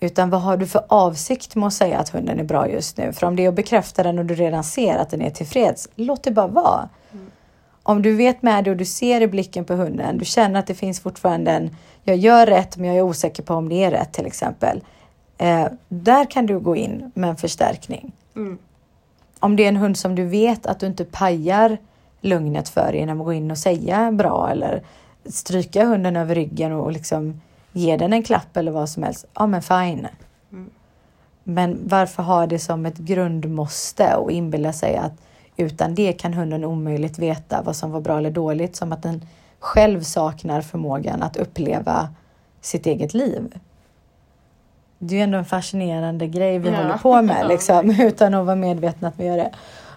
Utan 0.00 0.30
vad 0.30 0.42
har 0.42 0.56
du 0.56 0.66
för 0.66 0.84
avsikt 0.88 1.54
med 1.54 1.66
att 1.66 1.72
säga 1.72 1.98
att 1.98 2.08
hunden 2.08 2.40
är 2.40 2.44
bra 2.44 2.68
just 2.68 2.96
nu? 2.96 3.12
För 3.12 3.26
om 3.26 3.36
det 3.36 3.44
är 3.44 3.48
att 3.48 3.54
bekräfta 3.54 4.02
den 4.02 4.18
och 4.18 4.26
du 4.26 4.34
redan 4.34 4.64
ser 4.64 4.96
att 4.96 5.10
den 5.10 5.22
är 5.22 5.30
tillfreds, 5.30 5.88
låt 5.94 6.22
det 6.22 6.30
bara 6.30 6.46
vara. 6.46 6.88
Mm. 7.12 7.29
Om 7.90 8.02
du 8.02 8.14
vet 8.14 8.42
med 8.42 8.64
det 8.64 8.70
och 8.70 8.76
du 8.76 8.84
ser 8.84 9.20
i 9.20 9.26
blicken 9.26 9.64
på 9.64 9.74
hunden, 9.74 10.18
du 10.18 10.24
känner 10.24 10.60
att 10.60 10.66
det 10.66 10.74
finns 10.74 11.00
fortfarande 11.00 11.50
en, 11.50 11.76
jag 12.02 12.16
gör 12.16 12.46
rätt 12.46 12.76
men 12.76 12.86
jag 12.88 12.96
är 12.96 13.02
osäker 13.02 13.42
på 13.42 13.54
om 13.54 13.68
det 13.68 13.84
är 13.84 13.90
rätt 13.90 14.12
till 14.12 14.26
exempel. 14.26 14.80
Eh, 15.38 15.66
där 15.88 16.30
kan 16.30 16.46
du 16.46 16.58
gå 16.58 16.76
in 16.76 17.12
med 17.14 17.30
en 17.30 17.36
förstärkning. 17.36 18.12
Mm. 18.36 18.58
Om 19.38 19.56
det 19.56 19.64
är 19.64 19.68
en 19.68 19.76
hund 19.76 19.98
som 19.98 20.14
du 20.14 20.24
vet 20.24 20.66
att 20.66 20.80
du 20.80 20.86
inte 20.86 21.04
pajar 21.04 21.78
lugnet 22.20 22.68
för 22.68 22.92
genom 22.92 23.20
att 23.20 23.24
gå 23.24 23.32
in 23.32 23.50
och 23.50 23.58
säga 23.58 24.12
bra 24.12 24.48
eller 24.50 24.82
stryka 25.24 25.84
hunden 25.84 26.16
över 26.16 26.34
ryggen 26.34 26.72
och 26.72 26.92
liksom 26.92 27.40
ge 27.72 27.96
den 27.96 28.12
en 28.12 28.22
klapp 28.22 28.56
eller 28.56 28.72
vad 28.72 28.88
som 28.88 29.02
helst. 29.02 29.26
Ja 29.34 29.46
men 29.46 29.62
fine. 29.62 30.08
Mm. 30.52 30.70
Men 31.44 31.78
varför 31.84 32.22
ha 32.22 32.46
det 32.46 32.58
som 32.58 32.86
ett 32.86 32.98
grundmåste 32.98 34.16
och 34.16 34.32
inbilla 34.32 34.72
sig 34.72 34.96
att 34.96 35.12
utan 35.60 35.94
det 35.94 36.12
kan 36.12 36.34
hunden 36.34 36.64
omöjligt 36.64 37.18
veta 37.18 37.62
vad 37.62 37.76
som 37.76 37.90
var 37.90 38.00
bra 38.00 38.18
eller 38.18 38.30
dåligt, 38.30 38.76
som 38.76 38.92
att 38.92 39.02
den 39.02 39.26
själv 39.58 40.02
saknar 40.02 40.60
förmågan 40.60 41.22
att 41.22 41.36
uppleva 41.36 42.08
sitt 42.60 42.86
eget 42.86 43.14
liv. 43.14 43.58
Det 44.98 45.14
är 45.14 45.16
ju 45.16 45.22
ändå 45.24 45.38
en 45.38 45.44
fascinerande 45.44 46.26
grej 46.26 46.58
vi 46.58 46.68
ja. 46.68 46.76
håller 46.76 46.96
på 46.96 47.22
med, 47.22 47.48
liksom, 47.48 47.90
utan 48.00 48.34
att 48.34 48.46
vara 48.46 48.56
medvetna 48.56 49.08
att 49.08 49.14
vi 49.20 49.24
gör 49.24 49.36
det. 49.36 49.50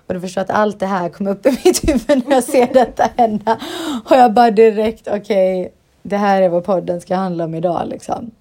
Och 0.08 0.14
du 0.14 0.22
förstår 0.22 0.42
att 0.42 0.50
allt 0.50 0.80
det 0.80 0.86
här 0.86 1.10
kom 1.10 1.28
upp 1.28 1.46
i 1.46 1.50
mitt 1.66 1.90
huvud 1.90 2.28
när 2.28 2.36
jag 2.36 2.44
ser 2.44 2.74
detta 2.74 3.10
hända. 3.18 3.60
Och 4.10 4.16
jag 4.16 4.34
bara 4.34 4.52
direkt, 4.52 5.08
okej, 5.08 5.62
okay, 5.62 5.72
det 6.02 6.18
här 6.18 6.42
är 6.42 6.50
vad 6.50 6.64
podden 6.64 7.02
ska 7.02 7.16
handla 7.16 7.44
om 7.44 7.56
idag. 7.56 7.88
Liksom. 7.88 8.32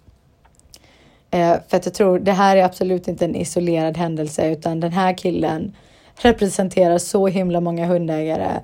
Eh, 1.30 1.56
för 1.68 1.76
att 1.76 1.86
jag 1.86 1.94
tror, 1.94 2.18
det 2.18 2.32
här 2.32 2.56
är 2.56 2.64
absolut 2.64 3.08
inte 3.08 3.24
en 3.24 3.36
isolerad 3.36 3.96
händelse, 3.96 4.50
utan 4.50 4.80
den 4.80 4.92
här 4.92 5.18
killen 5.18 5.76
representerar 6.24 6.98
så 6.98 7.26
himla 7.26 7.60
många 7.60 7.86
hundägare 7.86 8.60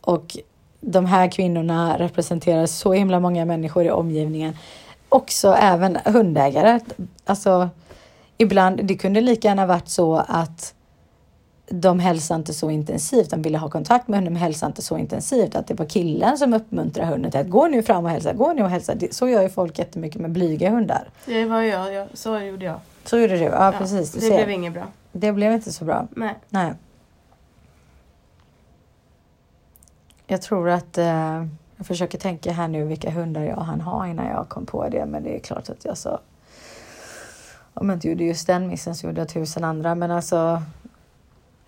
och 0.00 0.36
de 0.80 1.06
här 1.06 1.28
kvinnorna 1.28 1.98
representerar 1.98 2.66
så 2.66 2.92
himla 2.92 3.20
många 3.20 3.44
människor 3.44 3.84
i 3.84 3.90
omgivningen. 3.90 4.56
Också 5.08 5.48
även 5.60 5.98
hundägare. 6.04 6.80
Alltså, 7.24 7.68
ibland, 8.38 8.84
det 8.84 8.94
kunde 8.94 9.20
lika 9.20 9.48
gärna 9.48 9.66
varit 9.66 9.88
så 9.88 10.24
att 10.28 10.74
de 11.70 12.00
hälsade 12.00 12.38
inte 12.38 12.54
så 12.54 12.70
intensivt. 12.70 13.30
De 13.30 13.42
ville 13.42 13.58
ha 13.58 13.70
kontakt 13.70 14.08
med 14.08 14.18
hunden 14.18 14.32
men 14.32 14.42
hälsade 14.42 14.70
inte 14.70 14.82
så 14.82 14.98
intensivt. 14.98 15.54
Att 15.54 15.66
det 15.66 15.74
var 15.74 15.86
killen 15.86 16.38
som 16.38 16.54
uppmuntrade 16.54 17.10
hunden 17.10 17.30
till 17.30 17.40
att 17.40 17.48
gå 17.48 17.66
nu 17.66 17.82
fram 17.82 18.04
och 18.04 18.10
hälsa, 18.10 18.32
gå 18.32 18.52
nu 18.52 18.62
och 18.62 18.70
hälsa. 18.70 18.94
Så 19.10 19.28
gör 19.28 19.42
ju 19.42 19.48
folk 19.48 19.78
jättemycket 19.78 20.20
med 20.20 20.30
blyga 20.30 20.70
hundar. 20.70 21.08
Det 21.26 21.44
var 21.44 21.62
jag, 21.62 21.92
jag 21.94 22.08
så 22.14 22.38
gjorde 22.38 22.64
jag. 22.64 22.80
Så 23.04 23.18
gjorde 23.18 23.36
du? 23.36 23.44
Ja, 23.44 23.64
ja 23.64 23.78
precis. 23.78 24.12
Det 24.12 24.20
ser. 24.20 24.36
blev 24.36 24.50
inget 24.50 24.72
bra. 24.72 24.86
Det 25.12 25.32
blev 25.32 25.52
inte 25.52 25.72
så 25.72 25.84
bra. 25.84 26.08
Nej. 26.10 26.34
Nej. 26.48 26.72
Jag 30.30 30.42
tror 30.42 30.68
att 30.68 30.98
eh, 30.98 31.44
jag 31.76 31.86
försöker 31.86 32.18
tänka 32.18 32.52
här 32.52 32.68
nu 32.68 32.84
vilka 32.84 33.10
hundar 33.10 33.42
jag 33.42 33.56
han 33.56 33.80
har 33.80 34.06
innan 34.06 34.26
jag 34.26 34.48
kom 34.48 34.66
på 34.66 34.88
det. 34.88 35.06
Men 35.06 35.22
det 35.22 35.36
är 35.36 35.38
klart 35.38 35.70
att 35.70 35.84
jag 35.84 35.98
så. 35.98 36.20
Om 37.74 37.88
jag 37.88 37.96
inte 37.96 38.08
gjorde 38.08 38.24
just 38.24 38.46
den 38.46 38.68
missen 38.68 38.94
så 38.94 39.06
gjorde 39.06 39.20
jag 39.20 39.28
tusen 39.28 39.64
andra. 39.64 39.94
Men 39.94 40.10
alltså. 40.10 40.62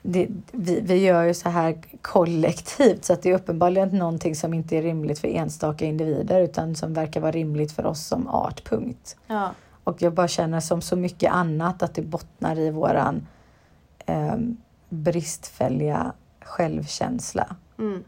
Det, 0.03 0.29
vi, 0.53 0.81
vi 0.81 1.05
gör 1.05 1.23
ju 1.23 1.35
så 1.35 1.49
här 1.49 1.79
kollektivt 2.03 3.05
så 3.05 3.13
att 3.13 3.23
det 3.23 3.31
är 3.31 3.35
uppenbarligen 3.35 3.89
någonting 3.89 4.37
som 4.37 4.55
inte 4.55 4.77
är 4.77 4.83
rimligt 4.83 5.19
för 5.19 5.29
enstaka 5.29 5.85
individer 5.85 6.41
utan 6.41 6.75
som 6.75 6.95
verkar 6.95 7.21
vara 7.21 7.33
rimligt 7.33 7.73
för 7.73 7.87
oss 7.87 8.07
som 8.07 8.29
art, 8.29 8.69
punkt. 8.69 9.17
Ja. 9.27 9.51
Och 9.85 10.03
jag 10.03 10.13
bara 10.13 10.29
känner 10.29 10.61
som 10.61 10.83
så 10.83 10.97
mycket 10.97 11.33
annat 11.33 11.83
att 11.83 11.95
det 11.95 12.03
bottnar 12.03 12.59
i 12.59 12.71
våran 12.71 13.27
eh, 14.07 14.37
bristfälliga 14.89 16.13
självkänsla. 16.41 17.57
Mm 17.79 18.05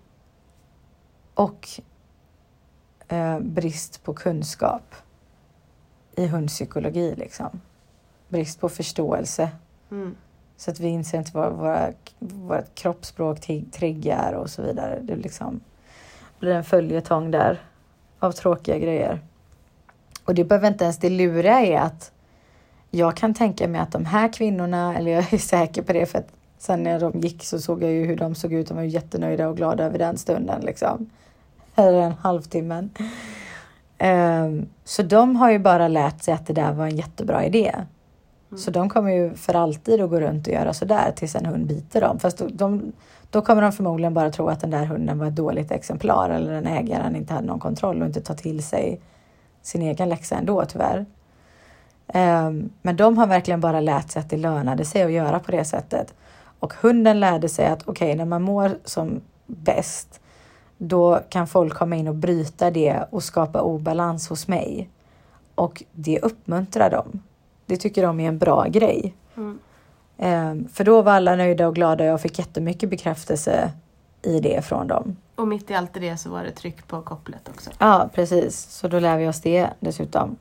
och 1.35 1.69
eh, 3.09 3.41
brist 3.41 4.05
på 4.05 4.15
kunskap 4.15 4.95
i 6.17 6.27
hundpsykologi. 6.27 7.15
Liksom. 7.17 7.61
Brist 8.29 8.61
på 8.61 8.69
förståelse. 8.69 9.51
Mm. 9.91 10.15
Så 10.57 10.71
att 10.71 10.81
vi 10.81 10.89
inser 10.89 11.19
inte 11.19 11.31
vad 11.35 11.53
våra, 11.53 11.93
vårt 12.19 12.75
kroppsspråk 12.75 13.41
triggar 13.73 14.33
och 14.33 14.51
så 14.51 14.63
vidare. 14.63 14.99
Det 15.03 15.17
liksom 15.17 15.61
blir 16.39 16.55
en 16.55 16.65
följetong 16.65 17.31
där 17.31 17.63
av 18.19 18.33
tråkiga 18.33 18.79
grejer. 18.79 19.21
Och 20.25 20.35
det 20.35 20.45
behöver 20.45 20.69
inte 20.69 20.85
ens, 20.85 20.99
det 20.99 21.11
luriga 21.11 21.61
är 21.61 21.81
att 21.81 22.13
jag 22.91 23.17
kan 23.17 23.35
tänka 23.35 23.69
mig 23.69 23.81
att 23.81 23.93
de 23.93 24.05
här 24.05 24.33
kvinnorna, 24.33 24.97
eller 24.97 25.11
jag 25.11 25.33
är 25.33 25.39
säker 25.39 25.83
på 25.83 25.93
det 25.93 26.07
för 26.07 26.19
att 26.19 26.29
sen 26.65 26.83
när 26.83 27.01
de 27.01 27.21
gick 27.21 27.45
så 27.45 27.59
såg 27.59 27.83
jag 27.83 27.91
ju 27.91 28.05
hur 28.05 28.17
de 28.17 28.35
såg 28.35 28.53
ut. 28.53 28.69
De 28.69 28.77
var 28.77 28.83
jättenöjda 28.83 29.49
och 29.49 29.57
glada 29.57 29.85
över 29.85 29.99
den 29.99 30.19
stunden 30.19 30.61
liksom 30.61 31.11
eller 31.75 32.01
en 32.01 32.13
halvtimme. 32.13 32.89
Um, 33.99 34.67
så 34.85 35.03
de 35.03 35.37
har 35.37 35.51
ju 35.51 35.59
bara 35.59 35.89
lärt 35.89 36.23
sig 36.23 36.35
att 36.35 36.47
det 36.47 36.53
där 36.53 36.73
var 36.73 36.87
en 36.87 36.97
jättebra 36.97 37.45
idé. 37.45 37.75
Mm. 37.75 38.59
Så 38.59 38.71
de 38.71 38.89
kommer 38.89 39.11
ju 39.11 39.35
för 39.35 39.55
alltid 39.55 40.01
att 40.01 40.11
gå 40.11 40.21
runt 40.21 40.47
och 40.47 40.53
göra 40.53 40.73
sådär 40.73 41.13
tills 41.17 41.35
en 41.35 41.47
hund 41.47 41.67
biter 41.67 42.01
dem. 42.01 42.19
Fast 42.19 42.39
de, 42.39 42.57
de, 42.57 42.93
då 43.31 43.43
kommer 43.43 43.63
de 43.63 43.73
förmodligen 43.73 44.15
bara 44.15 44.31
tro 44.31 44.49
att 44.49 44.61
den 44.61 44.71
där 44.71 44.85
hunden 44.85 45.19
var 45.19 45.27
ett 45.27 45.37
dåligt 45.37 45.71
exemplar 45.71 46.31
eller 46.31 46.53
den 46.53 46.67
ägaren 46.67 47.17
inte 47.17 47.35
hade 47.35 47.47
någon 47.47 47.61
kontroll 47.61 48.01
och 48.01 48.07
inte 48.07 48.21
ta 48.21 48.35
till 48.35 48.63
sig 48.63 49.01
sin 49.63 49.83
egen 49.83 50.09
läxa 50.09 50.37
ändå 50.37 50.65
tyvärr. 50.65 51.07
Um, 52.15 52.71
men 52.83 52.97
de 52.97 53.19
har 53.19 53.27
verkligen 53.27 53.61
bara 53.61 53.81
lärt 53.81 54.11
sig 54.11 54.21
att 54.21 54.31
det 54.31 54.37
lönade 54.37 54.85
sig 54.85 55.03
att 55.03 55.13
göra 55.13 55.41
på 55.41 55.53
det 55.53 55.65
sättet. 55.65 56.15
Och 56.65 56.75
hunden 56.75 57.21
lärde 57.21 57.49
sig 57.49 57.67
att 57.67 57.83
okej, 57.89 58.07
okay, 58.07 58.17
när 58.17 58.25
man 58.25 58.43
mår 58.43 58.79
som 58.85 59.21
bäst 59.47 60.21
då 60.79 61.21
kan 61.29 61.47
folk 61.47 61.75
komma 61.75 61.97
in 61.97 62.09
och 62.09 62.15
bryta 62.15 62.71
det 62.71 63.05
och 63.11 63.23
skapa 63.23 63.63
obalans 63.63 64.29
hos 64.29 64.49
mig. 64.49 64.91
Och 65.55 65.83
det 65.93 66.21
uppmuntrar 66.21 66.91
dem. 66.91 67.23
Det 67.67 67.77
tycker 67.77 68.03
de 68.03 68.21
är 68.21 68.29
en 68.29 68.39
bra 68.39 68.67
grej. 68.69 69.15
Mm. 69.37 69.59
Um, 70.17 70.69
för 70.69 70.85
då 70.85 71.03
var 71.03 71.13
alla 71.13 71.37
nöjda 71.37 71.69
och 71.69 71.75
glada 71.75 72.05
och 72.05 72.11
jag 72.11 72.21
fick 72.21 72.39
jättemycket 72.39 72.91
bekräftelse 72.91 73.73
i 74.23 74.41
det 74.41 74.65
från 74.65 74.87
dem. 74.87 75.17
Och 75.35 75.49
mitt 75.49 75.71
i 75.71 75.75
allt 75.75 75.95
det 75.95 76.17
så 76.17 76.31
var 76.31 76.45
det 76.45 76.51
tryck 76.51 76.89
på 76.89 77.03
kopplet 77.03 77.49
också. 77.49 77.71
Ja, 77.79 78.11
precis. 78.15 78.61
Så 78.61 78.89
då 78.89 78.99
lär 78.99 79.19
vi 79.19 79.29
oss 79.29 79.41
det 79.41 79.71
dessutom. 79.81 80.37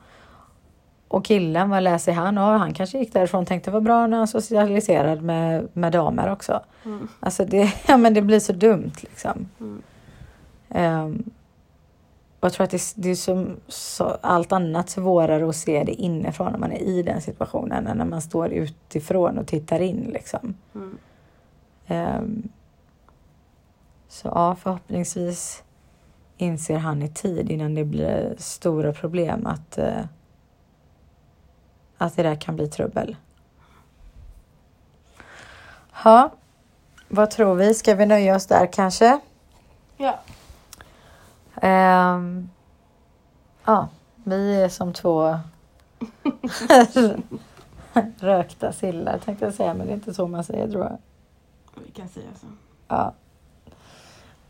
Och 1.13 1.25
killen, 1.25 1.69
vad 1.69 1.83
läser 1.83 2.11
han? 2.11 2.37
Och 2.37 2.43
han 2.43 2.73
kanske 2.73 2.97
gick 2.97 3.13
därifrån 3.13 3.41
och 3.41 3.47
tänkte 3.47 3.71
vad 3.71 3.83
bra 3.83 4.07
när 4.07 4.17
han 4.17 4.27
socialiserad 4.27 5.21
med, 5.21 5.67
med 5.73 5.91
damer 5.91 6.31
också. 6.31 6.61
Mm. 6.85 7.07
Alltså 7.19 7.45
det, 7.45 7.73
ja, 7.87 7.97
men 7.97 8.13
det 8.13 8.21
blir 8.21 8.39
så 8.39 8.53
dumt 8.53 8.91
liksom. 9.01 9.49
Mm. 9.59 11.23
Och 12.39 12.45
jag 12.45 12.53
tror 12.53 12.63
att 12.63 12.71
det, 12.71 12.81
det 12.95 13.09
är 13.09 13.15
som 13.15 13.55
så, 13.67 14.17
allt 14.21 14.51
annat 14.51 14.89
svårare 14.89 15.49
att 15.49 15.55
se 15.55 15.83
det 15.83 15.93
inifrån 15.93 16.51
när 16.51 16.59
man 16.59 16.71
är 16.71 16.81
i 16.81 17.03
den 17.03 17.21
situationen 17.21 17.87
än 17.87 17.97
när 17.97 18.05
man 18.05 18.21
står 18.21 18.49
utifrån 18.53 19.37
och 19.37 19.47
tittar 19.47 19.79
in 19.79 20.09
liksom. 20.13 20.55
Mm. 20.75 20.97
Ehm, 21.87 22.49
så 24.07 24.27
ja, 24.27 24.55
förhoppningsvis 24.55 25.63
inser 26.37 26.77
han 26.77 27.01
i 27.01 27.09
tid 27.09 27.51
innan 27.51 27.75
det 27.75 27.85
blir 27.85 28.35
stora 28.37 28.93
problem 28.93 29.45
att, 29.45 29.77
eh, 29.77 30.05
att 32.03 32.15
det 32.15 32.23
där 32.23 32.35
kan 32.35 32.55
bli 32.55 32.67
trubbel. 32.67 33.15
Ja, 36.03 36.29
vad 37.07 37.31
tror 37.31 37.55
vi? 37.55 37.73
Ska 37.73 37.95
vi 37.95 38.05
nöja 38.05 38.35
oss 38.35 38.47
där 38.47 38.73
kanske? 38.73 39.19
Ja. 39.97 40.19
Ehm, 41.61 42.49
ja, 43.65 43.87
vi 44.23 44.61
är 44.61 44.69
som 44.69 44.93
två 44.93 45.39
rökta 48.19 48.71
sillar 48.71 49.17
tänkte 49.17 49.45
jag 49.45 49.53
säga, 49.53 49.73
men 49.73 49.87
det 49.87 49.93
är 49.93 49.95
inte 49.95 50.13
så 50.13 50.27
man 50.27 50.43
säger 50.43 50.71
tror 50.71 50.83
jag. 50.83 50.97
Vi 51.85 51.91
kan 51.91 52.07
säga 52.07 52.27
så. 52.41 52.47
Ja. 52.87 53.13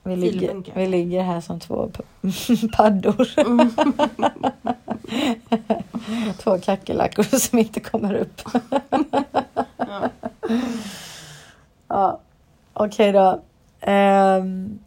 Vi 0.04 0.16
ligger, 0.16 0.64
vi 0.76 0.88
ligger 0.88 1.24
här 1.24 1.41
som 1.41 1.60
två 1.60 1.89
paddor. 2.78 3.28
två 6.43 6.58
kackerlackor 6.58 7.24
som 7.24 7.60
inte 7.60 7.80
kommer 7.80 8.14
upp. 8.14 8.41
Ja. 9.78 10.10
Ja, 11.88 12.20
okej 12.74 13.12
då. 13.12 13.41
Ehm, 13.82 14.80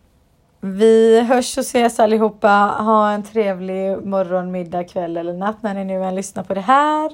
vi 0.60 1.20
hörs 1.20 1.58
och 1.58 1.64
ses 1.64 2.00
allihopa. 2.00 2.48
Ha 2.78 3.10
en 3.10 3.22
trevlig 3.22 4.06
morgon, 4.06 4.50
middag, 4.50 4.84
kväll 4.84 5.16
eller 5.16 5.32
natt 5.32 5.62
när 5.62 5.74
ni 5.74 5.84
nu 5.84 6.04
än 6.04 6.14
lyssnar 6.14 6.42
på 6.42 6.54
det 6.54 6.60
här. 6.60 7.12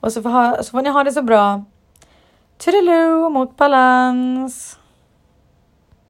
Och 0.00 0.12
så 0.12 0.22
får, 0.22 0.30
ha, 0.30 0.62
så 0.62 0.70
får 0.70 0.82
ni 0.82 0.88
ha 0.90 1.04
det 1.04 1.12
så 1.12 1.22
bra. 1.22 1.64
Toodaloo 2.58 3.28
mot 3.30 3.56
balans. 3.56 4.78